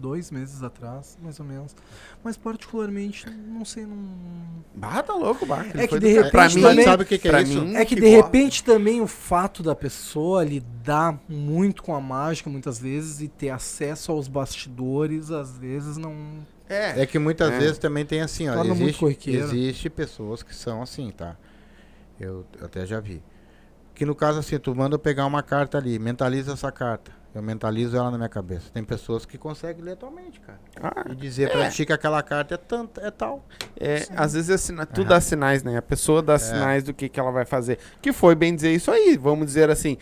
[0.00, 1.74] dois meses atrás, mais ou menos.
[2.24, 3.96] Mas particularmente, não sei, não.
[4.74, 5.64] Bah, tá louco, bah.
[5.74, 7.60] É que de repente pra mim, também- sabe o que, que é isso?
[7.62, 12.48] mim- É que de repente também o fato da pessoa lidar muito com a mágica
[12.48, 16.14] muitas vezes e ter acesso aos bastidores, às vezes não.
[16.68, 17.02] É.
[17.02, 17.58] É que muitas É.
[17.58, 18.62] vezes também tem assim, ó.
[18.64, 21.36] Existe, existe pessoas que são assim, tá?
[22.20, 23.22] Eu até já vi.
[23.94, 27.10] Que no caso assim, tu manda eu pegar uma carta ali, mentaliza essa carta.
[27.38, 28.70] Eu mentalizo ela na minha cabeça.
[28.74, 30.58] Tem pessoas que conseguem ler tua mente, cara.
[30.82, 33.44] Ah, E dizer pra ti que aquela carta é tanto, é tal.
[33.78, 35.76] é, às vezes é sina- tu dá sinais, né?
[35.76, 37.78] A pessoa dá sinais do que, que ela vai fazer.
[38.02, 39.16] Que foi bem dizer isso aí.
[39.16, 39.96] Vamos dizer assim.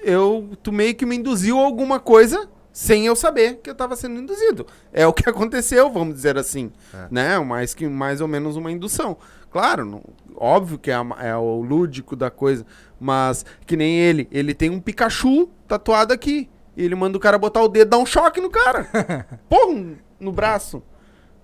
[0.00, 3.96] Eu, tu meio que me induziu a alguma coisa sem eu saber que eu tava
[3.96, 4.64] sendo induzido.
[4.92, 6.70] É o que aconteceu, vamos dizer assim.
[6.94, 7.08] É.
[7.10, 7.38] Né?
[7.40, 9.16] Mais que mais ou menos uma indução.
[9.50, 10.04] Claro, não-
[10.36, 12.64] óbvio que é, a é o lúdico da coisa.
[13.00, 14.28] Mas que nem ele.
[14.30, 16.48] Ele tem um Pikachu tatuado aqui.
[16.78, 18.86] E ele manda o cara botar o dedo dar um choque no cara.
[19.50, 19.96] Pum!
[20.20, 20.80] No braço.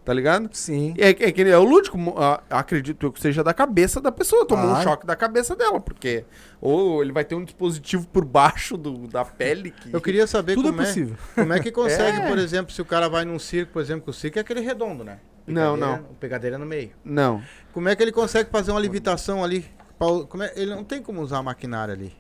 [0.04, 0.48] Tá ligado?
[0.52, 0.94] Sim.
[0.98, 4.46] É, é que é o lúdico, ah, acredito eu que seja da cabeça da pessoa,
[4.46, 4.84] tomou um Claro.
[4.84, 6.24] choque da cabeça dela, porque
[6.60, 10.54] ou ele vai ter um dispositivo por baixo do, da pele que Eu queria saber
[10.56, 11.16] Tudo é como é, possível.
[11.34, 12.28] como é que consegue, É.
[12.28, 14.60] por exemplo, se o cara vai num circo, por exemplo, que o circo é aquele
[14.60, 15.18] redondo, né?
[15.46, 15.94] Não, não.
[16.10, 16.90] O pegadeira no meio.
[17.04, 17.42] não.
[17.72, 19.64] Como é que ele consegue fazer uma levitação ali?
[19.98, 22.12] Pra- Como é- ele não tem como usar a maquinária ali.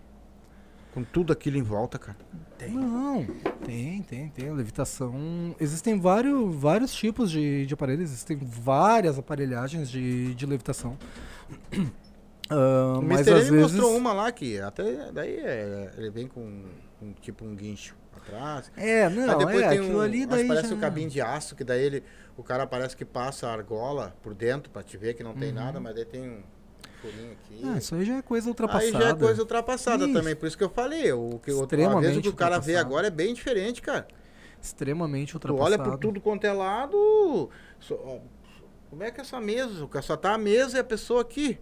[0.94, 2.16] Com tudo aquilo em volta, cara.
[2.70, 3.26] Não,
[3.66, 4.50] tem, tem, tem.
[4.52, 5.54] Levitação.
[5.60, 10.96] Existem vários, vários tipos de, de aparelhos, existem várias aparelhagens de, de levitação.
[12.50, 13.32] Ah, O mas Mr.
[13.40, 13.72] às vezes.
[13.72, 16.64] mostrou uma lá que até daí é, ele vem com,
[17.00, 18.70] com tipo um guincho atrás.
[18.76, 20.48] É, não, depois é, tem um, ali mas daí.
[20.48, 20.74] parece já...
[20.74, 22.02] o cabinho de aço, que daí ele,
[22.36, 25.48] o cara parece que passa a argola por dentro pra te ver que não tem
[25.48, 25.54] Uhum.
[25.54, 26.42] nada, mas daí tem um
[27.08, 27.60] aqui.
[27.64, 29.04] Ah, isso aí já é coisa Aí ultrapassada.
[29.04, 30.12] já é coisa ultrapassada Isso.
[30.14, 31.12] também, por isso que eu falei.
[31.12, 32.86] O que, o, às Extremamente vezes o que o cara vê ultrapassado.
[32.94, 34.06] agora é bem diferente, cara.
[34.62, 35.64] Extremamente Tu ultrapassada.
[35.74, 37.50] olha por tudo quanto é lado.
[38.90, 39.88] como é que é essa mesa?
[40.02, 41.58] Só tá a mesa e a pessoa aqui.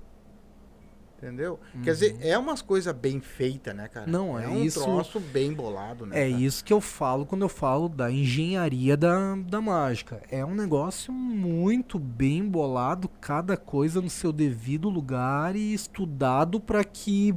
[1.23, 1.61] Entendeu?
[1.85, 4.07] Quer dizer, é umas coisas bem feitas, né, cara?
[4.07, 4.12] Uhum.
[4.12, 6.19] Não, é é um isso- troço bem bolado, né?
[6.20, 6.43] É cara?
[6.43, 10.20] isso que eu falo quando eu falo da engenharia da, da mágica.
[10.28, 16.82] É um negócio muito bem bolado, cada coisa no seu devido lugar e estudado para
[16.82, 17.32] que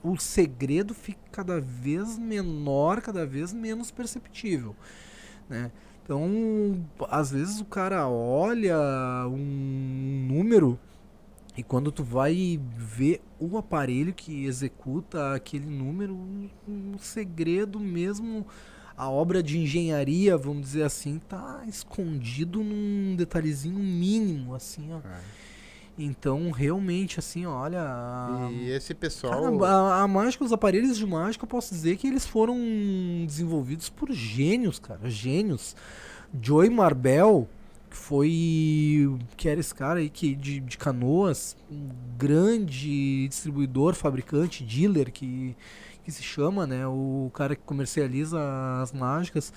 [0.00, 4.76] o segredo fique cada vez menor, cada vez menos perceptível,
[5.48, 5.72] né?
[6.04, 8.76] Então, às vezes o cara olha
[9.28, 10.78] um número
[11.56, 18.46] e quando tu vai ver o aparelho que executa aquele número, um, um segredo mesmo,
[18.96, 24.98] a obra de engenharia, vamos dizer assim, tá escondido num detalhezinho mínimo, assim, ó.
[24.98, 25.20] É.
[25.98, 29.58] Então, realmente, assim, olha, a, E esse pessoal.
[29.58, 32.56] Cara, a, a mágica, os aparelhos de mágica, eu posso dizer que eles foram
[33.26, 35.76] desenvolvidos por gênios, cara, gênios.
[36.40, 37.46] Joey Marbell,
[37.92, 39.18] que foi.
[39.36, 45.54] que era esse cara aí que, de, de canoas, um grande distribuidor, fabricante, dealer, que,
[46.02, 46.86] que se chama, né?
[46.86, 48.40] O cara que comercializa
[48.82, 49.52] as mágicas.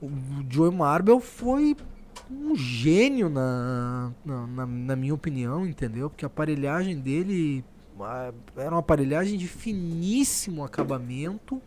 [0.00, 0.10] O
[0.48, 1.76] Joey Marbell foi
[2.30, 6.08] um gênio na, na, na- minha opinião, entendeu?
[6.08, 7.62] Porque a aparelhagem dele
[8.56, 11.60] era uma aparelhagem de finíssimo acabamento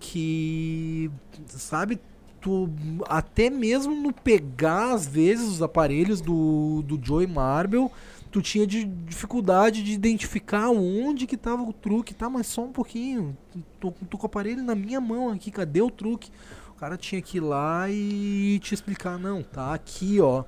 [0.00, 1.08] que,
[1.46, 2.00] sabe,
[2.42, 2.68] tu
[3.06, 7.88] até mesmo no pegar às vezes os aparelhos do, do Joey Marble,
[8.32, 12.72] tu tinha de, dificuldade de identificar onde que tava o truque, tá, mas só um
[12.72, 13.36] pouquinho,
[13.78, 16.30] tô, tô com o aparelho na minha mão aqui, cadê o truque?
[16.70, 20.44] O cara tinha que ir lá e te explicar, não, tá aqui, ó,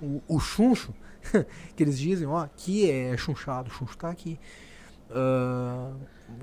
[0.00, 0.94] o, o chuncho,
[1.74, 4.38] que eles dizem, ó, aqui é chunchado, o chuncho tá aqui.
[5.10, 5.92] Ah,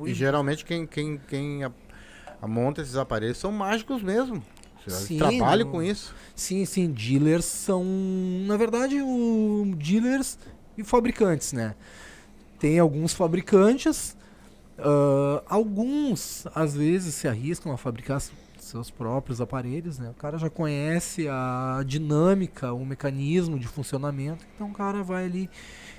[0.05, 1.61] E geralmente quem, quem, quem
[2.41, 4.43] monta esses aparelhos são mágicos mesmo.
[4.87, 6.13] Sim, trabalham não- com isso.
[6.35, 7.83] Sim, sim, dealers são,
[8.45, 10.37] na verdade, o dealers
[10.77, 11.75] e fabricantes, né?
[12.59, 14.15] Tem alguns fabricantes,
[14.77, 18.21] ah, alguns às vezes se arriscam a fabricar
[18.59, 20.09] seus próprios aparelhos, né?
[20.09, 25.49] O cara já conhece a dinâmica, o mecanismo de funcionamento, então o cara vai ali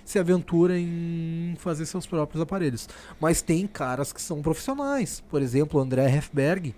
[0.04, 2.88] se aventura em fazer seus próprios aparelhos.
[3.20, 6.74] Mas tem caras que são profissionais, por exemplo, o André Hefberg,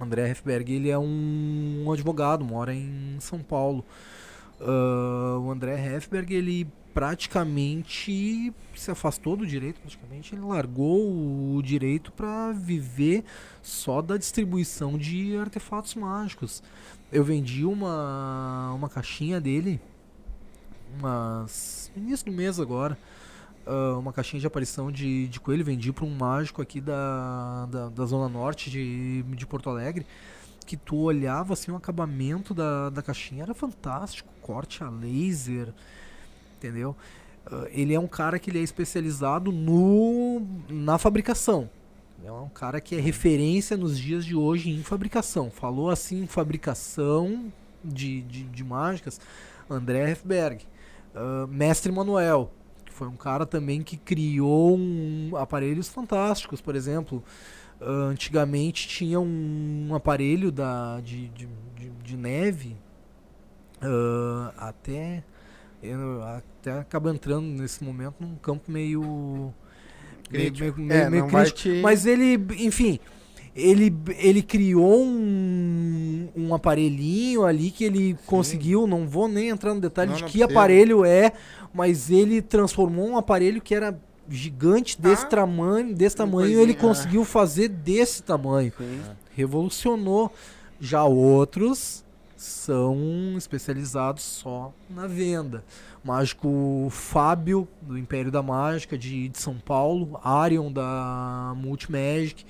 [0.00, 3.84] André Hefberg, ele é um, advogado, mora em São Paulo.
[4.60, 12.10] Ah, o André Hefberg, ele praticamente se afastou do direito, praticamente ele largou o direito
[12.12, 13.24] para viver
[13.62, 16.62] só da distribuição de artefatos mágicos.
[17.12, 19.80] Eu vendi uma, uma caixinha dele,
[20.98, 22.98] umas, no início do mês agora,
[23.70, 27.88] ah, uma caixinha de aparição de, de coelho, vendi para um mágico aqui da, da,
[27.88, 30.04] da zona norte de, de Porto Alegre,
[30.66, 35.72] que tu olhava assim o acabamento da, da caixinha, era fantástico, corte a laser,
[36.56, 36.96] entendeu?
[37.46, 41.70] Ah, ele é um cara que ele é especializado no, na fabricação.
[42.24, 45.48] É um cara que é referência nos dias de hoje em fabricação.
[45.48, 47.52] Falou assim, fabricação
[47.84, 49.20] de, de, de mágicas,
[49.70, 50.66] André Hefberg.
[51.14, 52.50] Ah, Mestre Manuel,
[53.00, 57.24] foi um cara também que criou um, aparelhos fantásticos, por exemplo.
[57.80, 62.76] ah, antigamente tinha um, aparelho da, de, de, de, de neve
[63.80, 65.24] ah, até
[65.82, 69.50] eu até acaba entrando nesse momento num campo meio
[70.28, 70.62] Crítico.
[70.62, 71.58] meio, meio, É, meio crítico.
[71.58, 73.00] te- mas ele enfim
[73.54, 79.80] ele, ele criou um, um aparelhinho ali que ele conseguiu, não vou nem entrar no
[79.80, 80.58] detalhe Não, de não que precisa.
[80.58, 81.32] aparelho é,
[81.74, 83.98] mas ele transformou um aparelho que era
[84.28, 88.72] gigante desse Ah, tamanho, desse tamanho, ele conseguiu fazer desse tamanho.
[89.34, 90.32] Revolucionou.
[90.80, 92.04] Já outros
[92.36, 95.62] são especializados só na venda.
[96.02, 100.18] Mágico Fábio, do Império da Mágica, de, de São Paulo.
[100.24, 102.46] Arion, da Multimagic.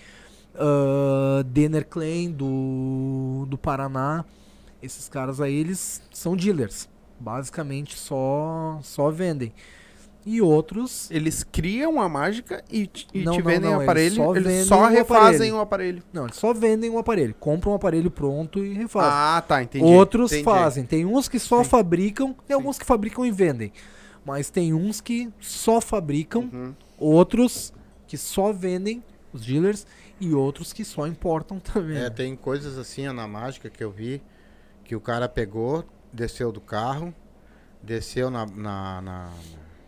[0.61, 4.25] Uh, Denner Klein, do, do Paraná.
[4.83, 6.89] Esses caras aí, eles são dealers.
[7.19, 9.53] Basicamente, só, só vendem.
[10.25, 13.83] E outros Eles criam a mágica e, te- e Não, te não, vendem o eles
[13.83, 14.15] aparelho.
[14.17, 15.57] só Eles vendem só o refazem aparelho.
[15.57, 16.03] o aparelho.
[16.13, 17.35] Não, eles só vendem um aparelho.
[17.41, 19.11] Compram um aparelho pronto e refazem.
[19.13, 19.83] Ah, tá, entendi.
[19.85, 20.45] Outros entendi.
[20.45, 20.85] fazem.
[20.85, 21.71] Tem uns que só Sim.
[21.71, 22.53] fabricam, tem Sim.
[22.55, 23.73] alguns que fabricam e vendem.
[24.25, 26.75] Mas tem uns que só fabricam, Uhum.
[26.99, 27.73] outros
[28.07, 29.87] que só vendem, os dealers,
[30.21, 31.97] e outros que só importam também.
[31.99, 34.23] É, tem coisas assim ó, na mágica que eu vi
[34.85, 37.15] que o cara pegou, desceu do carro,
[37.83, 39.31] desceu na, na, na,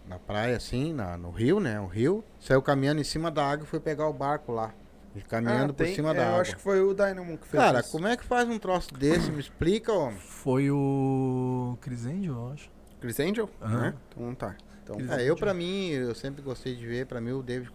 [0.09, 1.81] na praia, assim, na, no rio, né?
[1.81, 4.73] O rio, saiu caminhando em cima da água e foi pegar o barco lá.
[5.15, 6.41] E caminhando Ah, por tem- cima é, da Eu água.
[6.41, 7.91] acho que foi o Dynamo que fez Cara, isso.
[7.91, 9.31] como é que faz um troço desse?
[9.31, 10.17] Me explica, homem.
[10.19, 12.71] Foi o Chris Angel, eu acho.
[13.01, 13.51] Chris Angel?
[13.61, 13.81] Aham.
[13.81, 13.95] Né?
[14.09, 14.57] Então tá.
[14.85, 17.71] Então, É, eu pra mim, eu sempre gostei de ver, pra mim o David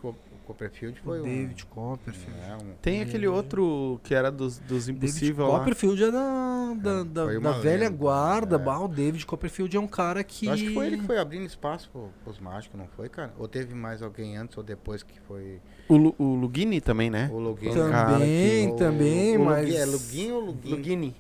[0.48, 1.26] Copperfield foi o um...
[1.26, 2.40] David Copperfield.
[2.50, 5.60] é, um- Tem aquele outro que era dos, dos David Impossível lá.
[5.60, 8.56] Copperfield é da, da, da, foi da uma velha lenda, guarda.
[8.56, 8.60] é.
[8.60, 10.46] Bah, o David Copperfield é um cara que.
[10.48, 13.34] Eu acho que foi ele que foi abrindo espaço pro, pros mágicos, não foi, cara?
[13.38, 15.60] Ou teve mais alguém antes ou depois que foi
[15.90, 17.30] O, Lu- o Lugini também, né?
[17.32, 17.70] o Lugin?
[17.72, 19.66] Também, cara Também, O- o mas.
[19.68, 20.70] Lugin- É Lugin ou Lugin?
[20.70, 21.16] Lugini.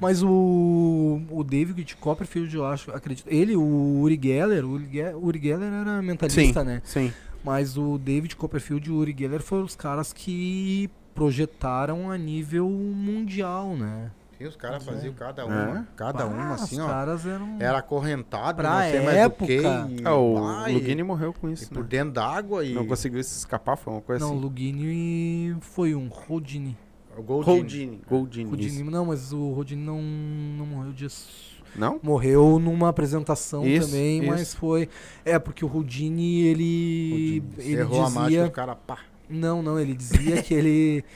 [0.00, 3.26] Mas o, o David Copperfield, eu acho, acredito.
[3.28, 6.82] Ele, o Uri Geller, o Uri Ge- o Uri Geller era mentalista, Sim, né?
[6.82, 7.12] sim.
[7.44, 12.68] Mas o David Copperfield e o Uri Geller foram os caras que projetaram a nível
[12.70, 14.10] mundial, né?
[14.38, 15.44] Sim, os caras faziam cada É.
[15.44, 16.88] uma, cada Ah, uma assim, os ó.
[16.88, 17.56] caras eram.
[17.60, 19.44] Era acorrentado, Pra não sei mais época.
[19.44, 20.02] o que.
[20.02, 21.88] e Ah, o vai, Lugini morreu com e isso, por né?
[21.88, 24.40] dentro d'água e Não conseguiu se escapar, foi uma coisa Não, assim.
[24.40, 26.08] Lugini foi um.
[26.08, 26.76] Rodini.
[27.16, 28.00] o Goldini.
[28.08, 28.48] Goldini.
[28.48, 28.66] Goldini.
[28.82, 28.84] Isso.
[28.90, 31.51] não, mas o Rodini não, não morreu disso.
[31.74, 31.98] Não?
[32.02, 34.56] Morreu numa apresentação Isso, também, mas isso.
[34.58, 34.88] foi.
[35.24, 37.42] É, porque o Rudini, ele.
[37.58, 38.44] Ele Errou a mágica, dizia.
[38.44, 38.98] os caras pá.
[39.28, 41.04] Não, não, ele dizia que ele.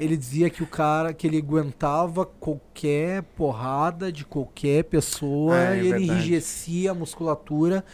[0.00, 5.76] Ele dizia que o cara, que ele aguentava qualquer porrada de qualquer pessoa Ah, é
[5.76, 6.10] e ele verdade.
[6.12, 7.84] enrijecia a musculatura.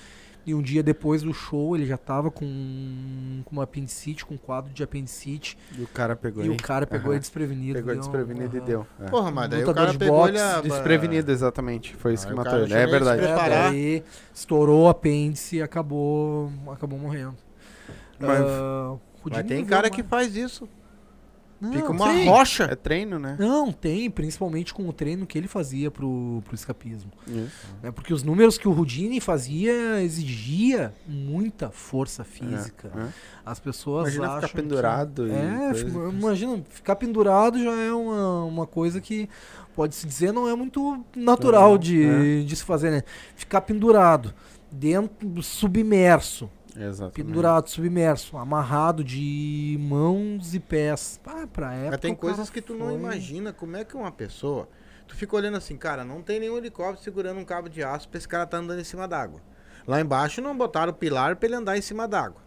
[0.45, 2.45] E um dia depois do show, ele já tava com,
[3.45, 5.57] com uma apendicite, com um quadro de apendicite.
[5.79, 7.13] E o cara pegou E o cara pegou Aham.
[7.15, 7.75] ele desprevenido.
[7.75, 8.67] Pegou deu- desprevenido e aham.
[8.67, 8.87] deu.
[9.01, 9.05] É.
[9.09, 10.61] Porra, mas daí o Lutador cara de pegou boxe, ele a...
[10.61, 11.95] Desprevenido, exatamente.
[11.95, 12.75] Foi isso que matou ele.
[12.75, 13.23] É verdade.
[13.25, 14.03] É, daí
[14.35, 17.37] estourou o apêndice e acabou, acabou morrendo.
[18.19, 18.93] Mas- Ah,
[19.25, 20.11] o Mas tem cara viu que mais.
[20.11, 20.69] faz isso.
[21.63, 22.27] Não, Fica uma sim.
[22.27, 22.65] rocha.
[22.65, 23.37] É treino, né?
[23.39, 27.13] Não, tem, principalmente com o treino que ele fazia pro, pro escapismo.
[27.27, 27.67] Isso.
[27.81, 27.93] né?
[27.93, 32.91] Porque os números que o Rudini fazia exigia muita força física.
[32.97, 33.09] É, é.
[33.47, 35.31] As pessoas Imagina acham ficar pendurado Que...
[35.31, 39.29] e É, fica- imagina, ficar pendurado já é uma, uma coisa que,
[39.77, 43.03] pode-se dizer, não é muito natural Não, de, de se fazer, né?
[43.37, 44.35] Ficar pendurado,
[44.71, 46.51] dentro, submerso.
[46.77, 47.15] Exatamente.
[47.23, 51.21] Pendurado, submerso, amarrado de mãos e pés.
[51.27, 51.91] Ah, pra época.
[51.91, 54.69] Mas tem coisas que tu não foi- imagina como é que uma pessoa.
[55.07, 58.17] Tu fica olhando assim, cara, não tem nenhum helicóptero segurando um cabo de aço pra
[58.19, 59.41] esse cara tá andando em cima d'água.
[59.87, 62.41] Lá embaixo não botaram pilar pra ele andar em cima d'água.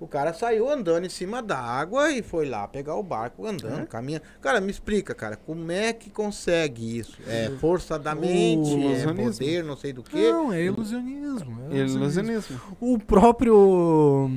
[0.00, 4.22] O cara saiu andando em cima d'água e foi lá pegar o barco andando, caminhando.
[4.40, 7.18] Cara, me explica, cara, como é que consegue isso?
[7.26, 10.30] É força da mente, é poder, não sei do que.
[10.30, 11.58] Não, é ilusionismo.
[11.70, 12.04] É ilusionismo.
[12.04, 12.60] Ilusionismo.
[12.80, 14.30] O próprio.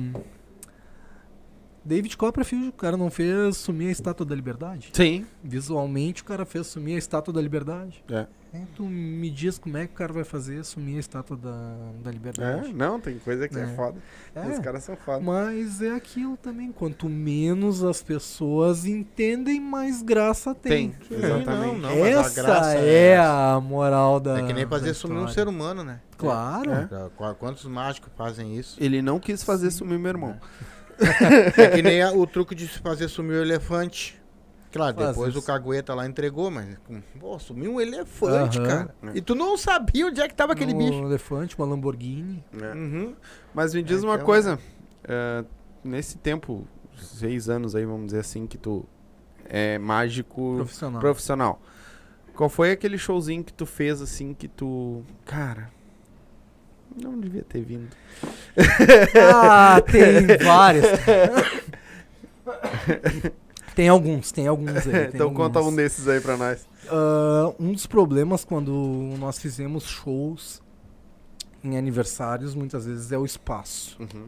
[1.84, 4.90] David Copperfield, o cara não fez sumir a estátua da liberdade?
[4.92, 5.26] Sim.
[5.42, 8.04] Visualmente, o cara fez sumir a estátua da liberdade.
[8.10, 8.26] É.
[8.76, 11.50] Tu me diz como é que o cara vai fazer sumir a estátua da,
[12.02, 12.72] da É, liberdade.
[12.74, 13.66] não, tem coisa que é, É.
[13.68, 13.98] foda.
[14.34, 15.20] É, Os caras são foda.
[15.20, 16.70] Mas é aquilo também.
[16.70, 20.90] Quanto menos as pessoas entendem, mais graça tem.
[21.08, 21.46] Tem, exatamente.
[21.46, 23.54] Não, não, a Essa é essa.
[23.56, 24.38] a moral da.
[24.40, 26.00] É que nem fazer sumir um ser humano, né?
[26.18, 26.70] Claro.
[26.70, 26.88] É.
[27.16, 28.76] Qu- Quantos mágicos fazem isso?
[28.78, 30.36] Ele não quis fazer sumir meu irmão.
[31.56, 34.20] É que nem o truque de fazer sumir o elefante.
[34.72, 35.38] Claro, Faz depois isso.
[35.38, 36.78] o cagueta lá entregou, mas
[37.20, 38.66] pô, sumiu um elefante, Aham.
[38.66, 38.94] cara.
[39.14, 41.04] E tu não sabia onde é que tava aquele um bicho.
[41.04, 42.42] elefante, uma Lamborghini.
[42.54, 43.14] Uhum.
[43.54, 44.58] Mas me diz É, uma então- coisa.
[45.04, 45.44] é,
[45.84, 46.66] nesse tempo,
[46.96, 48.86] seis anos aí, vamos dizer assim, que tu
[49.44, 51.00] é mágico Profissional.
[51.00, 51.62] profissional.
[52.34, 55.02] Qual foi aquele showzinho que tu fez assim que tu.
[55.26, 55.68] Cara.
[57.02, 57.88] Não devia ter vindo.
[59.34, 60.84] Ah, tem vários.
[63.74, 64.92] tem alguns, tem alguns aí.
[65.08, 65.72] tem então conta alguns.
[65.72, 66.66] um desses aí pra nós.
[66.88, 68.72] Ah, um dos problemas quando
[69.18, 70.62] nós fizemos shows
[71.64, 73.96] em aniversários, muitas vezes, é o espaço.
[74.00, 74.26] Uhum.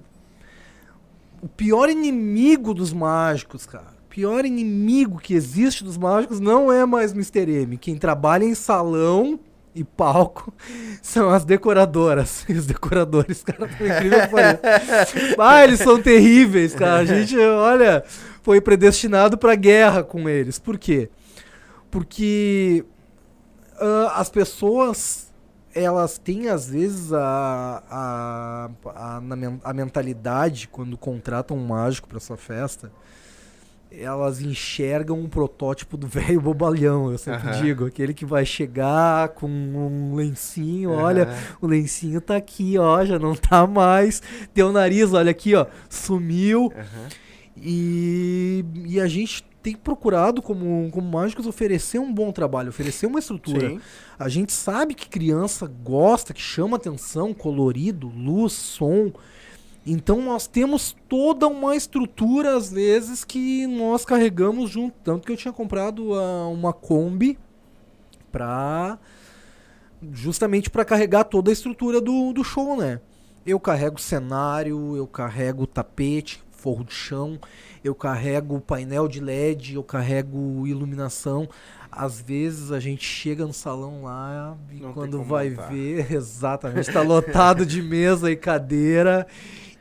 [1.42, 3.92] O pior inimigo dos mágicos, cara.
[4.04, 7.50] O pior inimigo que existe dos mágicos não é mais Mr.
[7.50, 7.76] M.
[7.76, 9.38] Quem trabalha em salão
[9.74, 10.54] e palco
[11.02, 12.46] são as decoradoras.
[12.48, 15.36] E os decoradores, cara, por incrível que pareça.
[15.38, 17.00] Ah, eles são terríveis, cara.
[17.00, 18.04] A gente, olha,
[18.44, 20.58] foi predestinado pra guerra com eles.
[20.58, 21.08] Por quê?
[21.90, 22.84] Porque
[23.80, 25.32] ah, as pessoas
[25.74, 29.20] elas têm às vezes a, a, a,
[29.64, 32.92] a mentalidade quando contratam um mágico para sua festa
[33.90, 37.62] elas enxergam um protótipo do velho bobalhão, eu sempre Aham.
[37.62, 37.86] digo.
[37.86, 41.36] Aquele que vai chegar com um lencinho, olha, Aham.
[41.60, 44.20] o lencinho tá aqui, ó, já não tá mais.
[44.52, 46.72] Teu nariz, olha aqui, ó, sumiu.
[46.74, 47.08] Aham.
[47.56, 53.18] E, e a gente tem procurado, como, como mágicos, oferecer um bom trabalho, oferecer uma
[53.18, 53.70] estrutura.
[53.70, 53.80] Sim.
[54.18, 59.10] A gente sabe que criança gosta, que chama atenção, colorido, luz, som.
[59.86, 64.94] Então nós temos toda uma estrutura, às vezes, que nós carregamos junto.
[65.02, 67.38] Tanto que eu tinha comprado ah, uma Kombi
[68.30, 68.98] pra.
[70.12, 73.00] justamente para carregar toda a estrutura do, do show, né?
[73.46, 77.38] Eu carrego cenário, eu carrego tapete, forro de chão,
[77.84, 81.46] eu carrego painel de LED, eu carrego iluminação.
[81.92, 85.68] Às vezes a gente chega no salão lá e Não quando vai montar.
[85.68, 89.26] ver, exatamente, tá lotado de mesa e cadeira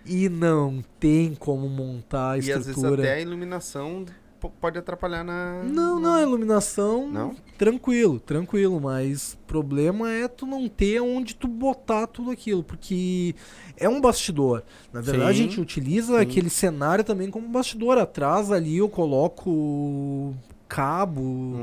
[0.05, 3.01] e não tem como montar a E às vezes estrutura.
[3.03, 4.03] até a iluminação
[4.49, 5.64] pode atrapalhar na.
[5.64, 7.36] Não, não, a iluminação, Não?
[7.57, 13.36] tranquilo, tranquilo, mas o problema é tu não ter onde tu botar tudo aquilo, porque
[13.78, 14.64] é um bastidor.
[14.91, 16.22] Na verdade, Sim, a gente utiliza sim.
[16.22, 17.98] aquele cenário também como bastidor.
[17.98, 20.34] Atrás ali eu coloco
[20.73, 21.21] cabo,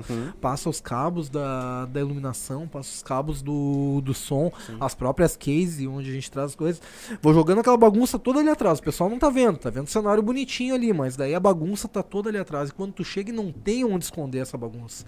[0.08, 0.32] Uhum.
[0.40, 4.76] passa os cabos da, da iluminação, passa os cabos do, do som, Sim.
[4.80, 6.80] as próprias case onde a gente traz as coisas.
[7.20, 8.78] Vou jogando aquela bagunça toda ali atrás.
[8.78, 11.88] O pessoal não tá vendo, tá vendo o cenário bonitinho ali, mas daí a bagunça
[11.88, 12.70] tá toda ali atrás.
[12.70, 15.04] E quando tu chega e não tem onde esconder essa bagunça.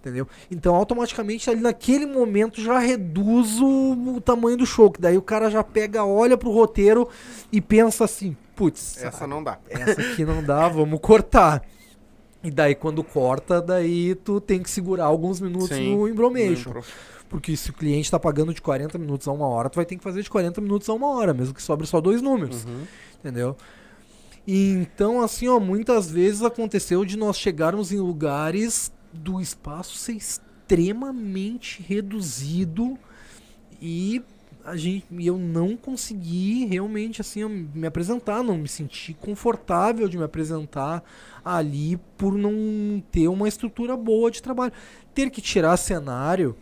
[0.00, 0.28] Entendeu?
[0.50, 4.90] Então automaticamente ali naquele momento já reduz o, o tamanho do show.
[4.90, 7.08] Que daí o cara já pega, olha pro roteiro
[7.52, 9.58] e pensa assim, putz, Essa não dá.
[9.68, 11.62] essa aqui não dá, vamos cortar.
[12.42, 16.72] E daí quando corta, daí tu tem que segurar alguns minutos Sim, no embromation.
[17.28, 19.96] Porque se o cliente tá pagando de 40 minutos a uma hora, tu vai ter
[19.96, 22.84] que fazer de 40 minutos a uma hora, mesmo que sobre só dois números, Uhum.
[23.18, 23.56] entendeu?
[24.46, 30.12] E então, assim, ó, muitas vezes aconteceu de nós chegarmos em lugares do espaço ser
[30.12, 32.96] extremamente reduzido
[33.80, 34.22] e
[34.68, 40.24] a gente, eu não consegui realmente assim me apresentar, não me senti confortável de me
[40.24, 41.02] apresentar
[41.44, 44.72] ali por não ter uma estrutura boa de trabalho.
[45.14, 46.54] Ter que tirar cenário,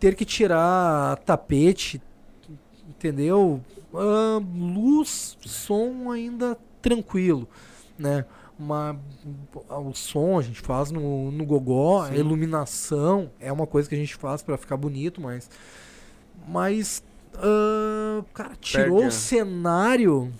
[0.00, 2.00] ter que tirar tapete,
[2.88, 3.60] entendeu?
[3.94, 7.48] Ah, luz, som ainda tranquilo,
[7.98, 8.24] né?
[8.58, 8.98] Uma,
[9.68, 12.16] o som a gente faz no, no gogó, a Sim.
[12.16, 15.48] iluminação é uma coisa que a gente faz pra ficar bonito, mas
[16.48, 17.02] mas
[17.40, 20.32] ah, cara, tirou o cenário,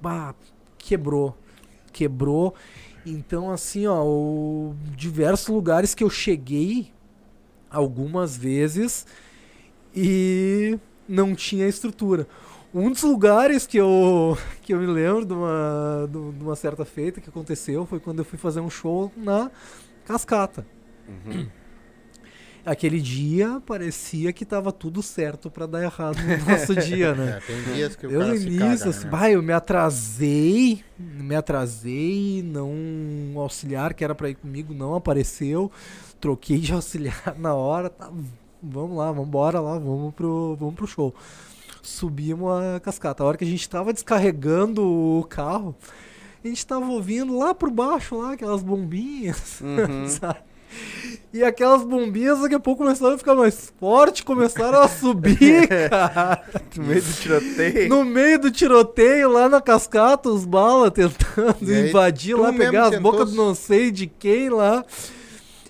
[0.00, 0.34] bah,
[0.78, 1.36] quebrou.
[1.92, 2.54] Quebrou.
[3.04, 6.92] Então, assim, ó, o, diversos lugares que eu cheguei
[7.70, 9.06] algumas vezes
[9.94, 10.78] e
[11.08, 12.26] não tinha estrutura.
[12.74, 17.20] Um dos lugares que eu, que eu me lembro de uma, de uma certa feita
[17.20, 19.50] que aconteceu foi quando eu fui fazer um show na
[20.04, 20.66] Cascata.
[21.08, 21.48] Uhum.
[22.66, 27.36] Aquele dia parecia que tava tudo certo pra dar errado no nosso dia, né?
[27.38, 29.10] É, tem dias que o Eu cara no se início, caga, assim, né?
[29.10, 32.68] bah, eu me atrasei, me atrasei, não
[33.36, 35.70] o auxiliar que era pra ir comigo não apareceu,
[36.20, 38.10] troquei de auxiliar na hora, tá,
[38.60, 41.14] vamos lá, vamos embora lá, vamos pro, vamos pro show.
[41.82, 43.22] Subimos a cascata.
[43.22, 45.72] A hora que a gente tava descarregando o carro,
[46.44, 50.08] a gente tava ouvindo lá por baixo, lá, aquelas bombinhas, Uhum.
[50.10, 50.40] sabe?
[51.32, 56.42] E aquelas bombinhas daqui a pouco começaram a ficar mais forte, começaram a subir, cara.
[56.74, 57.88] No meio do tiroteio.
[57.88, 62.98] No meio do tiroteio, lá na cascata, os balas tentando aí, invadir lá, pegar as
[62.98, 64.84] bocas do não sei de quem lá.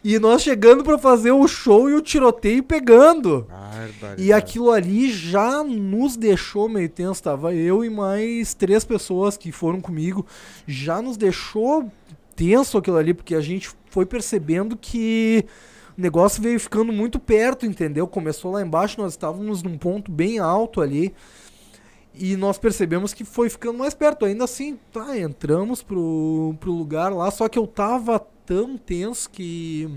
[0.04, 3.44] E nós chegando pra fazer o show e o tiroteio pegando.
[3.48, 4.22] Barbaridade.
[4.22, 7.20] E aquilo ali já nos deixou meio tenso.
[7.20, 10.24] Tava eu e mais três pessoas que foram comigo.
[10.64, 11.90] Já nos deixou
[12.36, 15.46] tenso aquilo ali, porque a gente foi percebendo que
[15.96, 18.06] o negócio veio ficando muito perto, entendeu?
[18.06, 21.14] Começou lá embaixo, nós estávamos num ponto bem alto ali.
[22.14, 24.26] E nós percebemos que foi ficando mais perto.
[24.26, 29.90] Ainda assim, tá, entramos pro, pro lugar lá, só que eu tava tão tenso que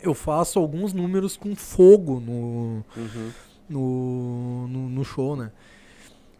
[0.00, 3.30] eu faço alguns números com fogo no, Uhum.
[3.68, 5.50] no, no, no show, né?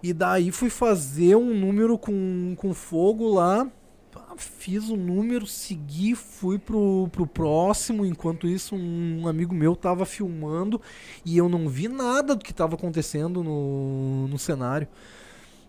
[0.00, 3.68] E daí fui fazer um número com, com fogo lá.
[4.36, 8.04] Fiz o número, segui, fui pro, pro próximo.
[8.04, 10.80] Enquanto isso, um amigo meu tava filmando
[11.24, 14.86] e eu não vi nada do que tava acontecendo no, no cenário.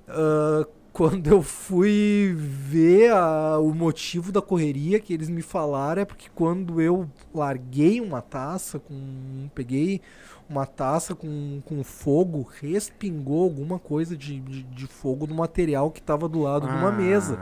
[0.08, 6.06] Ah, quando eu fui ver a- o motivo da correria que eles me falaram é
[6.06, 9.48] porque quando eu larguei uma taça com.
[9.54, 10.02] peguei
[10.50, 16.00] uma taça com, com fogo, respingou alguma coisa de, de, de fogo no material que
[16.00, 17.40] estava do lado de uma Ah, mesa.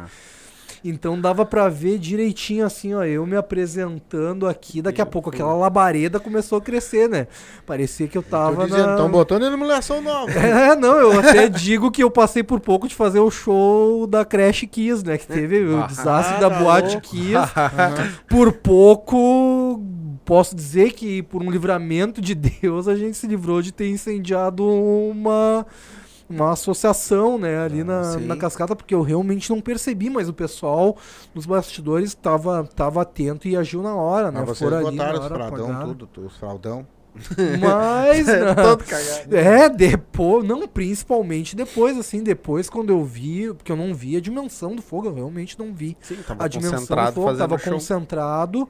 [0.83, 5.53] Então dava pra ver direitinho assim, ó, eu me apresentando aqui, daqui a pouco aquela
[5.53, 7.27] labareda começou a crescer, né?
[7.65, 8.91] Parecia que eu tava dizendo, na...
[8.93, 10.31] estão botando iluminação nova.
[10.37, 14.23] É, não, eu até digo que eu passei por pouco de fazer o show da
[14.25, 15.17] Crash Kiss, né?
[15.17, 17.07] Que teve o Ah, desastre da tá Boate louco.
[17.07, 17.37] Kiss.
[18.27, 19.81] Por pouco,
[20.25, 24.65] posso dizer que por um livramento de Deus, a gente se livrou de ter incendiado
[24.65, 25.65] uma,
[26.29, 27.59] uma associação, né?
[27.59, 28.25] Ali na, sim.
[28.25, 30.97] na cascata, porque eu realmente não percebi, mas o pessoal
[31.33, 34.39] nos bastidores estava tava atento e agiu na hora, né?
[34.39, 35.95] Mas vocês Foram ali na botaram os apagaram.
[35.95, 36.85] tudo, os fraldão.
[37.59, 38.27] Mas...
[38.55, 39.35] Todo cagado.
[39.35, 44.21] É, depois, não, principalmente depois, assim, depois quando eu vi, porque eu não vi a
[44.21, 47.39] dimensão do fogo, eu realmente não vi Sim, tava a dimensão do concentrado fogo, fazendo
[47.39, 47.73] tava show.
[47.73, 48.69] concentrado,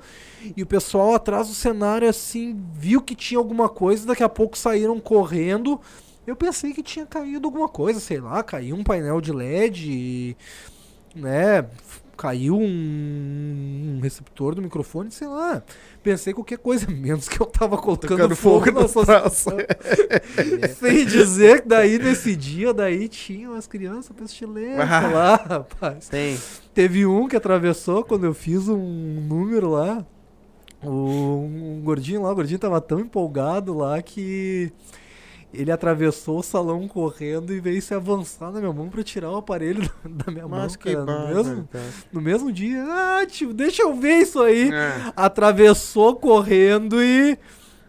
[0.55, 4.57] e o pessoal atrás do cenário, assim, viu que tinha alguma coisa, daqui a pouco
[4.57, 5.79] saíram correndo,
[6.27, 10.35] eu pensei que tinha caído alguma coisa, sei lá, caiu um painel de LED,
[11.15, 11.65] né,
[12.17, 15.63] caiu um, um receptor do microfone, sei lá,
[16.03, 19.57] pensei qualquer coisa, menos que eu tava colocando Tocando fogo, fogo na no associação.
[20.77, 25.07] Sem dizer que daí nesse dia, daí tinha umas crianças pestilentas Ah.
[25.07, 26.09] lá, rapaz.
[26.09, 26.37] Tem.
[26.73, 30.05] Teve um que atravessou quando eu fiz um número lá.
[30.83, 34.71] O um gordinho lá, o gordinho tava tão empolgado lá que
[35.53, 39.37] ele atravessou o salão correndo e veio se avançar na minha mão pra tirar o
[39.37, 41.85] aparelho da minha Mas mão, que cara, no, bárbaro, mesmo, cara.
[42.11, 42.83] no mesmo dia.
[42.87, 45.11] Ah, tio, deixa eu ver isso aí É.
[45.15, 47.37] atravessou correndo e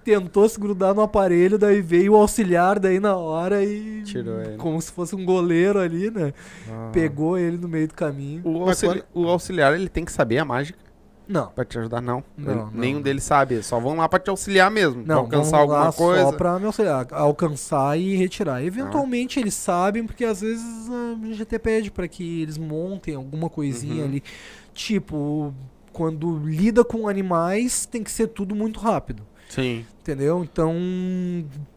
[0.05, 4.57] tentou se grudar no aparelho, daí veio o auxiliar daí na hora e Tirou ele.
[4.57, 6.33] como se fosse um goleiro ali, né?
[6.71, 6.89] Ah.
[6.93, 8.41] Pegou ele no meio do caminho.
[8.45, 10.79] O, auxili- o auxiliar, ele tem que saber a mágica
[11.29, 11.49] Não.
[11.49, 12.25] pra te ajudar, não.
[12.37, 13.03] Não, Ele- não, Nenhum não.
[13.03, 13.63] deles sabe.
[13.63, 15.05] Só vão lá pra te auxiliar mesmo.
[15.05, 16.23] pra Não, alcançar vamos lá alguma coisa.
[16.25, 18.65] só pra me auxiliar, alcançar e retirar.
[18.65, 23.49] Eventualmente eles sabem, porque às vezes a gente até pede pra que eles montem alguma
[23.51, 24.09] coisinha Uhum.
[24.09, 24.23] ali.
[24.75, 25.53] Tipo,
[25.93, 29.23] quando lida com animais, tem que ser tudo muito rápido.
[29.49, 29.85] Sim.
[30.03, 30.45] Entendeu?
[30.45, 30.75] Então,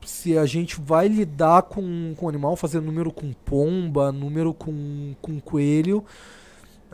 [0.05, 5.39] se a gente vai lidar com, com animal, fazer número com pomba, número com, com
[5.39, 6.03] coelho,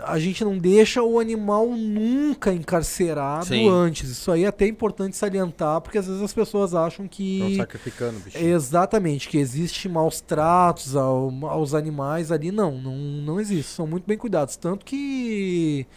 [0.03, 3.68] a gente não deixa o animal nunca encarcerado Sim.
[3.69, 4.10] antes.
[4.10, 7.56] Isso aí é até importante salientar, porque às vezes as pessoas acham Estão que.
[7.57, 8.38] sacrificando, bicho.
[8.38, 12.52] Exatamente, que existe maus tratos ao- aos animais ali.
[12.52, 13.72] Não, não, não existe.
[13.72, 14.56] São muito bem cuidados.
[14.56, 15.88] Tanto que.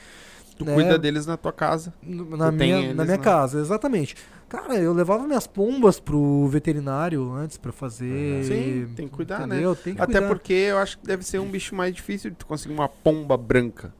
[0.56, 1.92] Tu né, cuida deles na tua casa.
[2.02, 4.14] Na Tu minha, na minha casa, exatamente.
[4.50, 8.44] Cara, eu levava minhas pombas pro veterinário antes pra fazer.
[8.44, 9.54] Sim, tem que cuidar, né?
[9.54, 9.76] entendeu?
[9.76, 10.26] Tem que Até cuidar.
[10.28, 13.36] porque eu acho que deve ser um bicho mais difícil de tu conseguir uma pomba
[13.36, 13.94] branca.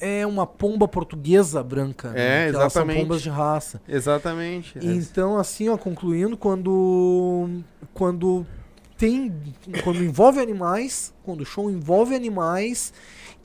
[0.00, 2.10] É uma pomba portuguesa branca.
[2.10, 2.46] né?
[2.46, 3.00] É, Que elas são exatamente.
[3.02, 3.82] pombas de raça.
[3.88, 4.78] Exatamente.
[4.80, 7.62] Então, assim, ó, concluindo, quando.
[7.92, 8.46] Quando
[8.96, 9.34] tem.
[9.82, 12.92] Quando envolve animais, quando o show envolve animais,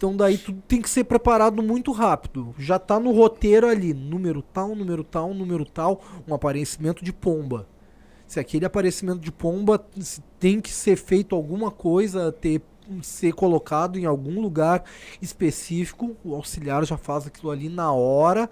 [0.02, 2.56] então daí tudo tem que ser preparado muito rápido.
[2.57, 7.68] Já tá no roteiro ali, número tal, número tal, número tal, um aparecimento de pomba.
[8.26, 9.86] Se aquele aparecimento de pomba
[10.40, 12.64] tem que ser feito alguma coisa, ter
[13.03, 14.84] ser colocado em algum lugar
[15.22, 18.49] específico, o auxiliar já faz aquilo ali na hora.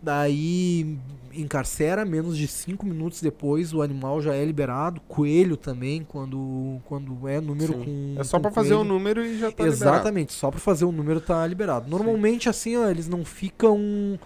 [0.00, 0.96] Daí
[1.34, 5.00] encarcera, menos de 5 minutos depois o animal já é liberado.
[5.08, 7.84] Coelho também, quando, quando é número Sim.
[8.14, 8.20] com.
[8.20, 8.92] É só pra fazer o coelho.
[8.92, 9.74] número e já tá liberado.
[9.96, 11.88] Exatamente, só pra fazer o número tá liberado.
[11.90, 14.18] Normalmente, assim, ó, eles não ficam.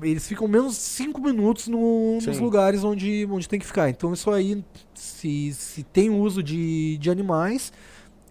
[0.00, 2.40] Eles ficam menos de 5 minutos no- nos Sim.
[2.42, 3.90] lugares onde, onde tem que ficar.
[3.90, 7.72] Então, isso aí, se, se tem uso de, de animais,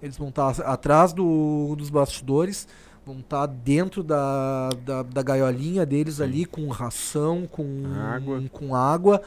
[0.01, 2.67] eles vão estar atrás do, dos bastidores,
[3.11, 8.43] vão estar dentro da, da, da gaiolinha deles ali, com ração, com Água.
[8.51, 9.21] com água.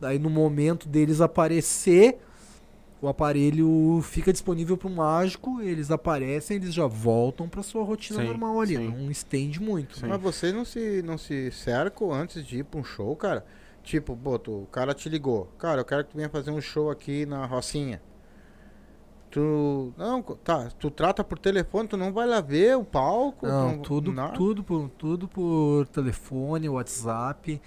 [0.00, 2.18] Daí, no momento deles aparecer,
[3.00, 8.20] o aparelho fica disponível para o mágico, eles aparecem, eles já voltam para sua rotina
[8.20, 8.88] Sim, normal ali, sim.
[8.88, 9.98] não estende muito.
[9.98, 10.06] Sim.
[10.06, 13.44] Mas vocês não se, não se cercam antes de ir pra um show, cara?
[13.82, 15.46] Tipo, pô, tu- o cara te ligou.
[15.58, 18.00] Cara, eu quero que tu venha fazer um show aqui na Rocinha.
[19.32, 19.94] Tu.
[19.96, 20.68] Não, tá.
[20.78, 23.46] Tu trata por telefone, tu não vai lá ver o palco.
[23.46, 24.34] Não, tudo, nada?
[24.34, 27.60] tudo, por, tudo por telefone, WhatsApp.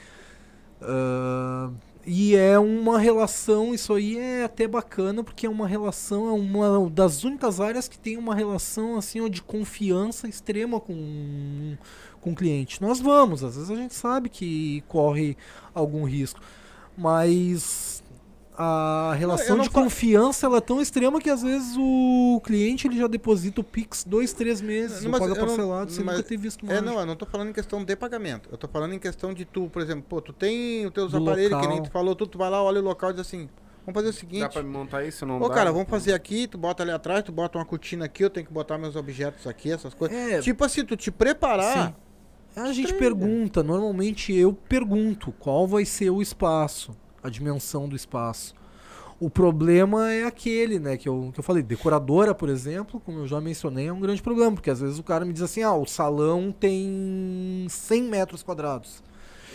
[0.81, 1.71] ah,
[2.07, 6.87] e é uma relação, isso aí é até bacana, porque é uma relação, é uma
[6.87, 11.75] das únicas áreas que tem uma relação assim de confiança extrema com,
[12.21, 12.79] com o cliente.
[12.79, 15.35] Nós vamos, às vezes a gente sabe que corre
[15.73, 16.39] algum risco,
[16.95, 17.94] mas
[18.57, 22.98] a relação não de confiança ela é tão extrema que às vezes o cliente ele
[22.98, 26.27] já deposita o Pix dois, três meses, Não, paga eu não- parcelado, sem mas- nunca
[26.30, 26.82] ter visto É, mais.
[26.84, 28.49] não, eu não tô falando em questão de pagamento.
[28.52, 31.18] Eu tô falando em questão de tu, por exemplo, pô, tu tem os teus Do
[31.18, 31.84] aparelhos, que nem local.
[31.84, 33.49] tu falou, tu, tu vai lá, olha o local e diz assim,
[33.86, 34.40] Vamos fazer o seguinte.
[34.40, 35.27] Dá pra me montar isso?
[35.27, 35.53] Não Ô, dá?
[35.53, 38.44] cara, vamos fazer aqui, tu bota ali atrás, tu bota uma cortina aqui, eu tenho
[38.48, 40.18] que botar meus objetos aqui, essas coisas.
[40.18, 40.40] É.
[40.41, 41.90] Tipo assim, tu te preparar.
[41.90, 41.95] Sim.
[42.64, 42.99] A gente Estranho.
[42.99, 46.95] pergunta, normalmente eu pergunto qual vai ser o espaço,
[47.26, 48.53] a dimensão do espaço.
[49.19, 53.27] O problema é aquele, né, que eu, que eu falei, decoradora, por exemplo, como eu
[53.27, 55.73] já mencionei, é um grande problema, porque às vezes o cara me diz assim, ah,
[55.73, 59.02] o salão tem 100 metros quadrados.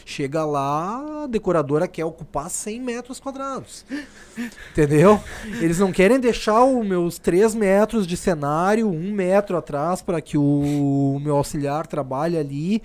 [0.06, 3.84] Chega lá, a decoradora quer ocupar 100 metros quadrados.
[4.72, 5.20] Entendeu?
[5.60, 10.38] Eles não querem deixar os meus 3 metros de cenário, um metro atrás, para que
[10.38, 12.82] o meu auxiliar trabalhe ali.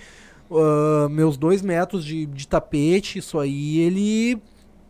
[0.52, 4.41] ah, meus 2 metros de, de tapete, isso aí ele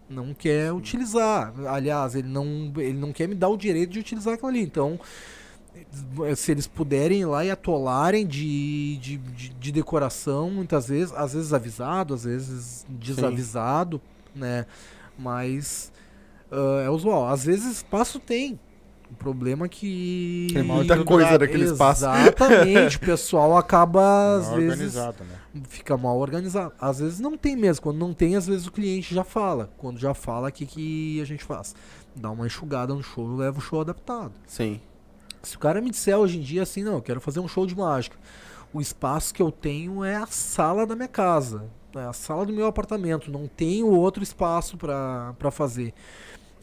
[0.09, 1.53] não quer utilizar.
[1.67, 4.61] Aliás, ele não, ele não quer me dar o direito de utilizar aquilo ali.
[4.61, 4.99] Então,
[6.35, 11.33] se eles puderem ir lá e atolarem de, de, de, de decoração, muitas vezes, às
[11.33, 14.01] vezes avisado, às vezes desavisado,
[14.33, 14.65] né?
[15.17, 15.91] Mas
[16.51, 17.27] ah, é usual.
[17.27, 18.59] Às vezes espaço tem.
[19.11, 20.47] O problema é que.
[20.51, 22.05] Tem Muita coisa daquele espaço.
[22.05, 22.97] Exatamente.
[22.97, 24.01] o pessoal acaba,
[24.37, 25.61] às Mal vezes, organizado, né?
[25.69, 26.73] fica mal organizado.
[26.79, 27.83] Às vezes não tem mesmo.
[27.83, 29.69] Quando não tem, às vezes o cliente já fala.
[29.77, 31.75] Quando já fala, o que, que a gente faz?
[32.15, 34.33] Dá uma enxugada no show e leva o show adaptado.
[34.47, 34.81] Sim.
[35.43, 37.67] Se o cara me disser hoje em dia assim, não, eu quero fazer um show
[37.67, 38.17] de mágica.
[38.73, 41.65] O espaço que eu tenho é a sala da minha casa.
[41.95, 43.31] É a sala do meu apartamento.
[43.31, 45.93] Não tenho outro espaço pra pra fazer.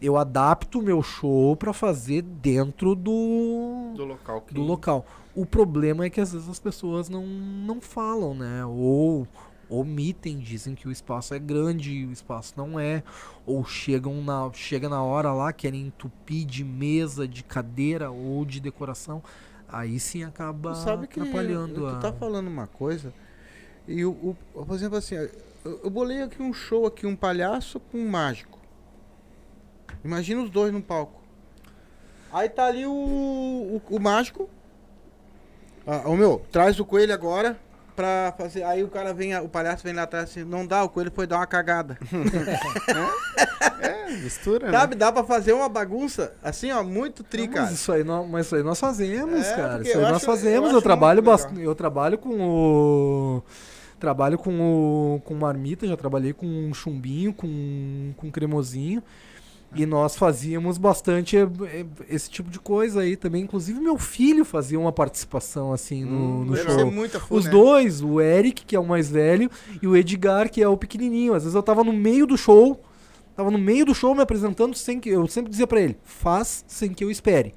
[0.03, 4.53] Eu adapto o meu show pra fazer dentro do, Do local que...
[4.53, 5.07] do local.
[5.35, 8.65] O problema é que às vezes as pessoas não, não falam, né?
[8.66, 9.27] Ou
[9.70, 13.03] omitem, dizem que o espaço é grande e o espaço não é.
[13.47, 18.61] Ou chegam na, chega na hora lá, querem entupir de mesa, de cadeira ou de
[18.61, 19.23] decoração.
[19.69, 21.95] Aí sim acaba Tu sabe que atrapalhando tu a...
[21.99, 23.15] tá falando uma coisa
[23.89, 25.31] e o, o- por exemplo assim, eu,
[25.85, 28.59] eu bolei aqui um show aqui, um palhaço com um mágico.
[30.05, 31.20] Imagina os dois no palco.
[32.33, 34.49] Aí tá ali o, o, o mágico.
[35.87, 37.59] Ah, ô meu, traz o coelho agora
[37.95, 38.62] pra fazer.
[38.62, 41.27] Aí o cara vem, o palhaço vem lá atrás assim, não dá, o coelho foi
[41.27, 41.99] dar uma cagada.
[44.23, 44.79] Mistura, né?
[44.79, 47.66] Sabe, dá pra fazer uma bagunça assim, ó, muito tri, Não, cara.
[47.66, 49.83] mas isso aí, nó- mas isso aí nós fazemos, É, cara.
[49.83, 50.70] Isso aí nós acho- fazemos.
[50.70, 51.23] eu Eu, trabalho.
[51.59, 53.43] Eu trabalho com o.
[53.99, 54.51] Trabalho com
[55.16, 55.20] o.
[55.24, 59.03] com marmita, já trabalhei com um chumbinho, com, com cremosinho.
[59.74, 63.43] E nós fazíamos bastante eh, eh, esse tipo de coisa aí também.
[63.43, 66.78] Inclusive, meu filho fazia uma participação assim no, Hum, no Deve show.
[66.78, 67.51] ser muita fu, Os né?
[67.51, 69.51] dois, o Eric, que é o mais velho,
[69.81, 71.32] e o Edgar, que é o pequenininho.
[71.35, 72.78] Às vezes eu tava no meio do show,
[73.35, 76.65] tava no meio do show me apresentando sem que eu sempre dizia pra ele: "Faz
[76.69, 77.55] sem que eu espere.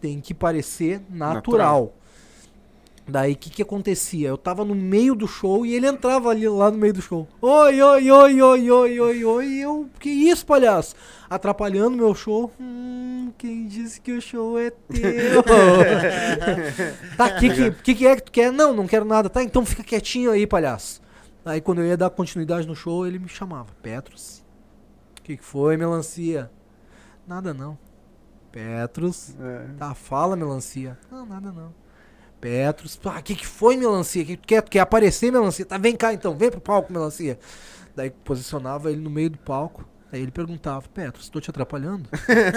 [0.00, 1.34] Tem que parecer natural".
[1.34, 1.94] Natural.
[3.06, 4.28] Daí o que que acontecia?
[4.28, 7.26] Eu tava no meio do show e ele entrava ali lá no meio do show.
[7.40, 9.46] Oi, oi, oi, oi, oi, oi, oi.
[9.46, 10.94] E eu, que isso, palhaço?
[11.28, 12.52] Atrapalhando meu show.
[12.60, 15.42] Hum, quem disse que o show é teu?
[17.16, 18.52] tá, o que, que, que, que é que tu quer?
[18.52, 19.28] Não, não quero nada.
[19.28, 21.02] Tá, então fica quietinho aí, palhaço.
[21.44, 23.68] Aí quando eu ia dar continuidade no show, ele me chamava.
[23.82, 24.44] Petros,
[25.18, 26.48] o que, que foi, melancia?
[27.26, 27.76] Nada não.
[28.52, 29.66] Petros, É.
[29.76, 30.96] Tá, fala, melancia.
[31.10, 31.81] Não, nada não.
[32.42, 34.24] Petros, ah, o que, que foi, melancia?
[34.24, 35.64] Que tu quer, quer aparecer, melancia?
[35.64, 37.38] Tá, vem cá então, vem pro palco, melancia.
[37.94, 39.88] Daí posicionava ele no meio do palco.
[40.10, 42.08] Daí ele perguntava, Petros, tô te atrapalhando?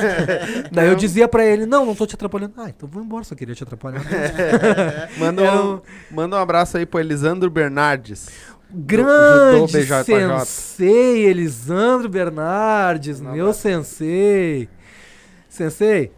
[0.73, 2.55] Daí eu dizia pra ele, não, não tô te atrapalhando.
[2.57, 4.01] Ah, então vou embora, só queria te atrapalhar.
[5.19, 8.27] Manda, um, manda um abraço aí pro Elisandro Bernardes.
[8.71, 13.61] Grande sensei Elisandro Bernardes, Um meu abraço.
[13.61, 14.67] sensei.
[15.47, 16.11] Sensei,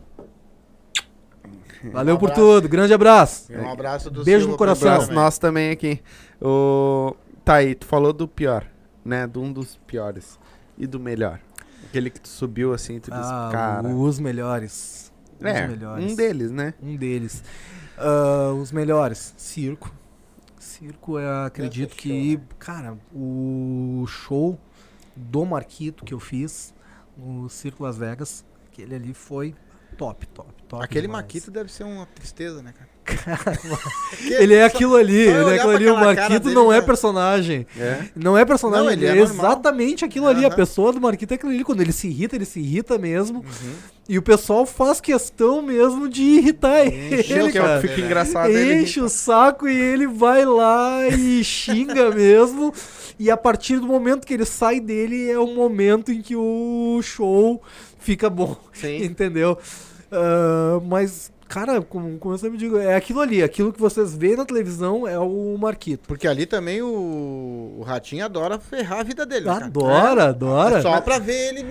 [1.91, 3.51] valeu Um por tudo, grande abraço.
[3.51, 4.81] Um abraço do Beijo Silva no coração.
[4.81, 5.23] você Abraço também.
[5.23, 6.01] nosso também aqui.
[6.41, 7.15] O...
[7.43, 8.65] Tá aí, tu falou do pior,
[9.05, 9.25] né?
[9.27, 10.37] De um dos piores.
[10.77, 11.39] E do melhor.
[11.85, 13.87] Aquele que tu subiu assim, tu disse, Ah, cara.
[13.87, 15.11] os melhores.
[15.41, 16.11] É, os melhores.
[16.11, 16.73] um deles, né?
[16.81, 17.43] Um deles.
[17.97, 19.33] Ah, os melhores.
[19.37, 19.91] Circo.
[20.59, 24.59] Circo, eu acredito Esse que, cara, o show
[25.15, 26.73] do Marquito que eu fiz
[27.17, 29.55] no Circo Las Vegas, aquele ali foi
[29.97, 30.83] top, top, top.
[30.83, 31.23] Aquele demais.
[31.23, 32.97] Maquito deve ser uma tristeza, né, cara?
[34.21, 35.89] Ele é aquilo ali, ele é aquilo ali.
[35.89, 37.65] O Marquito não é já- personagem.
[37.79, 38.01] É.
[38.13, 40.43] Não é personagem, Não, ele ele é é, exatamente aquilo ali.
[40.43, 41.63] A pessoa do Marquito é aquilo ali.
[41.63, 43.39] Quando ele se irrita, ele se irrita mesmo.
[43.39, 43.73] Uhum.
[44.09, 47.81] E o pessoal faz questão mesmo de irritar Enche ele, que é o cara.
[47.81, 48.81] que fica engraçado ele.
[48.83, 52.73] Enche o saco e ele vai lá e xinga mesmo.
[53.19, 56.99] E a partir do momento que ele sai dele é o momento em que o
[57.01, 57.61] show
[57.99, 58.55] fica bom.
[58.73, 59.03] Sim.
[59.05, 59.57] Entendeu?
[60.11, 63.41] Ah, mas, Cara, como, como eu sempre digo, é aquilo ali.
[63.41, 66.05] Aquilo que vocês veem na televisão é o Marquito.
[66.07, 69.47] Porque ali também o, o Ratinho adora ferrar a vida dele.
[69.47, 70.79] Adora, adora.
[70.79, 71.65] É Só pra ver ele.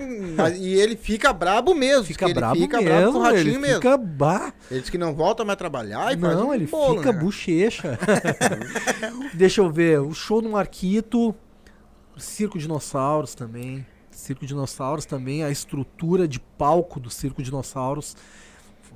[0.57, 2.05] e ele fica brabo mesmo.
[2.05, 3.75] Fica brabo fica mesmo, brabo com o Ratinho ele mesmo.
[3.75, 4.51] fica bah.
[4.71, 7.19] Ele diz que não volta mais a trabalhar e Não, um ele bolo, fica né?
[7.19, 7.99] bochecha.
[9.33, 11.35] Deixa eu ver, o show do Marquito,
[12.17, 13.85] Circo Dinossauros também.
[14.09, 18.15] Circo Dinossauros também, a estrutura de palco do Circo Dinossauros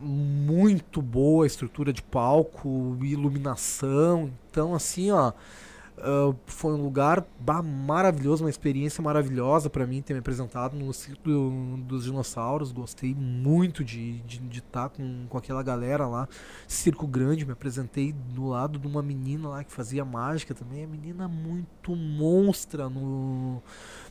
[0.01, 4.31] muito boa, estrutura de palco, iluminação.
[4.49, 5.31] Então, assim, ó,
[6.03, 10.91] ah, foi um lugar bah, maravilhoso, uma experiência maravilhosa pra mim ter me apresentado no
[10.93, 12.71] Circo do- dos Dinossauros.
[12.71, 16.27] Gostei muito de estar de, estar com, com aquela galera lá.
[16.67, 20.83] Circo Grande, me apresentei do lado de uma menina lá que fazia mágica também.
[20.83, 23.61] A menina muito monstra no,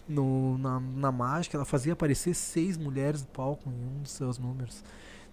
[0.08, 1.56] no, na, na mágica.
[1.56, 4.84] Ela fazia aparecer seis mulheres no palco em um dos seus números.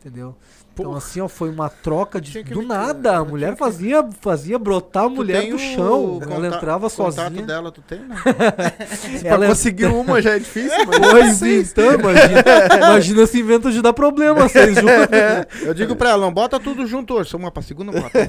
[0.08, 0.36] Entendeu?
[0.74, 0.98] Então, Porra.
[1.00, 2.44] assim, ó, foi uma troca de.
[2.44, 6.20] Do nada, a mulher que- fazia, fazia brotar a mulher do chão.
[6.20, 7.42] conta- ela entrava contato sozinha.
[7.46, 8.16] dela, tu tem, né?
[9.22, 12.44] Pra Ela conseguir uma já é difícil, mas Pois então, imagina,
[12.78, 15.64] imagina se inventa de dar problema vocês juntos.
[15.64, 17.32] Eu digo pra ela, não bota tudo junto hoje.
[17.32, 18.22] Só uma pra segunda, uma pra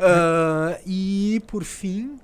[0.00, 2.16] Ah, e por fim,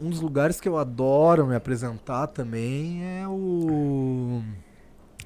[0.00, 4.40] um dos lugares que eu adoro me apresentar também é o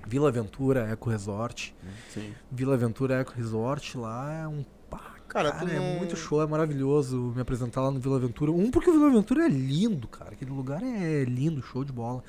[0.06, 1.74] Vila Aventura Eco Resort.
[2.10, 2.32] Sim.
[2.50, 6.46] Vila Aventura Eco Resort lá é um pá, Cara, cara, é não- muito show, é
[6.46, 8.52] maravilhoso me apresentar lá no Vila Aventura.
[8.52, 10.32] Um, porque o Vila Aventura é lindo, cara.
[10.32, 12.22] Aquele lugar é lindo, show de bola.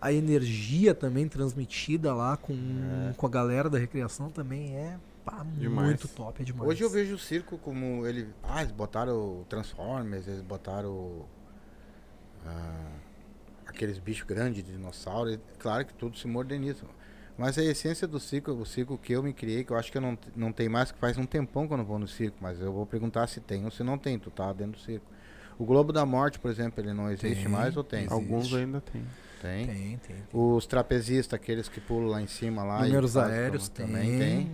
[0.00, 2.56] A energia também transmitida lá com,
[3.16, 6.68] com a galera da recreação também é pá, muito top, é demais.
[6.68, 8.28] Hoje eu vejo o circo como ele.
[8.42, 11.24] Ah, eles botaram Transformers, eles botaram
[12.44, 12.90] ah,
[13.66, 15.30] aqueles bichos grandes de dinossauro.
[15.30, 16.84] e Claro que tudo se moderniza.
[17.42, 19.98] Mas a essência do circo, o circo que eu me criei, que eu acho que
[19.98, 22.36] eu não, não tem mais, que faz um tempão que eu não vou no circo,
[22.40, 25.04] mas eu vou perguntar se tem ou se não tem, tu tá dentro do circo.
[25.58, 28.00] O Globo da Morte, por exemplo, ele não existe Tem, mais ou tem?
[28.04, 28.14] existe.
[28.14, 29.02] Alguns ainda tem.
[29.40, 29.66] Tem.
[29.66, 29.98] Tem, tem.
[29.98, 30.16] tem.
[30.32, 32.84] Os trapezistas, aqueles que pulam lá em cima lá.
[32.86, 33.86] e Números fazem aéreos como- tem.
[33.88, 34.50] Também tem.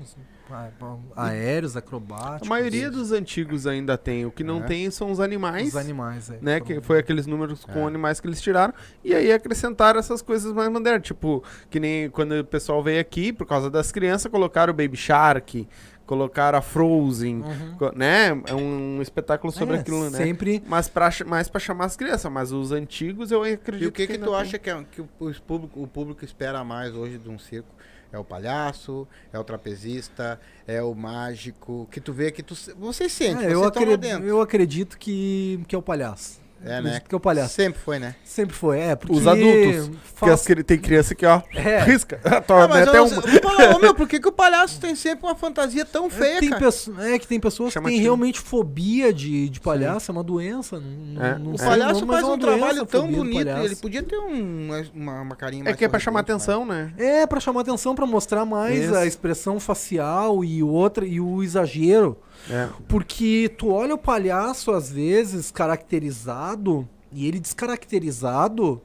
[1.16, 2.48] Aéreos, A acrobáticos.
[2.48, 4.24] maioria dos antigos ainda tem.
[4.26, 4.66] O que não É.
[4.66, 5.68] tem são os animais.
[5.68, 6.38] Os animais, é.
[6.40, 6.60] né?
[6.60, 7.84] Que foi aqueles números com É.
[7.84, 8.72] animais que eles tiraram.
[9.04, 11.02] E aí acrescentaram essas coisas mais modernas.
[11.02, 14.96] Tipo, que nem quando o pessoal veio aqui, por causa das crianças, colocaram o Baby
[14.96, 15.68] Shark,
[16.06, 17.90] colocaram a Frozen, Uhum.
[17.94, 18.28] né?
[18.46, 20.16] É um espetáculo sobre É, aquilo, né?
[20.16, 20.62] Sempre.
[20.66, 22.32] Mas pra, mais pra chamar as crianças.
[22.32, 24.40] Mas os antigos eu acredito E o que que ainda tu tem.
[24.40, 25.08] acha que, é, que o,
[25.46, 27.68] público, o público espera mais hoje de um circo?
[28.12, 33.08] É o palhaço, é o trapezista, é o mágico, que tu vê que tu você
[33.08, 34.26] sente, É, você eu, tá lá acredito, dentro.
[34.26, 36.40] eu acredito que, que é o palhaço.
[36.64, 37.00] É, né?
[37.06, 37.54] Que é o palhaço.
[37.54, 38.14] Sempre foi, né?
[38.24, 38.78] Sempre foi.
[38.80, 39.14] É, porque.
[39.16, 41.80] Os adultos, Porque faz- tem criança que, ó, É.
[41.84, 42.20] risca.
[42.24, 45.84] Ah, Toma, mas até ô, meu, por que, que o palhaço tem sempre uma fantasia
[45.84, 46.64] tão feia, tem cara?
[47.00, 47.96] é que tem pessoas que Chamativo.
[47.96, 50.80] têm realmente fobia de, de palhaço, é uma doença.
[50.80, 51.38] Não, É.
[51.38, 54.68] não O palhaço não, faz é um trabalho a tão bonito, ele podia ter um,
[54.94, 56.92] uma, uma carinha É mais que é pra chamar atenção, né?
[56.98, 58.94] É, pra chamar atenção, pra mostrar mais Isso.
[58.94, 62.16] a expressão facial e outra e o exagero.
[62.50, 62.68] É.
[62.88, 68.80] Porque tu olha o palhaço, às vezes, caracterizado, e ele descaracterizado,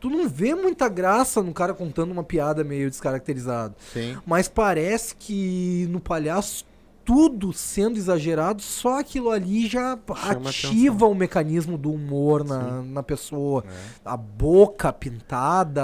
[0.00, 3.74] tu não vê muita graça no cara contando uma piada meio descaracterizado.
[3.92, 4.16] Sim.
[4.26, 6.64] Mas parece que no palhaço,
[7.06, 13.02] tudo sendo exagerado, só aquilo ali já Chama ativa o mecanismo do humor na, na
[13.02, 13.64] pessoa.
[13.64, 13.72] É.
[14.04, 15.82] A boca pintada,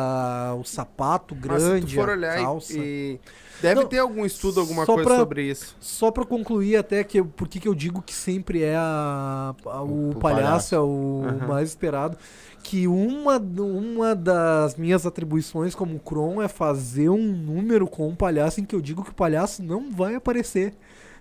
[0.58, 2.72] o sapato Mas se grande, tu for a olhar calça.
[2.76, 3.20] e...
[3.60, 5.76] Deve Não, ter algum estudo, alguma coisa pra- sobre isso.
[5.78, 9.54] Só pra concluir até que eu- por que que eu digo que sempre é a,
[9.66, 10.74] a- o, O- o palhaço, palhaço.
[10.74, 11.46] é o Aham.
[11.46, 12.18] mais esperado,
[12.64, 18.60] que uma, uma das minhas atribuições como Kron é fazer um número com um palhaço
[18.60, 20.74] em que eu digo que o palhaço não vai aparecer.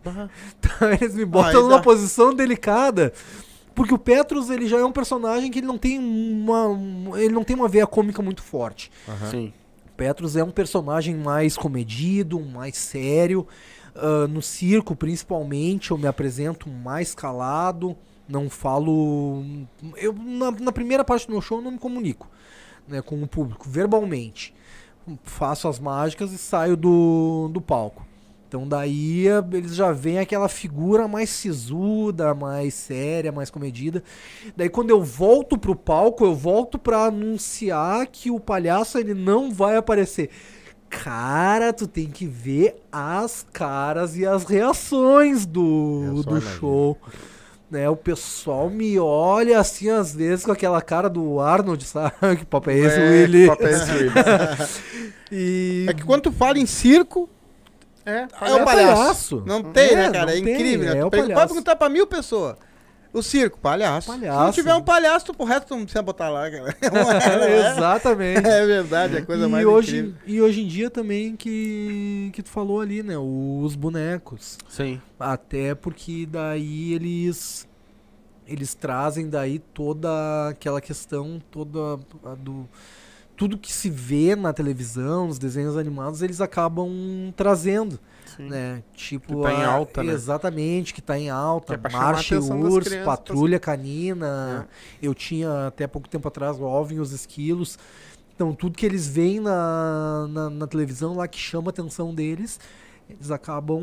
[0.03, 3.13] Então eles me botam aí numa posição delicada.
[3.73, 7.33] Porque o Petrus ele já é um personagem que ele não tem uma um- ele
[7.33, 8.91] não tem uma veia cômica muito forte.
[9.29, 9.53] Sim.
[9.95, 13.47] Petrus é um personagem mais comedido, mais sério.
[13.95, 17.95] Ah, no circo, principalmente, eu me apresento mais calado.
[18.27, 19.43] Não falo.
[19.97, 22.29] Eu, na, na primeira parte do meu show, eu não me comunico
[22.87, 24.53] né, com o público, verbalmente.
[25.23, 28.05] Faço as mágicas e saio do, do palco.
[28.51, 34.03] Então daí eh, eles já veem aquela figura mais sisuda, mais séria, mais comedida.
[34.57, 39.53] Daí quando eu volto pro palco, eu volto pra anunciar que o palhaço ele não
[39.53, 40.29] vai aparecer.
[40.89, 46.97] Cara, tu tem que ver as caras e as reações do, só do show.
[47.69, 52.35] Né, o pessoal me olha assim às vezes com aquela cara do Arnold, sabe?
[52.37, 53.41] Que papo é esse, É, Willy?
[53.43, 54.11] que papo é esse, Willy?
[55.31, 57.29] E É que quando tu fala em circo,
[58.05, 58.27] É, É o
[58.65, 58.65] palhaço.
[58.65, 59.43] palhaço.
[59.45, 60.31] Não tem, É, né, cara?
[60.31, 60.97] É tem, incrível, né?
[60.97, 61.53] é Tu o pega- Pode palhaço.
[61.53, 62.55] perguntar pra mil pessoas.
[63.13, 64.09] O circo, palhaço.
[64.09, 64.53] Se não Palhaço.
[64.53, 66.75] tiver um palhaço, tu, pro resto tu não precisa botar lá, cara.
[66.81, 67.71] É, é?
[67.71, 68.39] Exatamente.
[68.47, 70.17] É verdade, é a coisa e mais hoje, incrível.
[70.25, 73.17] E hoje em dia também que, que tu falou ali, né?
[73.17, 74.57] Os bonecos.
[74.69, 75.01] Sim.
[75.19, 77.67] Até porque daí eles
[78.47, 82.65] eles trazem daí toda aquela questão toda a do
[83.41, 86.87] tudo que se vê na televisão, nos desenhos animados, eles acabam
[87.35, 87.99] trazendo,
[88.37, 88.47] Sim.
[88.47, 88.83] né?
[88.93, 90.13] Tipo, Que tá em a- alta, né?
[90.13, 91.75] Exatamente, que tá em alta.
[91.75, 92.51] Que é a Marcha e Urso,
[92.81, 93.03] crianças, É.
[93.03, 94.67] Patrulha Canina.
[95.01, 97.79] Eu tinha até pouco tempo atrás o Alvin e os Esquilos.
[98.35, 102.59] Então, tudo que eles veem na, na, na televisão lá que chama a atenção deles,
[103.09, 103.81] eles acabam.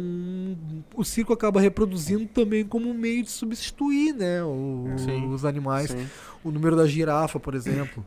[0.94, 4.40] O circo acaba reproduzindo também como um meio de substituir, né?
[4.44, 4.86] o-
[5.34, 5.90] os animais.
[5.90, 6.06] Sim.
[6.44, 8.06] O número da girafa, por exemplo.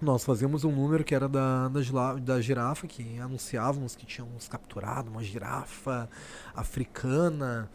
[0.00, 5.10] Nós fazíamos um número que era da, da, da girafa, que anunciávamos que tínhamos capturado
[5.10, 6.08] uma girafa
[6.54, 7.68] africana.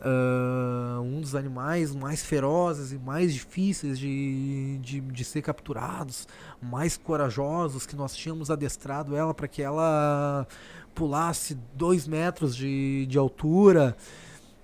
[0.00, 6.26] ah, um dos animais mais ferozes e mais difíceis de, de, de ser capturados,
[6.62, 10.46] mais corajosos, que nós tínhamos adestrado ela para que ela
[10.94, 13.96] pulasse dois metros de, de altura.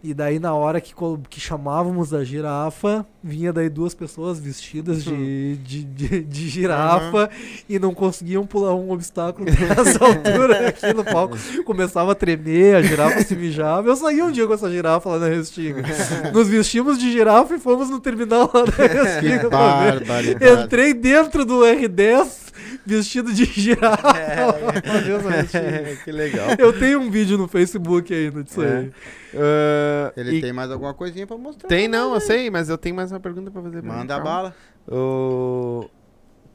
[0.02, 0.94] E daí, na hora que,
[1.28, 7.28] que chamávamos a girafa, vinha daí duas pessoas vestidas de, de, de, de girafa
[7.68, 11.36] e não conseguiam pular um obstáculo nessa altura aqui no palco.
[11.64, 13.89] Começava a tremer, a girafa se mijava.
[13.89, 15.82] Eu saí um dia com essa girafa lá na Restinga.
[16.32, 19.48] Nos vestimos de girafa e fomos no terminal lá Que Restinga.
[20.62, 22.45] Entrei dentro do R10
[22.87, 24.13] vestido de girafa.
[24.13, 25.67] Restinga.
[25.67, 26.49] É, que legal.
[26.59, 28.79] Eu tenho um vídeo no Facebook ainda disso É.
[28.79, 28.93] aí.
[29.35, 31.69] Ah, Ele e- tem mais alguma coisinha pra mostrar?
[31.69, 33.83] Tem não, eu sei, mas eu tenho mais uma pergunta pra fazer.
[33.83, 34.55] pra Manda a bala.
[34.89, 35.89] O-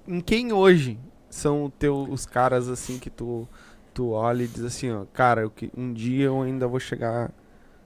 [0.08, 0.98] Em quem hoje
[1.30, 3.48] são teu, os caras assim que tu,
[3.94, 7.32] tu olha e diz assim, ó, cara, eu que- um dia eu ainda vou chegar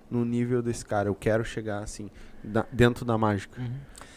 [0.10, 2.10] no nível desse cara, eu quero chegar assim,
[2.44, 3.60] da- dentro da mágica,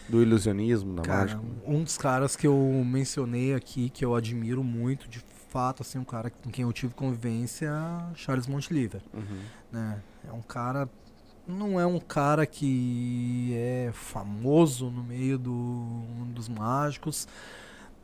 [0.09, 1.41] do ilusionismo, da Cara, mágica.
[1.67, 2.55] um dos caras que eu
[2.85, 5.19] mencionei aqui, que eu admiro muito, de
[5.49, 9.39] fato, assim, um cara com quem eu tive convivência, é Charles Montliver, Uhum.
[9.71, 10.01] né?
[10.27, 10.89] É um cara,
[11.47, 16.01] não é um cara que é famoso no meio do,
[16.33, 17.27] dos mágicos,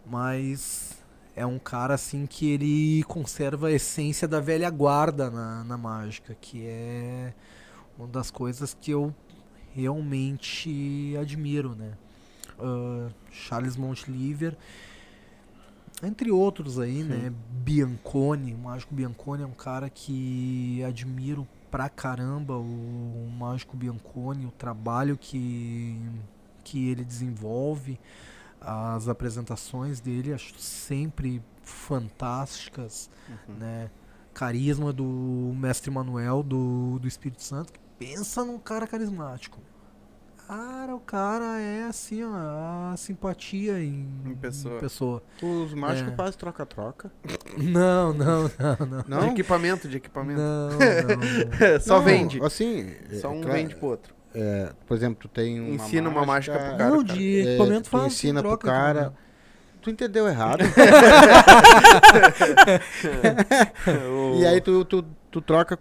[0.05, 0.97] mas
[1.35, 6.35] é um cara, assim, que ele conserva a essência da velha guarda na, na mágica,
[6.39, 7.33] que é
[7.97, 9.13] uma das coisas que eu
[9.75, 11.91] realmente admiro, né?
[12.57, 14.55] Ah, Charles Montliver,
[16.01, 17.33] entre outros aí, né?
[17.49, 24.51] Bianconi, o Mágico Bianconi é um cara que admiro pra caramba o, Mágico Bianconi, o
[24.51, 25.99] trabalho que,
[26.63, 27.99] que ele desenvolve,
[28.61, 33.09] as apresentações dele, acho sempre fantásticas,
[33.59, 33.89] né?
[34.33, 39.59] Carisma do Mestre Manuel do, do Espírito Santo, que pensa num cara carismático.
[40.47, 44.79] Cara, o cara é assim, ó, a simpatia em, Em pessoa.
[44.79, 45.23] pessoa.
[45.41, 46.15] Os mágicos É.
[46.15, 47.11] fazem troca-troca.
[47.57, 49.01] Não, não, não, não.
[49.01, 49.27] De Não?
[49.31, 50.39] equipamento, de equipamento.
[50.39, 51.79] Não, não.
[51.81, 52.39] Só Não, vende.
[52.43, 54.13] Assim, Só é, um claro, vende pro outro.
[54.35, 56.89] é, por exemplo, tu tem uma Ensina uma mágica pro cara.
[56.91, 58.05] Não, de é, equipamento tu faz.
[58.13, 59.01] ensina pro troca, cara.
[59.09, 59.11] né?
[59.81, 60.59] Tu entendeu errado.
[64.39, 65.77] E aí tu, tu, tu troca,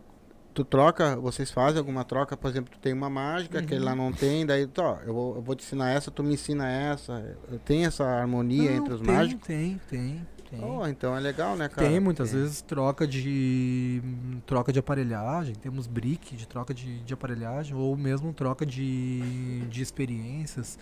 [0.54, 3.94] tu troca, vocês fazem alguma troca, por exemplo, tu tem uma mágica, que ele lá
[3.94, 6.70] não tem, daí, tu, ó, eu vou, eu vou te ensinar essa, tu me ensina
[6.70, 7.36] essa.
[7.64, 9.46] Tem essa harmonia Não, entre os tem, mágicos?
[9.46, 10.64] Tem, tem, tem.
[10.64, 11.88] Oh, então é legal, né, cara?
[11.88, 12.38] Tem muitas É.
[12.38, 14.00] vezes troca de
[14.46, 19.82] troca de aparelhagem, temos brick de troca de, de aparelhagem ou mesmo troca de, de
[19.82, 20.78] experiências.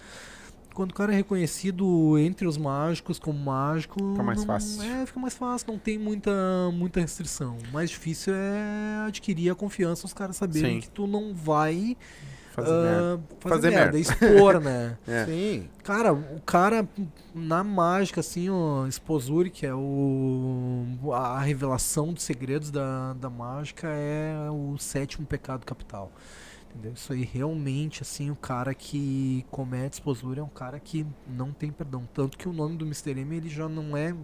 [0.74, 4.82] Quando o cara é reconhecido entre os mágicos como mágico, Fica mais não- fácil.
[4.82, 6.30] É, fica mais fácil, não tem muita
[6.72, 7.56] muita restrição.
[7.68, 10.80] O mais difícil é adquirir a confiança, os caras saberem Sim.
[10.80, 11.96] que tu não vai
[12.54, 13.22] Fazer ah, merda.
[13.40, 13.98] fazer, Fazer merda, merda.
[13.98, 14.98] expor, né?
[15.08, 15.24] É.
[15.24, 15.68] Sim.
[15.82, 16.86] Cara, o cara
[17.34, 20.84] na mágica, assim, o Exposure, que é o,
[21.14, 26.12] a revelação dos segredos da, da mágica, é o sétimo pecado capital.
[26.74, 26.92] Entendeu?
[26.94, 31.70] Isso aí realmente, assim, o cara que comete Exposure é um cara que não tem
[31.70, 32.08] perdão.
[32.14, 33.10] Tanto que o nome do Mr.
[33.20, 34.14] M ele já não é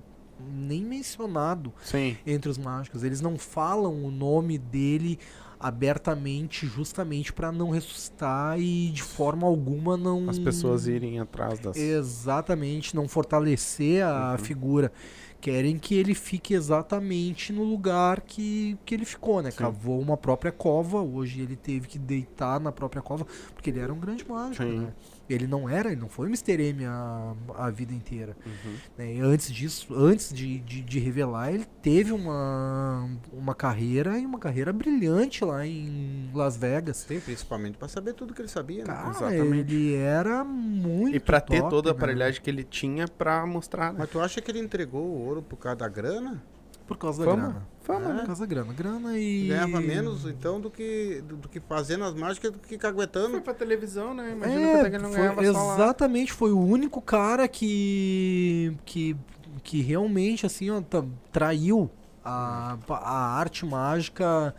[0.50, 2.16] nem mencionado Sim.
[2.26, 3.02] entre os mágicos.
[3.02, 5.18] Eles não falam o nome dele
[5.60, 11.76] abertamente, justamente para não ressuscitar e de forma alguma não As pessoas irem atrás das.
[11.76, 14.38] Exatamente, não fortalecer a Uhum.
[14.38, 14.92] figura.
[15.40, 19.50] Querem que ele fique exatamente no lugar que, que ele ficou, né?
[19.50, 19.58] Sim.
[19.58, 23.92] Cavou uma própria cova, hoje ele teve que deitar na própria cova, porque ele era
[23.92, 24.80] um grande mágico, Sim.
[24.80, 24.92] né?
[25.28, 26.60] Ele não era, ele não foi Mr.
[26.62, 28.36] M a, a vida inteira.
[28.46, 28.74] Uhum.
[28.96, 29.14] né?
[29.14, 34.38] E antes disso, antes de, de, de revelar, ele teve uma, uma carreira e uma
[34.38, 36.98] carreira brilhante lá em Las Vegas.
[37.08, 38.92] Sim, principalmente pra saber tudo que ele sabia, né?
[38.92, 39.74] Cara, Exatamente.
[39.74, 41.96] ele era muito E pra ter toda a né?
[41.98, 43.98] aparelhagem que ele tinha pra mostrar, né?
[44.00, 46.42] Mas tu acha que ele entregou o ouro por causa da grana?
[46.88, 47.42] Por causa da Fama.
[47.48, 47.66] grana.
[47.82, 48.22] Fama, Por né?
[48.26, 48.72] causa da grana.
[48.72, 49.46] Grana e...
[49.48, 53.40] Ganhava menos, então, do que, do, do que fazendo as mágicas do que Foi caguetando.
[53.42, 54.32] pra televisão, né?
[54.32, 55.74] Imagina É, é que ele não foi- ganhava só lá.
[55.74, 59.14] Exatamente, foi o único cara que que,
[59.62, 61.88] que realmente assim, ó, tá- traiu
[62.24, 64.54] a, a arte mágica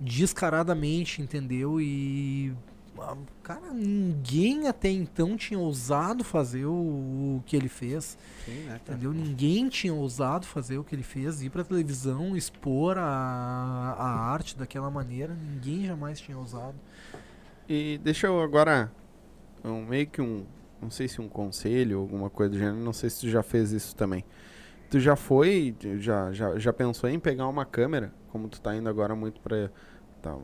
[0.00, 1.80] descaradamente, entendeu?
[1.80, 2.52] E
[3.42, 9.12] cara, ninguém até então tinha ousado fazer o, o que ele fez, Sim, né, entendeu?
[9.12, 14.56] Ninguém tinha ousado fazer o que ele fez, ir pra televisão, expor a, a arte
[14.56, 16.76] daquela maneira, ninguém jamais tinha ousado.
[17.68, 18.92] E deixa eu agora,
[19.64, 20.44] um, meio que um,
[20.80, 23.72] não sei se um conselho, alguma coisa do gênero, não sei se tu já fez
[23.72, 24.24] isso também.
[24.90, 28.88] Tu já foi, já, já, já pensou em pegar uma câmera, como tu tá indo
[28.88, 29.70] agora muito pra,
[30.20, 30.36] tá,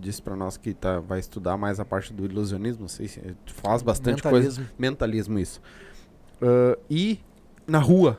[0.00, 3.20] disse pra nós que tá, vai estudar mais a parte do ilusionismo, não sei se
[3.46, 4.66] faz bastante coisa, Mentalismo.
[4.78, 5.60] mentalismo isso.
[6.42, 7.20] Ah, e
[7.66, 8.18] na rua,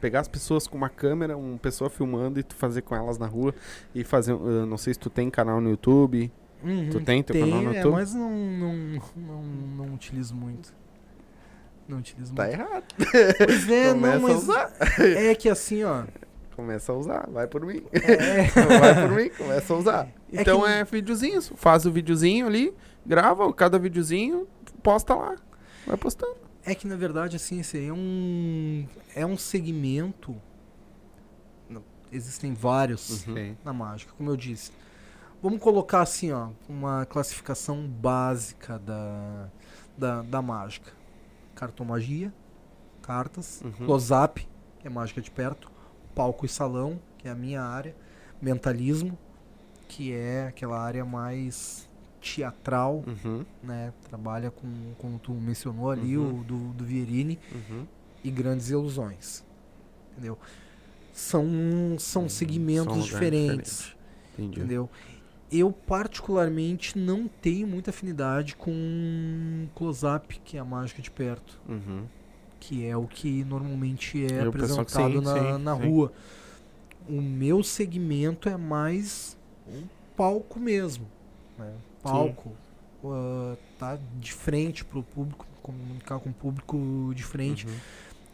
[0.00, 3.26] pegar as pessoas com uma câmera, uma pessoa filmando e tu fazer com elas na
[3.26, 3.54] rua
[3.94, 6.30] e fazer, ah, não sei se tu tem canal no YouTube,
[6.62, 7.92] Uhum, Tu tem teu canal no é, YouTube?
[7.92, 8.74] mas não, não,
[9.14, 10.72] não, não utilizo muito.
[11.86, 12.58] Não utilizo tá muito.
[12.60, 12.84] errado.
[13.38, 14.48] Pois é, não, mas
[14.98, 16.04] é que assim, ó.
[16.56, 17.82] Começa a usar, vai por mim.
[17.92, 18.44] É,
[18.80, 20.08] vai por mim, começa a usar.
[20.32, 21.52] É Então que- é, videozinhos.
[21.54, 22.74] Faz o videozinho ali,
[23.04, 24.48] grava cada videozinho,
[24.82, 25.36] posta lá.
[25.86, 26.34] Vai postando.
[26.64, 28.86] é que na verdade, assim, é um.
[29.14, 30.34] É um segmento.
[32.12, 33.56] Existem vários Uhum.
[33.64, 34.70] Na mágica, como eu disse.
[35.42, 39.48] Vamos colocar assim, ó, uma classificação básica da,
[39.98, 40.92] da, da mágica.
[41.54, 42.32] Cartomagia,
[43.02, 43.86] cartas, Uhum.
[43.86, 44.46] close-up,
[44.78, 45.68] que é mágica de perto,
[46.16, 47.94] palco e salão, que é a minha área,
[48.42, 49.16] mentalismo,
[49.86, 51.86] que é aquela área mais
[52.20, 53.92] teatral, Uhum, né?
[54.08, 54.66] Trabalha com,
[54.98, 56.40] como tu mencionou ali, Uhum.
[56.40, 57.86] o do, do Vierini, uhum.
[58.24, 59.44] e grandes ilusões.
[60.12, 60.36] Entendeu?
[61.12, 61.46] São,
[61.98, 63.94] são segmentos São diferentes.
[64.38, 64.90] Entendeu?
[65.52, 71.60] Eu, particularmente, não tenho muita afinidade com close-up, que é a mágica de perto.
[72.66, 75.88] Que é o que normalmente é E que- apresentado sim, na, sim, na sim.
[75.88, 76.12] rua.
[77.08, 79.36] O meu segmento é mais
[79.68, 79.82] um
[80.16, 81.06] palco mesmo.
[81.56, 81.72] Né?
[82.02, 82.52] Palco.
[83.04, 87.66] ah, tá de frente pro público, comunicar com o público de frente.
[87.68, 87.72] Uhum.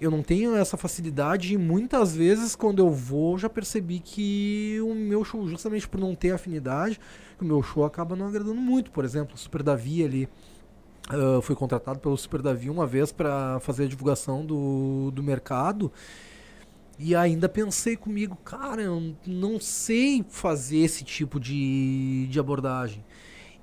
[0.00, 4.94] Eu não tenho essa facilidade e muitas vezes quando eu vou já percebi que o
[4.94, 6.98] meu show, justamente por não ter afinidade,
[7.40, 8.90] o meu show acaba não agradando muito.
[8.90, 10.28] Por exemplo, o Super Davi ali.
[11.42, 15.92] Fui contratado pelo Super Davi uma vez para fazer a divulgação do, do mercado.
[16.98, 23.04] E ainda pensei comigo, cara, eu não sei fazer esse tipo de, de abordagem.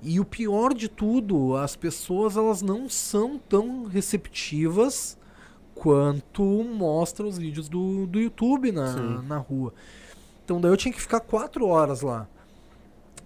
[0.02, 5.18] E o pior de tudo, as pessoas elas não são tão receptivas
[5.74, 9.26] quanto mostra os vídeos do, do YouTube na, Sim.
[9.26, 9.72] na rua.
[10.44, 12.26] Então daí eu tinha que ficar quatro horas lá.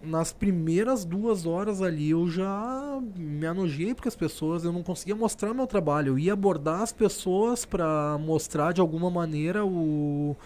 [0.07, 5.15] Nas primeiras duas horas ali eu já me anojei porque as pessoas, eu não conseguia
[5.15, 6.13] mostrar meu trabalho.
[6.13, 10.37] Eu ia abordar as pessoas para mostrar de alguma maneira o,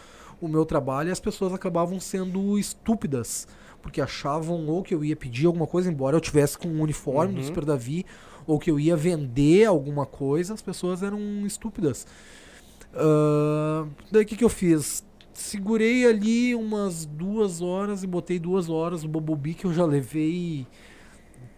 [0.40, 3.48] o meu trabalho e as pessoas acabavam sendo estúpidas.
[3.82, 7.34] Porque achavam ou que eu ia pedir alguma coisa, embora eu tivesse com o uniforme
[7.34, 7.46] do Uhum.
[7.46, 8.04] Super Davi,
[8.46, 12.06] ou que eu ia vender alguma coisa, as pessoas eram estúpidas.
[12.94, 15.04] Ah, daí o que, que eu fiz?
[15.38, 20.66] Segurei ali umas duas horas e botei duas horas o Bobobi que eu já levei.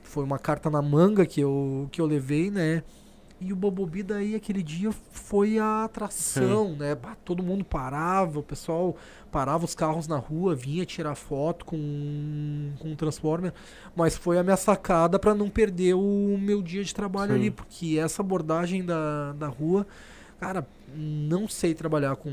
[0.02, 2.82] Foi uma carta na manga que eu, que eu levei, né?
[3.40, 6.94] E o Bobobi daí aquele dia foi a atração, né?
[6.94, 8.94] Bah, todo mundo parava, o pessoal
[9.32, 13.54] parava os carros na rua, vinha tirar foto com, com o Transformer.
[13.96, 17.38] Mas foi a minha sacada para não perder o meu dia de trabalho Sim.
[17.38, 19.86] ali, porque essa abordagem da, da rua,
[20.38, 22.30] cara, não sei trabalhar com,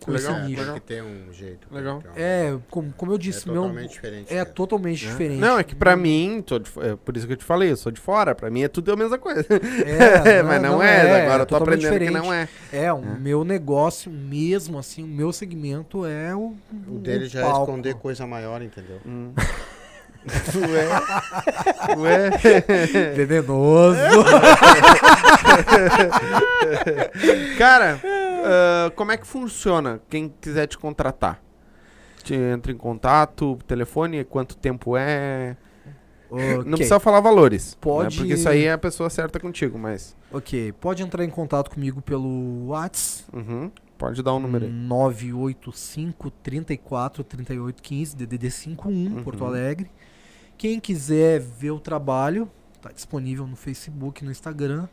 [0.00, 0.64] com legal, esse nicho.
[0.64, 1.66] Tem que ter um jeito.
[1.70, 1.98] Legal.
[2.00, 4.32] Então, É, como, como eu é disse, meu, totalmente diferente.
[4.32, 4.50] é cara.
[4.50, 5.10] totalmente Né?
[5.10, 5.40] diferente.
[5.40, 7.76] Não, é que pra mim, tô de é por isso que eu te falei, eu
[7.76, 9.46] sou de fora, pra mim é tudo a mesma coisa.
[9.84, 12.26] É, mas não, é, agora eu tô totalmente aprendendo que diferente.
[12.26, 12.48] não é.
[12.72, 13.18] É, o É.
[13.18, 16.54] meu negócio mesmo, assim, o meu segmento é o.
[16.88, 17.62] O dele já é palco.
[17.70, 19.00] esconder coisa maior, entendeu?
[19.06, 19.32] Hum.
[20.56, 20.88] Ué.
[21.98, 22.30] Ué.
[23.14, 23.98] Venenoso.
[27.58, 28.00] Cara,
[28.44, 30.00] ah, como é que funciona?
[30.08, 31.40] Quem quiser te contratar?
[32.22, 35.56] Te entra em contato, telefone, quanto tempo é?
[36.30, 36.70] Não Ok.
[36.72, 37.76] precisa falar valores.
[37.80, 38.22] Pode- né?
[38.22, 40.16] Porque isso aí é a pessoa certa contigo, mas.
[40.32, 43.24] Ok, pode entrar em contato comigo pelo WhatsApp.
[43.36, 43.70] Uhum.
[43.96, 44.70] Pode dar um número aí.
[44.72, 49.46] 985 34 38 15 DDD 51 Porto Uhum.
[49.46, 49.88] Alegre.
[50.56, 52.50] Quem quiser ver o trabalho,
[52.80, 54.88] tá disponível no Facebook, no Instagram,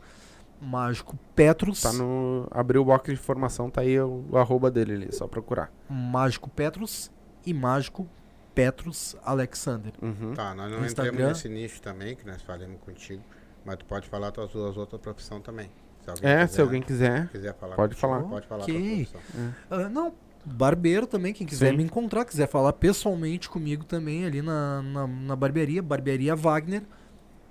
[0.60, 1.82] Mágico Petrus.
[1.82, 2.48] Tá no.
[2.52, 5.72] Abriu o box de informação, tá aí o, o arroba dele ali, só procurar.
[5.90, 7.12] Mágico Petrus
[7.46, 8.08] e Mágico
[8.54, 9.94] Petrus Alexander.
[10.02, 10.34] Uhum.
[10.34, 11.28] Tá, nós não No entramos Instagram.
[11.30, 13.24] nesse nicho também, que nós falamos contigo.
[13.66, 15.70] Mas tu pode falar tuas duas outras profissões também.
[16.04, 17.28] Se alguém É, quiser, se alguém quiser.
[17.30, 18.24] quiser falar pode contigo, falar.
[18.30, 19.06] Pode falar Ok.
[19.06, 19.54] tua profissão.
[19.70, 20.14] Ah, não,
[20.46, 21.78] barbeiro também, quem quiser Sim.
[21.78, 26.84] me encontrar, quiser falar pessoalmente comigo também ali na, na, na barbearia, Barbearia Wagner,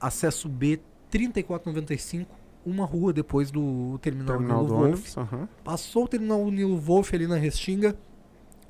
[0.01, 0.81] acesso B
[1.11, 2.31] 3495,
[2.65, 5.19] uma rua depois do terminal, Terminal Nilo do Wolf.
[5.19, 5.49] aham.
[5.65, 7.97] Passou o terminal Nilo Wolf ali na Restinga,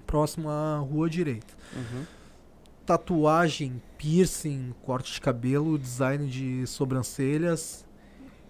[0.07, 1.55] próximo à rua direita.
[1.75, 2.05] Uhum.
[2.85, 7.85] Tatuagem, piercing, corte de cabelo, design de sobrancelhas,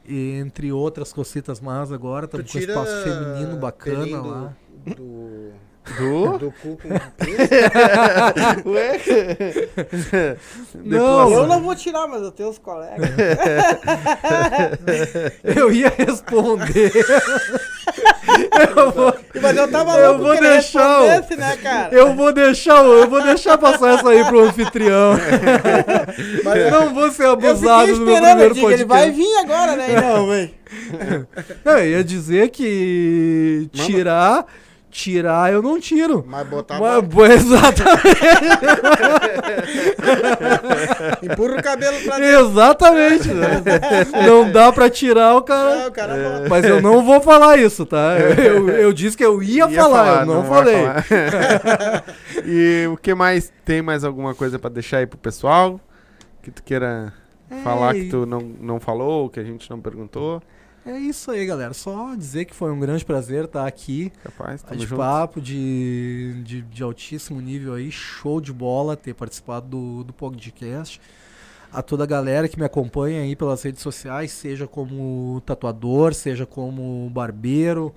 [0.07, 4.57] e entre outras cocitas más agora, estamos com tira espaço feminino bacana pelinho lá.
[4.87, 5.53] Do,
[5.99, 6.55] do, Do?
[6.63, 6.89] cu com.
[8.71, 9.01] Ué?
[10.85, 12.99] Não, Eu não vou tirar, mas eu tenho os colegas.
[15.43, 16.93] Eu ia responder.
[18.77, 21.95] eu, vou, Mas eu tava Eu louco vou deixar o- né, cara?
[21.95, 25.15] eu vou deixar, eu vou deixar passar essa aí pro anfitrião.
[26.57, 28.83] eu não vou ser abusado no meu esperando, eu primeiro digo, podcast.
[28.83, 30.01] ele vai vir agora, né?
[30.01, 30.55] Não, vem.
[31.65, 34.47] Não, eu ia dizer que tirar,
[34.91, 36.25] tirar eu não tiro.
[36.27, 36.79] Mas botar.
[36.81, 38.21] Mas, bo- exatamente,
[41.23, 42.41] Empurra o cabelo pra dentro.
[42.51, 43.29] exatamente.
[43.29, 43.63] né?
[44.27, 45.85] Não dá pra tirar o cara.
[45.85, 46.49] Ah, o cara bota.
[46.49, 48.17] Mas eu não vou falar isso, tá?
[48.19, 50.83] Eu, eu, eu disse que eu ia, Ia falar, eu não, vai falei.
[50.85, 52.05] falar.
[52.45, 53.53] e o que mais?
[53.65, 55.81] Tem mais alguma coisa pra deixar aí pro pessoal?
[56.43, 57.13] Que tu queira
[57.63, 60.43] falar que É, tu não, não falou, que a gente não perguntou?
[60.91, 61.73] É isso aí, galera.
[61.73, 64.11] Só dizer que foi um grande prazer estar aqui.
[64.25, 64.99] Capaz, tamo de junto.
[64.99, 71.01] papo de, de, de altíssimo nível aí, show de bola ter participado do, do podcast.
[71.73, 76.45] A toda a galera que me acompanha aí pelas redes sociais, seja como tatuador, seja
[76.45, 77.95] como barbeiro,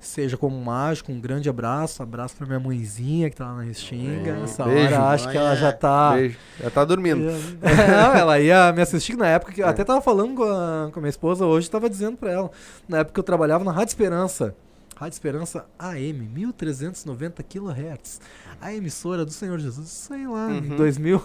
[0.00, 2.02] seja como mágico, um grande abraço.
[2.02, 4.32] Abraço pra minha mãezinha que tá lá na Restinga.
[4.32, 5.56] Beijo, Essa beijo, hora acho mãe, que ela é.
[5.56, 6.12] já tá.
[6.14, 6.38] Beijo.
[6.62, 7.20] Já tá dormindo.
[7.22, 9.70] Não, ela ia me assistir na época que eu É.
[9.70, 12.50] até tava falando com a, com a minha esposa hoje, tava dizendo pra ela,
[12.88, 14.54] na época que eu trabalhava na Rádio Esperança.
[15.00, 18.20] Rádio Esperança AM, 1390 kHz.
[18.60, 20.76] A emissora do Senhor Jesus, sei lá, em Uhum.
[20.76, 21.22] 2000,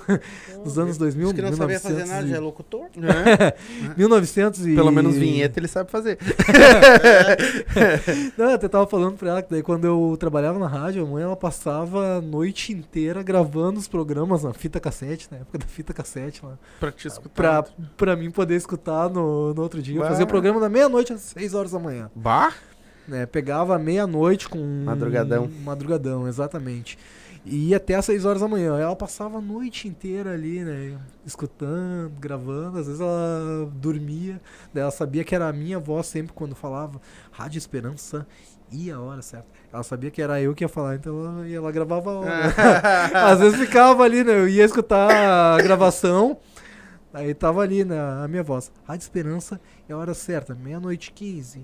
[0.64, 2.86] nos anos 2000, Diz que não sabia 1900 fazer nada, e- já é locutor.
[2.96, 3.58] É,
[3.98, 4.76] 1900 e...
[4.76, 6.18] Pelo menos vinheta ele sabe fazer.
[8.38, 11.06] Não, eu até tava falando pra ela que daí quando eu trabalhava na rádio, a
[11.06, 15.66] mãe ela passava a noite inteira gravando os programas na fita cassete, na época da
[15.66, 16.58] fita cassete lá.
[16.80, 17.64] pra te escutar.
[17.64, 19.98] pra, pra mim poder escutar no, no outro dia.
[19.98, 20.08] Eu Bah.
[20.10, 22.10] fazia o programa da meia-noite às 6 horas da manhã.
[22.16, 22.54] Bah?
[23.08, 23.26] Né?
[23.26, 24.60] Pegava meia-noite com.
[24.86, 25.50] Madrugadão.
[25.64, 26.98] Madrugadão, exatamente.
[27.46, 28.78] E ia até às 6 horas da manhã.
[28.80, 30.98] Ela passava a noite inteira ali, né?
[31.24, 32.80] Escutando, gravando.
[32.80, 34.42] Às vezes ela dormia.
[34.74, 37.00] Ela sabia que era a minha voz sempre quando falava
[37.32, 38.26] Rádio Esperança
[38.72, 39.48] e a hora certa.
[39.72, 42.54] Ela sabia que era eu que ia falar, então ela, e ela gravava a hora.
[43.32, 44.34] Às vezes ficava ali, né?
[44.34, 46.38] Eu ia escutar a gravação.
[47.14, 47.98] Aí tava ali, né?
[48.24, 48.72] A minha voz.
[48.86, 51.64] Rádio Esperança é a hora certa, meia-noite 15.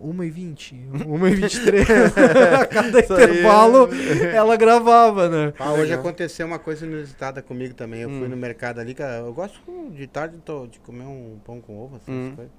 [0.00, 2.60] 1h20, 1h23.
[2.60, 3.88] a cada Isso aí intervalo
[4.32, 5.52] ela gravava, né?
[5.58, 6.00] Ah, hoje Legal.
[6.00, 8.02] aconteceu uma coisa inusitada comigo também.
[8.02, 8.28] Eu fui Hum.
[8.28, 9.16] no mercado ali, cara.
[9.18, 9.60] Eu gosto
[9.90, 12.24] de tarde tô- de comer um pão com ovo, assim, Hum.
[12.26, 12.52] essas coisas.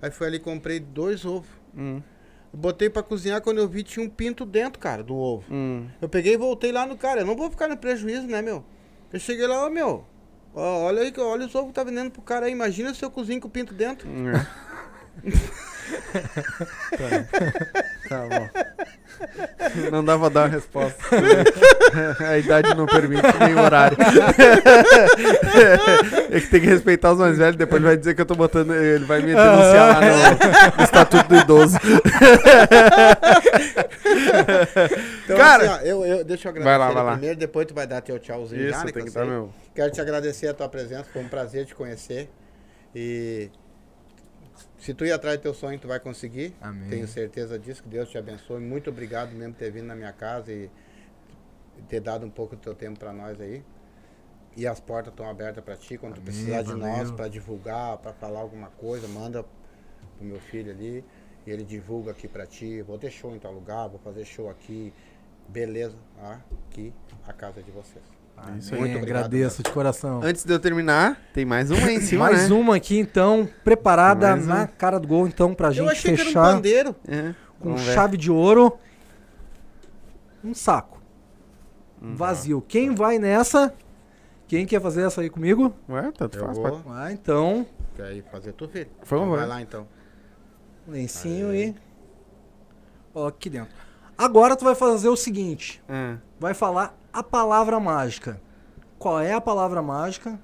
[0.00, 1.48] Aí fui ali e comprei dois ovos.
[1.76, 2.00] Hum,
[2.50, 5.44] Botei pra cozinhar, quando eu vi tinha um pinto dentro, cara, do ovo.
[5.50, 5.86] hum.
[6.00, 7.20] Eu peguei e voltei lá no cara.
[7.20, 8.64] Eu não vou ficar no prejuízo, né, meu?
[9.12, 10.04] Eu cheguei lá, ó, meu.
[10.54, 12.52] ó, olha aí, olha os ovos que tá vendendo pro cara aí.
[12.52, 14.08] Imagina se eu cozinho com o pinto dentro.
[18.08, 18.48] Tá bom.
[19.90, 20.96] Não dá pra dar uma resposta.
[22.26, 23.96] A idade não permite nem o horário.
[26.30, 28.34] É que tem que respeitar os mais velhos, depois ele vai dizer que eu tô
[28.34, 28.72] botando.
[28.74, 31.78] Ele vai me denunciar lá no, no Estatuto do Idoso.
[35.24, 37.12] Então, Cara- assim, ó, eu, eu, deixa eu agradecer Vai lá, vai lá.
[37.12, 39.50] primeiro, depois tu vai dar teu tchauzinho Isso, já, né, tem que dar meu.
[39.74, 42.30] Quero te agradecer a tua presença, foi um prazer te conhecer.
[42.94, 43.50] E
[44.78, 46.54] se tu ir atrás do teu sonho, tu vai conseguir.
[46.60, 46.88] Amém.
[46.88, 48.60] Tenho certeza disso, que Deus te abençoe.
[48.60, 50.70] Muito obrigado mesmo por ter vindo na minha casa e
[51.88, 53.62] ter dado um pouco do teu tempo para nós aí.
[54.56, 56.86] E as portas estão abertas para ti quando tu Amém, precisar de valeu.
[56.86, 59.44] nós para divulgar, para falar alguma coisa, manda
[60.16, 61.04] pro meu filho ali
[61.46, 62.82] e ele divulga aqui para ti.
[62.82, 64.92] Vou ter show em tal lugar, vou fazer show aqui.
[65.48, 65.96] Beleza,
[66.70, 66.92] aqui
[67.26, 68.17] a casa é de vocês.
[68.58, 68.80] Isso aí.
[68.80, 70.20] Muito obrigado agradeço de coração.
[70.22, 72.54] Antes de eu terminar, tem mais uma aí em cima, Mais né?
[72.56, 74.66] uma aqui, então, preparada Mais na um.
[74.66, 76.96] cara do gol, então, pra Eu gente achei que era um fechar pandeiro.
[77.06, 77.94] É, com vamos ver.
[77.94, 78.78] chave de ouro.
[80.44, 81.00] Um saco.
[82.02, 82.14] Hum.
[82.14, 82.60] Vazio.
[82.66, 83.74] Quem vai nessa?
[84.46, 85.74] Quem quer fazer essa aí comigo?
[85.88, 86.56] Ué, tanto Eu faz.
[86.56, 86.70] vou.
[86.70, 87.66] pode- Ah, então,
[87.96, 88.86] Quer ir fazer tu, filho?
[89.02, 89.24] Favor.
[89.26, 89.86] Então Vai lá, então.
[90.86, 91.74] lencinho e...
[93.12, 93.74] Coloca aqui dentro.
[94.16, 95.82] Agora tu vai fazer o seguinte.
[95.88, 98.40] Ah, Vai falar a palavra mágica.
[98.98, 100.38] Qual é a palavra mágica?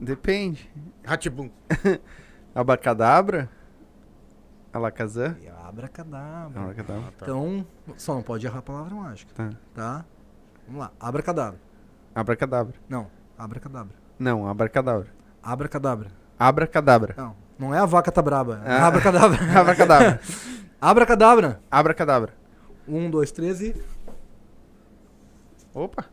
[0.00, 0.70] depende.
[1.04, 1.50] Ratibum.
[2.54, 3.50] Abacadabra?
[4.72, 5.36] Alakazam?
[5.42, 6.60] E Abracadabra.
[6.62, 7.12] Alakadabra.
[7.20, 7.66] Então,
[7.96, 9.50] só não pode errar a palavra mágica, Tá.
[9.74, 10.04] tá?
[10.66, 10.90] Vamos lá.
[10.98, 11.60] Abracadabra.
[12.14, 12.74] Abracadabra.
[12.88, 13.94] Não, abracadabra.
[14.18, 15.06] Não, abracadabra.
[15.42, 16.08] Abracadabra.
[16.38, 17.14] Abracadabra.
[17.16, 18.62] Não, não é a vaca tá braba.
[18.64, 18.86] É Ah.
[18.86, 19.38] abracadabra.
[19.60, 20.20] Abracadabra.
[20.80, 21.60] abracadabra.
[21.70, 22.32] Abracadabra.
[22.88, 23.76] Um, dois, três e...
[25.74, 26.04] Opa.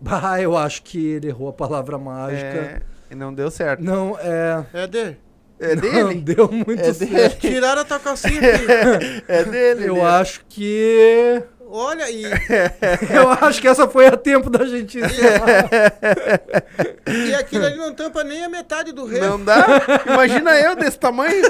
[0.00, 2.82] Bah, eu acho que ele errou a palavra mágica.
[3.10, 3.82] É, não deu certo.
[3.84, 4.64] Não, é...
[4.72, 5.20] É dele.
[5.60, 6.14] É Não dele?
[6.22, 7.38] deu muito É certo.
[7.40, 9.22] Tiraram a tua calcinha, filho.
[9.28, 9.84] É dele.
[9.88, 10.06] Eu dele.
[10.06, 11.42] acho que...
[11.74, 12.24] Olha, e,
[13.14, 15.70] Eu acho que essa foi a tempo da gente encerrar.
[17.06, 19.20] e aquilo ali não tampa nem a metade do rei.
[19.20, 19.64] Não dá?
[20.06, 21.42] Imagina eu desse tamanho.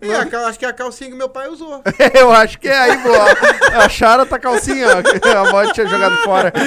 [0.00, 1.82] E a cal- acho que é a calcinha que meu pai usou.
[2.14, 3.82] Eu acho que é aí, boa.
[3.84, 5.02] Acharam a tua calcinha, ó.
[5.02, 6.52] que A avó tinha jogado fora.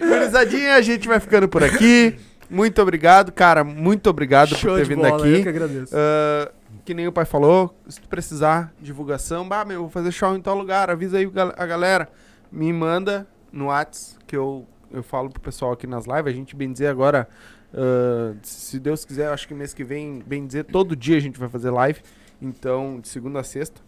[0.00, 2.16] Gurizadinha, a gente vai ficando por aqui.
[2.50, 3.62] Muito obrigado, cara.
[3.62, 5.34] Muito obrigado Show por ter de vindo bola, aqui.
[5.36, 5.94] eu que agradeço.
[5.94, 6.50] Ah,
[6.84, 10.40] que nem o pai falou, se tu precisar divulgação, bah, meu, vou fazer show em
[10.40, 12.08] tal lugar, avisa aí a galera.
[12.50, 16.26] Me manda no Whats, que eu, eu falo pro pessoal aqui nas lives.
[16.26, 17.28] A gente, bem dizer, agora,
[17.74, 21.38] ah, se Deus quiser, acho que mês que vem, bem dizer, todo dia a gente
[21.38, 22.00] vai fazer live.
[22.40, 23.80] Então, de segunda a sexta.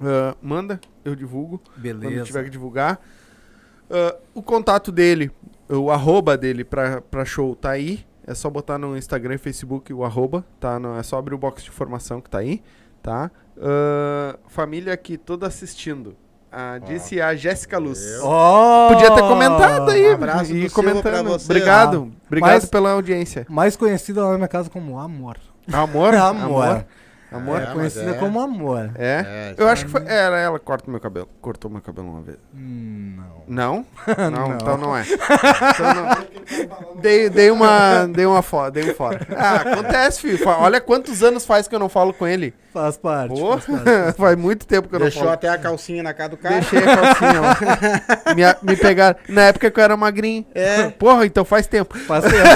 [0.00, 2.24] Ah, manda, eu divulgo quando Beleza.
[2.24, 3.00] tiver que divulgar.
[3.90, 5.30] Ah, o contato dele,
[5.68, 8.04] o arroba dele pra, pra show tá aí.
[8.26, 10.78] É só botar no Instagram e Facebook o arroba, tá?
[10.78, 12.62] No- é só abrir o box de informação que tá aí,
[13.02, 13.28] tá?
[14.46, 16.14] Família aqui toda assistindo.
[16.52, 18.00] Ah, disse a Jéssica Luz.
[18.22, 18.88] Ó!
[18.88, 21.02] Podia ter comentado aí Um abraço e do Silva comentando.
[21.02, 21.44] pra você.
[21.44, 22.12] Obrigado.
[22.26, 23.46] Obrigado Mas- pela audiência.
[23.48, 25.36] Mais conhecida lá na minha casa como Amor.
[25.72, 26.14] Amor?
[26.16, 26.84] Amor.
[27.32, 27.60] Amor?
[27.60, 28.14] É, mas conhecida é.
[28.14, 28.90] como Amor.
[28.96, 29.24] É?
[29.24, 30.02] É, Eu acho que foi.
[30.04, 31.28] Era ela que corta meu cabelo.
[31.40, 32.38] Cortou meu cabelo uma vez.
[32.52, 33.29] Hum, não.
[33.50, 33.84] Não?
[34.16, 34.54] Não, Não.
[34.54, 35.02] então não é.
[35.02, 37.00] Então não.
[37.02, 38.06] Dei, dei uma.
[38.06, 39.26] Dei uma fora, dei um fora.
[39.36, 40.38] Ah, acontece, filho.
[40.48, 42.54] Olha quantos anos faz que eu não falo com ele.
[42.72, 43.34] Faz parte.
[43.34, 44.16] Pô, faz parte.
[44.16, 45.34] faz muito tempo que eu Deixou não falo.
[45.34, 46.54] até a calcinha na cara do cara.
[46.60, 47.56] Deixei a calcinha lá.
[48.34, 49.18] me, me pegaram.
[49.28, 50.46] Na época que eu era magrinho.
[50.54, 50.88] É.
[50.90, 51.98] Porra, então faz tempo.
[51.98, 52.48] Faz tempo.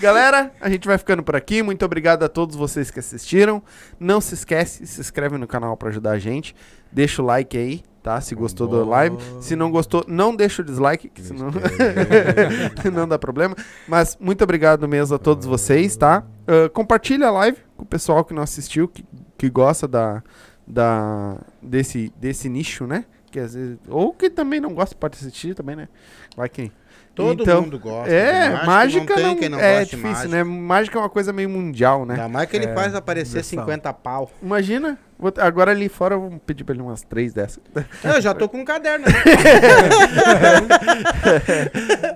[0.00, 1.62] Galera, a gente vai ficando por aqui.
[1.62, 3.62] Muito obrigado a todos vocês que assistiram.
[3.98, 6.54] Não se esquece, se inscreve no canal pra ajudar a gente.
[6.90, 8.20] Deixa o like aí, tá?
[8.20, 9.16] Se gostou do live.
[9.40, 11.50] Se não gostou, não deixa o dislike, que senão
[12.92, 13.54] não dá problema.
[13.86, 16.24] Mas muito obrigado mesmo a todos vocês, tá?
[16.46, 19.04] Ah, compartilha a live com o pessoal que não assistiu, que,
[19.38, 20.22] que gosta da,
[20.66, 23.04] da, desse, desse nicho, né?
[23.30, 25.88] Que às vezes, ou que também não gosta, pode assistir também, né?
[26.36, 26.70] Vai que.
[27.14, 28.10] Todo Então, mundo gosta.
[28.10, 30.28] É, de mágica, não não, tem quem não é difícil, mágica.
[30.28, 30.42] né?
[30.44, 32.14] Mágica é uma coisa meio mundial, né?
[32.14, 33.64] Ainda mais que ele É, faz aparecer universal.
[33.66, 34.30] 50 pau.
[34.42, 37.60] Imagina, vou- agora ali fora eu vou pedir pra ele umas três dessas.
[38.02, 39.04] Eu já tô com um caderno.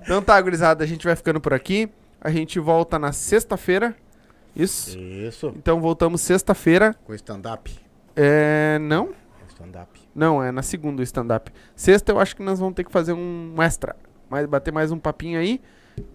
[0.02, 1.88] Então tá, gurizada, a gente vai ficando por aqui.
[2.20, 3.94] A gente volta na sexta-feira.
[4.54, 4.98] Isso.
[4.98, 5.52] Isso.
[5.56, 6.94] Então voltamos sexta-feira.
[7.04, 7.70] Com stand-up.
[8.14, 8.78] É.
[8.80, 9.10] Não?
[9.48, 10.00] Stand-up.
[10.14, 11.52] Não, é na segunda o stand-up.
[11.74, 13.94] Sexta eu acho que nós vamos ter que fazer um extra.
[14.28, 15.60] Mas bater mais um papinho aí.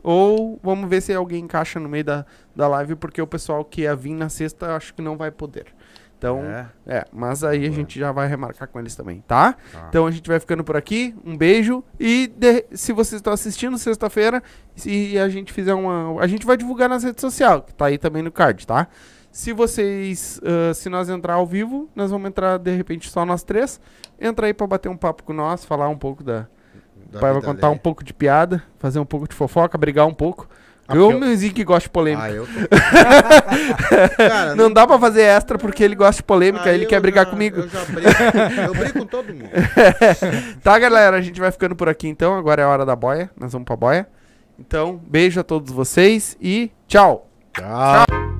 [0.03, 2.25] Ou vamos ver se alguém encaixa no meio da,
[2.55, 5.67] da live, porque o pessoal que ia vir na sexta acho que não vai poder.
[6.17, 6.67] Então, É.
[6.85, 9.53] é, mas aí a gente já vai remarcar com eles também, tá?
[9.73, 9.85] Tá.
[9.89, 11.15] Então a gente vai ficando por aqui.
[11.25, 11.83] Um beijo.
[11.99, 14.43] E de- se vocês estão assistindo sexta-feira,
[14.75, 16.21] se a gente fizer uma.
[16.21, 18.87] A gente vai divulgar nas redes sociais, que tá aí também no card, tá?
[19.31, 20.39] Se vocês.
[20.43, 23.81] ah, se nós entrar ao vivo, nós vamos entrar de repente só nós três.
[24.19, 26.47] Entra aí pra bater um papo com nós, falar um pouco da.
[27.11, 29.77] Da O pai vai vida contar um pouco de piada, fazer um pouco de fofoca,
[29.77, 30.47] brigar um pouco.
[30.87, 32.25] Ah, eu, porque eu- que gosta de polêmica.
[32.27, 32.51] Ah, eu tô...
[34.17, 37.25] Cara, não dá pra fazer extra porque ele gosta de polêmica, aí ele quer brigar
[37.25, 37.61] já- comigo.
[37.61, 38.07] Eu já brigo.
[38.67, 39.49] eu brigo com todo mundo.
[40.63, 41.17] Tá, galera?
[41.17, 42.35] A gente vai ficando por aqui então.
[42.37, 43.29] Agora é a hora da boia.
[43.39, 44.07] Nós vamos pra boia.
[44.59, 47.29] Então, beijo a todos vocês e tchau.
[47.53, 48.30] Tchau.